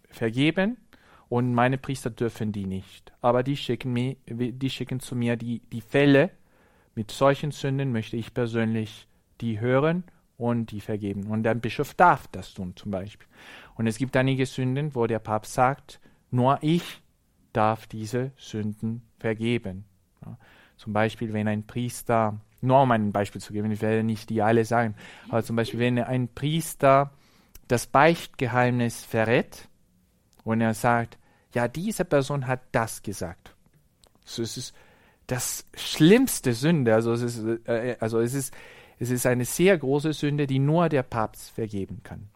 vergeben 0.09 0.77
und 1.29 1.53
meine 1.53 1.77
Priester 1.77 2.09
dürfen 2.09 2.51
die 2.51 2.65
nicht. 2.65 3.11
Aber 3.21 3.43
die 3.43 3.57
schicken, 3.57 3.93
mir, 3.93 4.15
die 4.27 4.69
schicken 4.69 4.99
zu 4.99 5.15
mir 5.15 5.35
die, 5.35 5.59
die 5.71 5.81
Fälle 5.81 6.31
mit 6.95 7.11
solchen 7.11 7.51
Sünden 7.51 7.91
möchte 7.91 8.15
ich 8.15 8.33
persönlich 8.33 9.07
die 9.41 9.59
hören 9.59 10.05
und 10.37 10.71
die 10.71 10.81
vergeben. 10.81 11.27
Und 11.27 11.43
der 11.43 11.55
Bischof 11.55 11.93
darf 11.93 12.27
das 12.27 12.53
tun 12.53 12.73
zum 12.75 12.91
Beispiel. 12.91 13.27
Und 13.75 13.87
es 13.87 13.97
gibt 13.97 14.15
einige 14.15 14.45
Sünden, 14.45 14.95
wo 14.95 15.05
der 15.07 15.19
Papst 15.19 15.53
sagt, 15.53 15.99
nur 16.31 16.57
ich 16.61 17.01
darf 17.53 17.87
diese 17.87 18.31
Sünden 18.37 19.01
vergeben. 19.19 19.85
Ja. 20.25 20.37
Zum 20.77 20.93
Beispiel, 20.93 21.33
wenn 21.33 21.47
ein 21.47 21.65
Priester, 21.65 22.39
nur 22.61 22.81
um 22.81 22.91
ein 22.91 23.11
Beispiel 23.11 23.41
zu 23.41 23.53
geben, 23.53 23.71
ich 23.71 23.81
werde 23.81 24.03
nicht 24.03 24.29
die 24.29 24.41
alle 24.41 24.65
sagen, 24.65 24.95
aber 25.29 25.43
zum 25.43 25.55
Beispiel, 25.55 25.79
wenn 25.79 25.99
ein 25.99 26.27
Priester 26.27 27.11
das 27.67 27.87
Beichtgeheimnis 27.87 29.03
verrät 29.03 29.67
und 30.43 30.61
er 30.61 30.73
sagt, 30.73 31.17
ja, 31.53 31.67
diese 31.67 32.05
Person 32.05 32.47
hat 32.47 32.61
das 32.71 33.01
gesagt. 33.01 33.55
So, 34.23 34.41
es 34.43 34.57
ist 34.57 34.75
das 35.27 35.65
schlimmste 35.75 36.53
Sünde. 36.53 36.93
Also 36.93 37.13
es 37.13 37.21
ist, 37.21 37.67
äh, 37.67 37.95
also 37.99 38.19
es 38.19 38.33
ist 38.33 38.53
es 38.99 39.09
ist 39.09 39.25
eine 39.25 39.45
sehr 39.45 39.77
große 39.77 40.13
Sünde, 40.13 40.47
die 40.47 40.59
nur 40.59 40.89
der 40.89 41.03
Papst 41.03 41.51
vergeben 41.51 42.01
kann. 42.03 42.29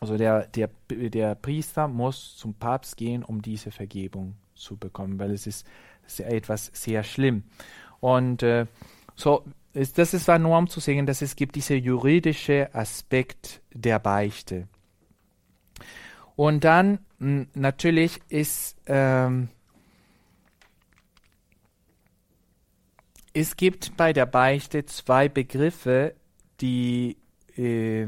Also 0.00 0.16
der, 0.16 0.46
der, 0.46 0.70
der 0.90 1.34
Priester 1.34 1.88
muss 1.88 2.36
zum 2.36 2.54
Papst 2.54 2.96
gehen, 2.96 3.24
um 3.24 3.42
diese 3.42 3.70
Vergebung 3.70 4.34
zu 4.54 4.76
bekommen, 4.76 5.18
weil 5.18 5.32
es 5.32 5.46
ist, 5.46 5.66
ist 6.06 6.20
etwas 6.20 6.70
sehr 6.72 7.02
schlimm. 7.02 7.44
Und 8.00 8.42
äh, 8.42 8.66
so, 9.18 9.44
das 9.72 10.14
ist 10.14 10.28
nur 10.28 10.56
um 10.56 10.68
zu 10.68 10.80
sehen, 10.80 11.06
dass 11.06 11.22
es 11.22 11.36
gibt 11.36 11.56
diese 11.56 11.74
juridische 11.74 12.74
Aspekt 12.74 13.60
der 13.72 13.98
Beichte. 13.98 14.68
Und 16.36 16.64
dann 16.64 17.00
natürlich 17.54 18.20
ist 18.28 18.76
ähm, 18.86 19.48
Es 23.40 23.56
gibt 23.56 23.96
bei 23.96 24.12
der 24.12 24.26
Beichte 24.26 24.84
zwei 24.86 25.28
Begriffe, 25.28 26.16
die, 26.60 27.18
äh, 27.56 28.04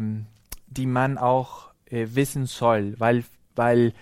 die 0.66 0.86
man 0.86 1.18
auch 1.18 1.72
äh, 1.84 2.08
wissen 2.11 2.46
soll, 2.46 2.98
weil, 2.98 3.22
weil 3.54 3.92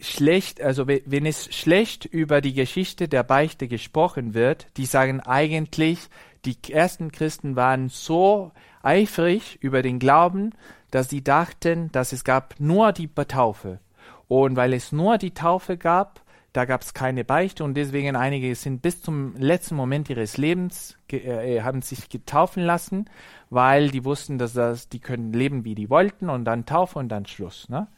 schlecht, 0.00 0.60
also 0.60 0.88
wenn 0.88 1.24
es 1.24 1.54
schlecht 1.54 2.04
über 2.04 2.40
die 2.40 2.54
Geschichte 2.54 3.08
der 3.08 3.22
Beichte 3.22 3.68
gesprochen 3.68 4.34
wird, 4.34 4.66
die 4.76 4.86
sagen 4.86 5.20
eigentlich, 5.20 6.08
die 6.44 6.56
ersten 6.70 7.12
Christen 7.12 7.56
waren 7.56 7.88
so 7.88 8.52
eifrig 8.82 9.58
über 9.60 9.82
den 9.82 9.98
Glauben, 9.98 10.52
dass 10.90 11.08
sie 11.08 11.22
dachten, 11.22 11.90
dass 11.92 12.12
es 12.12 12.24
gab 12.24 12.54
nur 12.58 12.92
die 12.92 13.08
Taufe. 13.08 13.80
Und 14.28 14.56
weil 14.56 14.72
es 14.72 14.92
nur 14.92 15.18
die 15.18 15.32
Taufe 15.32 15.76
gab, 15.76 16.20
da 16.52 16.64
gab 16.64 16.82
es 16.82 16.94
keine 16.94 17.24
Beichte 17.24 17.64
und 17.64 17.74
deswegen 17.74 18.16
einige 18.16 18.54
sind 18.54 18.80
bis 18.80 19.02
zum 19.02 19.36
letzten 19.36 19.76
Moment 19.76 20.08
ihres 20.08 20.38
Lebens 20.38 20.96
äh, 21.10 21.60
haben 21.60 21.82
sich 21.82 22.08
getaufen 22.08 22.62
lassen, 22.62 23.10
weil 23.50 23.90
die 23.90 24.04
wussten, 24.04 24.38
dass 24.38 24.54
das, 24.54 24.88
die 24.88 25.00
können 25.00 25.32
leben, 25.32 25.64
wie 25.64 25.74
die 25.74 25.90
wollten 25.90 26.30
und 26.30 26.46
dann 26.46 26.64
Taufe 26.64 26.98
und 26.98 27.10
dann 27.10 27.26
Schluss. 27.26 27.68
Ne? 27.68 27.88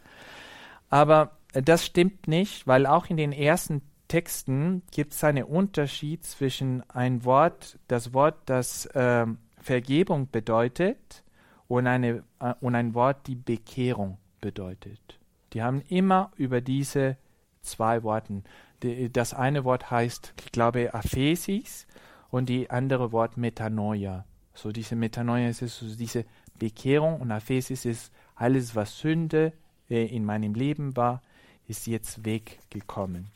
Aber 0.91 1.38
das 1.53 1.85
stimmt 1.85 2.29
nicht, 2.29 2.67
weil 2.67 2.87
auch 2.87 3.07
in 3.07 3.17
den 3.17 3.33
ersten 3.33 3.83
Texten 4.09 4.83
gibt 4.91 5.13
es 5.13 5.25
einen 5.25 5.45
Unterschied 5.45 6.25
zwischen 6.25 6.89
ein 6.91 7.25
Wort, 7.25 7.79
das 7.89 8.13
Wort, 8.15 8.37
das 8.47 8.87
äh, 8.87 9.27
Vergebung 9.61 10.31
bedeutet, 10.31 11.23
und, 11.69 11.87
eine, 11.87 12.25
äh, 12.41 12.55
und 12.61 12.75
ein 12.75 12.95
Wort, 12.95 13.27
die 13.27 13.37
Bekehrung 13.37 14.19
bedeutet. 14.41 15.21
Die 15.53 15.63
haben 15.63 15.83
immer 15.89 16.33
über 16.37 16.61
diese 16.61 17.17
zwei 17.63 18.03
Worten. 18.03 18.45
Das 19.13 19.35
eine 19.35 19.65
Wort 19.65 19.91
heißt, 19.91 20.35
ich 20.45 20.53
glaube, 20.53 20.95
Aphesis 20.95 21.87
und 22.31 22.49
die 22.49 22.71
andere 22.71 23.13
Wort 23.13 23.37
Metanoia. 23.37 24.25
So 24.55 24.73
diese 24.73 24.97
Metanoia 24.97 25.49
ist 25.49 25.59
so 25.59 25.95
diese 25.95 26.25
Bekehrung 26.59 27.21
und 27.21 27.31
Aphesis 27.31 27.85
ist 27.85 28.13
alles, 28.35 28.75
was 28.75 28.99
Sünde 28.99 29.53
äh, 29.89 30.07
in 30.07 30.25
meinem 30.25 30.55
Leben 30.55 30.97
war, 30.97 31.23
ist 31.69 31.87
jetzt 31.87 32.25
weggekommen. 32.25 33.27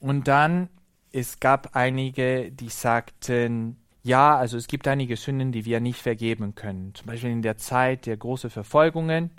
Und 0.00 0.28
dann, 0.28 0.68
es 1.12 1.40
gab 1.40 1.74
einige, 1.74 2.50
die 2.50 2.68
sagten, 2.68 3.76
ja, 4.02 4.36
also 4.36 4.56
es 4.56 4.68
gibt 4.68 4.86
einige 4.86 5.16
Sünden, 5.16 5.50
die 5.50 5.64
wir 5.64 5.80
nicht 5.80 6.00
vergeben 6.00 6.54
können. 6.54 6.94
Zum 6.94 7.06
Beispiel 7.08 7.30
in 7.30 7.42
der 7.42 7.56
Zeit 7.56 8.06
der 8.06 8.16
großen 8.16 8.50
Verfolgungen 8.50 9.30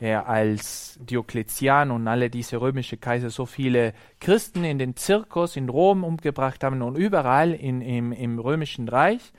ja, 0.00 0.24
als 0.24 0.98
Diokletian 1.02 1.90
und 1.90 2.08
alle 2.08 2.30
diese 2.30 2.60
römische 2.60 2.96
Kaiser 2.96 3.30
so 3.30 3.46
viele 3.46 3.94
Christen 4.18 4.64
in 4.64 4.78
den 4.78 4.96
Zirkus 4.96 5.56
in 5.56 5.68
Rom 5.68 6.04
umgebracht 6.04 6.64
haben 6.64 6.82
und 6.82 6.96
überall 6.96 7.52
in, 7.52 7.80
im, 7.80 8.12
im 8.12 8.38
römischen 8.38 8.88
Reich. 8.88 9.32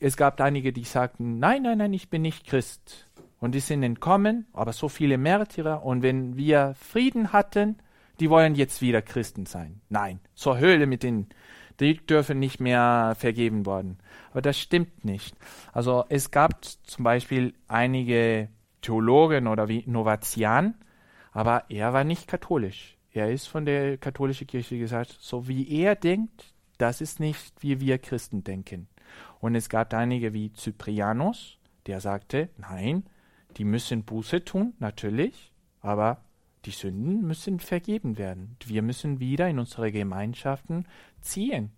Es 0.00 0.16
gab 0.16 0.40
einige, 0.40 0.72
die 0.72 0.84
sagten, 0.84 1.38
nein, 1.38 1.62
nein, 1.62 1.78
nein, 1.78 1.92
ich 1.92 2.10
bin 2.10 2.22
nicht 2.22 2.46
Christ. 2.46 3.08
Und 3.40 3.54
die 3.54 3.60
sind 3.60 3.82
entkommen, 3.82 4.46
aber 4.52 4.72
so 4.72 4.88
viele 4.88 5.18
Märtyrer. 5.18 5.84
Und 5.84 6.02
wenn 6.02 6.36
wir 6.36 6.74
Frieden 6.78 7.32
hatten, 7.32 7.76
die 8.20 8.30
wollen 8.30 8.54
jetzt 8.54 8.82
wieder 8.82 9.02
Christen 9.02 9.46
sein. 9.46 9.80
Nein, 9.88 10.20
zur 10.34 10.58
Höhle 10.58 10.86
mit 10.86 11.02
den, 11.02 11.28
die 11.80 11.96
dürfen 11.96 12.38
nicht 12.38 12.60
mehr 12.60 13.14
vergeben 13.18 13.66
worden. 13.66 13.98
Aber 14.30 14.42
das 14.42 14.58
stimmt 14.58 15.04
nicht. 15.04 15.36
Also 15.72 16.04
es 16.08 16.30
gab 16.30 16.64
zum 16.64 17.04
Beispiel 17.04 17.54
einige 17.68 18.48
Theologen 18.82 19.46
oder 19.46 19.68
wie 19.68 19.84
Novatian, 19.86 20.74
aber 21.32 21.64
er 21.68 21.92
war 21.92 22.04
nicht 22.04 22.28
katholisch. 22.28 22.96
Er 23.12 23.30
ist 23.30 23.46
von 23.46 23.64
der 23.64 23.96
katholischen 23.98 24.46
Kirche 24.46 24.78
gesagt, 24.78 25.16
so 25.20 25.48
wie 25.48 25.68
er 25.68 25.94
denkt, 25.94 26.54
das 26.78 27.00
ist 27.00 27.20
nicht, 27.20 27.54
wie 27.60 27.80
wir 27.80 27.98
Christen 27.98 28.44
denken. 28.44 28.88
Und 29.40 29.54
es 29.54 29.68
gab 29.68 29.94
einige 29.94 30.34
wie 30.34 30.52
Cyprianus, 30.54 31.58
der 31.86 32.00
sagte, 32.00 32.50
nein, 32.58 33.04
die 33.56 33.64
müssen 33.64 34.04
Buße 34.04 34.44
tun, 34.44 34.74
natürlich, 34.78 35.52
aber 35.80 36.18
die 36.66 36.70
Sünden 36.72 37.26
müssen 37.26 37.60
vergeben 37.60 38.18
werden. 38.18 38.56
Wir 38.66 38.82
müssen 38.82 39.20
wieder 39.20 39.48
in 39.48 39.58
unsere 39.58 39.92
Gemeinschaften 39.92 40.86
ziehen. 41.20 41.70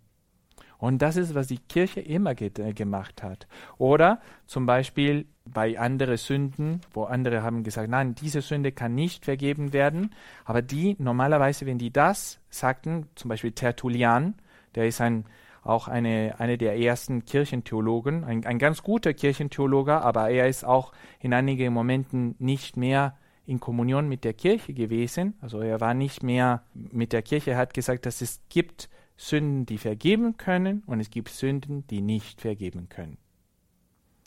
Und 0.78 1.02
das 1.02 1.16
ist, 1.16 1.34
was 1.34 1.48
die 1.48 1.58
Kirche 1.58 2.00
immer 2.00 2.40
äh, 2.40 2.50
gemacht 2.72 3.22
hat. 3.22 3.48
Oder 3.78 4.20
zum 4.46 4.64
Beispiel 4.64 5.26
bei 5.44 5.78
anderen 5.78 6.16
Sünden, 6.16 6.80
wo 6.92 7.04
andere 7.04 7.42
haben 7.42 7.64
gesagt, 7.64 7.90
nein, 7.90 8.14
diese 8.14 8.42
Sünde 8.42 8.72
kann 8.72 8.94
nicht 8.94 9.24
vergeben 9.24 9.72
werden. 9.72 10.14
Aber 10.44 10.62
die 10.62 10.96
normalerweise, 10.98 11.66
wenn 11.66 11.78
die 11.78 11.92
das 11.92 12.40
sagten, 12.48 13.08
zum 13.16 13.28
Beispiel 13.28 13.52
Tertullian, 13.52 14.34
der 14.76 14.86
ist 14.86 15.00
ein, 15.00 15.24
auch 15.64 15.88
eine, 15.88 16.36
eine 16.38 16.58
der 16.58 16.78
ersten 16.78 17.24
Kirchentheologen, 17.24 18.24
ein, 18.24 18.46
ein 18.46 18.58
ganz 18.58 18.82
guter 18.82 19.14
Kirchentheologe, 19.14 20.00
aber 20.00 20.30
er 20.30 20.48
ist 20.48 20.64
auch 20.64 20.92
in 21.18 21.34
einigen 21.34 21.74
Momenten 21.74 22.36
nicht 22.38 22.76
mehr 22.76 23.16
in 23.48 23.60
Kommunion 23.60 24.08
mit 24.08 24.24
der 24.24 24.34
Kirche 24.34 24.74
gewesen. 24.74 25.34
Also 25.40 25.60
er 25.60 25.80
war 25.80 25.94
nicht 25.94 26.22
mehr 26.22 26.62
mit 26.74 27.14
der 27.14 27.22
Kirche, 27.22 27.52
er 27.52 27.56
hat 27.56 27.72
gesagt, 27.72 28.04
dass 28.04 28.20
es 28.20 28.40
gibt 28.50 28.90
Sünden, 29.16 29.64
die 29.64 29.78
vergeben 29.78 30.36
können 30.36 30.82
und 30.86 31.00
es 31.00 31.08
gibt 31.10 31.30
Sünden, 31.30 31.86
die 31.86 32.02
nicht 32.02 32.42
vergeben 32.42 32.90
können. 32.90 33.16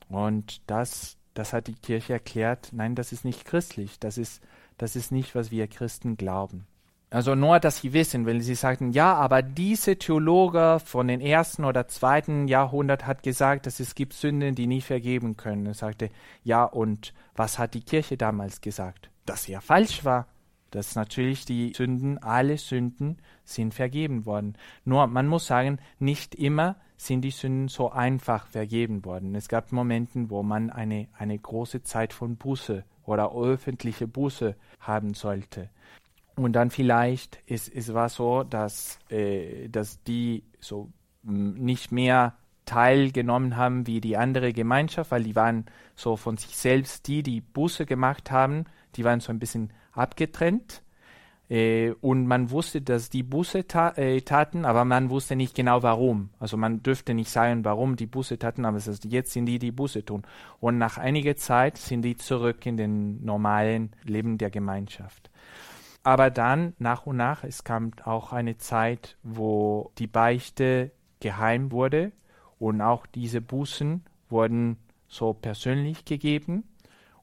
Und 0.09 0.61
das, 0.65 1.17
das 1.36 1.53
hat 1.53 1.67
die 1.67 1.76
Kirche 1.76 2.13
erklärt, 2.13 2.69
nein, 2.74 2.95
das 2.95 3.11
ist 3.11 3.24
nicht 3.24 3.45
christlich, 3.45 3.99
das 3.99 4.17
ist, 4.17 4.41
das 4.80 4.95
ist 4.95 5.11
nicht, 5.11 5.36
was 5.36 5.51
wir 5.51 5.67
Christen 5.67 6.17
glauben. 6.17 6.65
Also 7.11 7.36
nur, 7.36 7.59
dass 7.59 7.82
sie 7.82 7.93
wissen, 7.93 8.26
wenn 8.26 8.41
sie 8.41 8.55
sagten, 8.55 8.91
ja, 8.91 9.13
aber 9.13 9.43
diese 9.43 9.97
Theologe 9.97 10.82
von 10.84 11.07
den 11.07 11.22
ersten 11.22 11.63
oder 11.63 11.88
zweiten 11.88 12.47
Jahrhundert 12.47 13.05
hat 13.05 13.22
gesagt, 13.22 13.67
dass 13.67 13.80
es 13.80 13.93
gibt 13.93 14.13
Sünden, 14.13 14.55
die 14.55 14.65
nicht 14.65 14.88
vergeben 14.88 15.38
können. 15.38 15.67
Er 15.67 15.74
sagte, 15.76 16.09
ja, 16.43 16.63
und 16.63 17.13
was 17.36 17.59
hat 17.59 17.76
die 17.76 17.84
Kirche 17.84 18.17
damals 18.17 18.61
gesagt? 18.61 19.11
Dass 19.26 19.47
er 19.47 19.61
falsch 19.61 20.03
war. 20.05 20.28
dass 20.72 20.95
natürlich 20.95 21.43
die 21.43 21.74
Sünden, 21.76 22.17
alle 22.19 22.57
Sünden 22.57 23.17
sind 23.43 23.74
vergeben 23.74 24.26
worden. 24.26 24.55
Nur 24.86 25.05
man 25.07 25.28
muss 25.28 25.45
sagen, 25.45 25.80
nicht 25.99 26.34
immer 26.34 26.78
sind 26.95 27.24
die 27.24 27.32
Sünden 27.32 27.67
so 27.67 27.91
einfach 27.91 28.47
vergeben 28.47 29.03
worden. 29.03 29.36
Es 29.36 29.49
gab 29.49 29.72
Momente, 29.74 30.30
wo 30.30 30.43
man 30.43 30.69
eine, 30.69 31.09
eine 31.17 31.38
große 31.38 31.84
Zeit 31.84 32.13
von 32.13 32.38
Buße 32.38 32.86
oder 33.03 33.36
öffentliche 33.36 34.07
Buße 34.07 34.55
haben 34.80 35.13
sollte. 35.13 35.69
Und 36.36 36.53
dann 36.53 36.72
vielleicht, 36.72 37.39
es, 37.47 37.67
es 37.67 37.93
war 37.93 38.09
so, 38.09 38.43
dass, 38.43 38.99
äh, 39.09 39.67
dass 39.67 40.01
die 40.03 40.43
so 40.59 40.89
nicht 41.24 41.91
mehr 41.91 42.36
teilgenommen 42.65 43.57
haben 43.57 43.88
wie 43.88 43.99
die 43.99 44.15
andere 44.15 44.53
Gemeinschaft, 44.53 45.11
weil 45.11 45.24
die 45.24 45.36
waren 45.36 45.65
so 45.95 46.15
von 46.15 46.38
sich 46.38 46.55
selbst 46.55 47.07
die, 47.07 47.24
die 47.24 47.41
Buße 47.41 47.86
gemacht 47.86 48.32
haben, 48.32 48.65
die 48.95 49.03
waren 49.03 49.19
so 49.19 49.31
ein 49.31 49.39
bisschen 49.39 49.71
abgetrennt. 49.93 50.81
Äh, 51.49 51.91
und 51.99 52.27
man 52.27 52.49
wusste, 52.49 52.81
dass 52.81 53.09
die 53.09 53.23
Buße 53.23 53.67
ta 53.67 53.89
äh, 53.97 54.21
taten, 54.21 54.63
aber 54.63 54.85
man 54.85 55.09
wusste 55.09 55.35
nicht 55.35 55.53
genau 55.53 55.83
warum. 55.83 56.29
Also 56.39 56.55
man 56.55 56.81
dürfte 56.81 57.13
nicht 57.13 57.29
sagen, 57.29 57.65
warum 57.65 57.97
die 57.97 58.05
Buße 58.05 58.39
taten, 58.39 58.63
aber 58.63 58.77
es 58.77 58.87
ist, 58.87 59.03
jetzt 59.03 59.33
sind 59.33 59.47
die, 59.47 59.59
die 59.59 59.73
Buße 59.73 60.05
tun. 60.05 60.23
Und 60.61 60.77
nach 60.77 60.97
einiger 60.97 61.35
Zeit 61.35 61.77
sind 61.77 62.03
die 62.03 62.15
zurück 62.15 62.65
in 62.65 62.77
den 62.77 63.23
normalen 63.25 63.91
Leben 64.05 64.37
der 64.37 64.49
Gemeinschaft. 64.49 65.29
Aber 66.03 66.29
dann, 66.29 66.73
nach 66.79 67.05
und 67.05 67.17
nach, 67.17 67.43
es 67.43 67.65
kam 67.65 67.91
auch 68.05 68.31
eine 68.31 68.57
Zeit, 68.57 69.17
wo 69.21 69.91
die 69.97 70.07
Beichte 70.07 70.91
geheim 71.19 71.71
wurde 71.73 72.13
und 72.59 72.81
auch 72.81 73.05
diese 73.05 73.41
Bußen 73.41 74.05
wurden 74.29 74.77
so 75.07 75.33
persönlich 75.33 76.05
gegeben. 76.05 76.63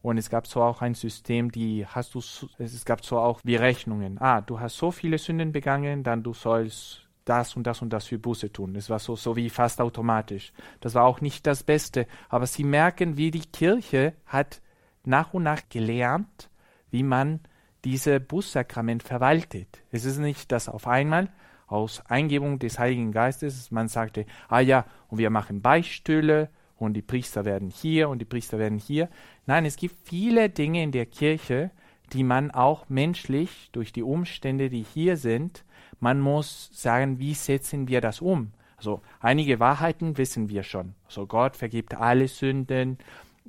Und 0.01 0.19
es 0.19 0.31
gab 0.31 0.47
so 0.47 0.63
auch 0.63 0.81
ein 0.81 0.95
System, 0.95 1.51
die 1.51 1.87
hast 1.87 2.15
du, 2.15 2.21
es 2.59 2.85
gab 2.85 3.05
so 3.05 3.19
auch 3.19 3.41
wie 3.45 3.57
Rechnungen. 3.57 4.21
Ah, 4.21 4.41
du 4.41 4.61
hast 4.61 4.77
so 4.77 4.91
viele 4.91 5.19
Sünden 5.19 5.53
begangen, 5.53 6.03
dann 6.05 6.23
du 6.23 6.35
sollst 6.35 7.09
das 7.25 7.57
und 7.57 7.67
das 7.67 7.83
und 7.83 7.93
das 7.93 8.07
für 8.07 8.19
Buße 8.19 8.53
tun. 8.53 8.75
Es 8.77 8.89
war 8.89 8.99
so, 8.99 9.17
so 9.17 9.37
wie 9.37 9.51
fast 9.51 9.81
automatisch. 9.81 10.53
Das 10.81 10.95
war 10.95 11.05
auch 11.05 11.21
nicht 11.21 11.47
das 11.47 11.63
Beste. 11.63 12.07
Aber 12.29 12.47
sie 12.47 12.65
merken, 12.65 13.17
wie 13.17 13.31
die 13.31 13.41
Kirche 13.41 14.15
hat 14.25 14.63
nach 15.05 15.35
und 15.35 15.43
nach 15.43 15.63
gelernt, 15.69 16.49
wie 16.91 17.03
man 17.03 17.41
diese 17.85 18.21
Bußsakrament 18.21 19.03
verwaltet. 19.03 19.83
Es 19.91 20.05
ist 20.05 20.19
nicht, 20.19 20.51
dass 20.53 20.69
auf 20.69 20.87
einmal 20.87 21.29
aus 21.67 22.03
Eingebung 22.07 22.59
des 22.59 22.79
Heiligen 22.79 23.13
Geistes 23.13 23.71
man 23.71 23.89
sagte, 23.89 24.25
ah 24.49 24.61
ja, 24.61 24.87
und 25.09 25.19
wir 25.19 25.31
machen 25.31 25.61
Beistühle 25.61 26.51
und 26.79 26.95
die 26.95 27.03
Priester 27.03 27.45
werden 27.45 27.71
hier 27.71 28.09
und 28.09 28.21
die 28.21 28.25
Priester 28.25 28.59
werden 28.59 28.79
hier. 28.79 29.09
Nein, 29.47 29.65
es 29.65 29.77
gibt 29.77 29.97
viele 30.05 30.49
Dinge 30.49 30.83
in 30.83 30.93
der 30.93 31.07
Kirche, 31.07 31.71
die 32.13 32.25
man 32.25 32.51
auch 32.51 32.89
menschlich 32.89 33.69
durch 33.73 33.93
die 33.93 34.03
Umstände, 34.03 34.71
die 34.71 34.83
hier 34.83 35.17
sind, 35.17 35.65
man 36.01 36.21
muss 36.21 36.71
sagen, 36.73 37.19
wie 37.19 37.35
setzen 37.35 37.89
wir 37.89 38.01
das 38.01 38.21
um? 38.21 38.53
Also 38.77 39.03
einige 39.21 39.59
Wahrheiten 39.59 40.17
wissen 40.17 40.49
wir 40.49 40.63
schon. 40.63 40.95
Also 41.07 41.27
Gott 41.27 41.57
vergibt 41.57 41.95
alle 41.95 42.29
Sünden. 42.29 42.99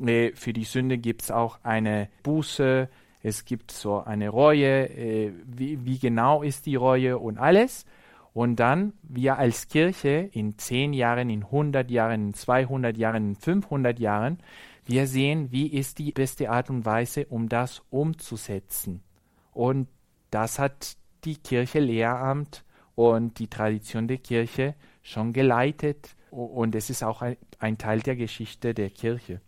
Äh, 0.04 0.32
für 0.34 0.54
die 0.54 0.64
Sünde 0.64 0.98
gibt 0.98 1.22
es 1.22 1.32
auch 1.32 1.60
eine 1.64 2.10
Buße. 2.24 2.90
Es 3.22 3.46
gibt 3.46 3.72
so 3.72 4.00
eine 4.00 4.30
Reue. 4.30 4.90
Äh, 4.90 5.34
wie, 5.46 5.86
wie 5.86 6.00
genau 6.00 6.42
ist 6.42 6.66
die 6.66 6.76
Reue 6.76 7.20
und 7.20 7.38
alles? 7.38 7.86
Und 8.34 8.58
dann 8.58 8.94
wir 9.02 9.38
als 9.38 9.68
Kirche 9.68 10.30
in 10.32 10.58
zehn 10.58 10.94
Jahren, 10.94 11.30
in 11.30 11.44
100 11.44 11.90
Jahren, 11.90 12.28
in 12.28 12.34
200 12.34 12.98
Jahren, 12.98 13.30
in 13.30 13.36
500 13.36 14.00
Jahren, 14.00 14.40
wir 14.86 15.08
sehen, 15.08 15.52
wie 15.52 15.68
ist 15.68 16.00
die 16.00 16.12
beste 16.12 16.50
Art 16.50 16.70
und 16.70 16.86
Weise, 16.86 17.26
um 17.28 17.50
das 17.50 17.82
umzusetzen. 17.90 19.04
Und 19.52 19.88
das 20.32 20.58
hat 20.60 20.98
die 21.26 21.36
Kirche 21.36 21.80
Lehramt 21.80 22.64
und 22.96 23.40
die 23.40 23.48
Tradition 23.48 24.08
der 24.08 24.18
Kirche 24.18 24.76
schon 25.02 25.34
geleitet. 25.34 26.16
Und 26.32 26.76
es 26.76 26.90
ist 26.90 27.04
auch 27.04 27.24
ein 27.60 27.78
Teil 27.78 28.00
der 28.00 28.16
Geschichte 28.16 28.74
der 28.74 28.90
Kirche. 28.90 29.42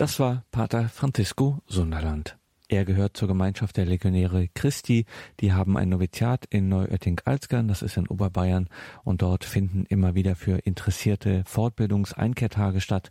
Das 0.00 0.18
war 0.18 0.44
Pater 0.50 0.88
Francisco 0.88 1.58
Sunderland. 1.66 2.38
Er 2.68 2.86
gehört 2.86 3.18
zur 3.18 3.28
Gemeinschaft 3.28 3.76
der 3.76 3.84
Legionäre 3.84 4.48
Christi. 4.54 5.04
Die 5.40 5.52
haben 5.52 5.76
ein 5.76 5.90
Noviziat 5.90 6.46
in 6.46 6.70
Neuötting-Alzgern, 6.70 7.68
das 7.68 7.82
ist 7.82 7.98
in 7.98 8.08
Oberbayern, 8.08 8.70
und 9.04 9.20
dort 9.20 9.44
finden 9.44 9.84
immer 9.90 10.14
wieder 10.14 10.36
für 10.36 10.56
Interessierte 10.64 11.42
Fortbildungseinkehrtage 11.44 12.80
statt. 12.80 13.10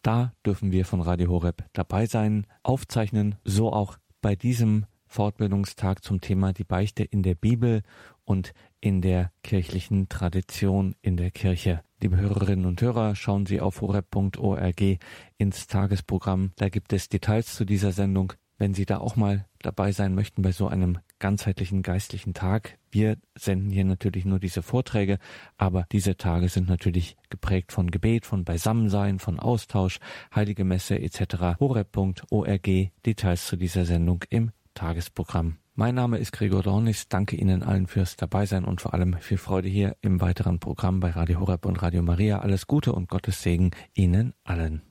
Da 0.00 0.32
dürfen 0.46 0.72
wir 0.72 0.86
von 0.86 1.02
Radio 1.02 1.28
Horeb 1.28 1.62
dabei 1.74 2.06
sein, 2.06 2.46
aufzeichnen, 2.62 3.34
so 3.44 3.70
auch 3.70 3.98
bei 4.22 4.34
diesem 4.34 4.86
Fortbildungstag 5.08 6.02
zum 6.02 6.22
Thema 6.22 6.54
die 6.54 6.64
Beichte 6.64 7.04
in 7.04 7.22
der 7.22 7.34
Bibel 7.34 7.82
und 8.24 8.54
in 8.80 9.02
der 9.02 9.30
kirchlichen 9.42 10.08
Tradition 10.08 10.94
in 11.02 11.18
der 11.18 11.32
Kirche. 11.32 11.82
Liebe 12.02 12.16
Hörerinnen 12.16 12.64
und 12.64 12.80
Hörer, 12.80 13.14
schauen 13.14 13.44
Sie 13.44 13.60
auf 13.60 13.82
horeb.org 13.82 14.80
ins 15.36 15.66
Tagesprogramm. 15.66 16.52
Da 16.56 16.70
gibt 16.70 16.94
es 16.94 17.10
Details 17.10 17.54
zu 17.54 17.66
dieser 17.66 17.92
Sendung. 17.92 18.32
Wenn 18.56 18.72
Sie 18.72 18.86
da 18.86 18.98
auch 18.98 19.16
mal 19.16 19.44
dabei 19.58 19.92
sein 19.92 20.14
möchten 20.14 20.40
bei 20.40 20.52
so 20.52 20.66
einem 20.66 20.98
ganzheitlichen 21.18 21.82
geistlichen 21.82 22.32
Tag. 22.32 22.78
Wir 22.90 23.18
senden 23.36 23.68
hier 23.68 23.84
natürlich 23.84 24.24
nur 24.24 24.38
diese 24.38 24.62
Vorträge, 24.62 25.18
aber 25.58 25.84
diese 25.92 26.16
Tage 26.16 26.48
sind 26.48 26.70
natürlich 26.70 27.18
geprägt 27.28 27.70
von 27.70 27.90
Gebet, 27.90 28.24
von 28.24 28.44
Beisammensein, 28.44 29.18
von 29.18 29.38
Austausch, 29.38 29.98
Heilige 30.34 30.64
Messe 30.64 30.98
etc. 30.98 31.60
horeb.org 31.60 32.68
Details 33.04 33.46
zu 33.46 33.56
dieser 33.56 33.84
Sendung 33.84 34.24
im 34.30 34.52
Tagesprogramm. 34.72 35.59
Mein 35.74 35.94
Name 35.94 36.18
ist 36.18 36.32
Gregor 36.32 36.62
Dornis. 36.62 37.08
Danke 37.08 37.36
Ihnen 37.36 37.62
allen 37.62 37.86
fürs 37.86 38.16
Dabeisein 38.16 38.64
und 38.64 38.80
vor 38.80 38.92
allem 38.92 39.16
viel 39.20 39.38
Freude 39.38 39.68
hier 39.68 39.96
im 40.00 40.20
weiteren 40.20 40.58
Programm 40.58 41.00
bei 41.00 41.10
Radio 41.10 41.40
Horeb 41.40 41.64
und 41.64 41.80
Radio 41.80 42.02
Maria. 42.02 42.40
Alles 42.40 42.66
Gute 42.66 42.92
und 42.92 43.08
Gottes 43.08 43.42
Segen 43.42 43.70
Ihnen 43.94 44.34
allen. 44.42 44.89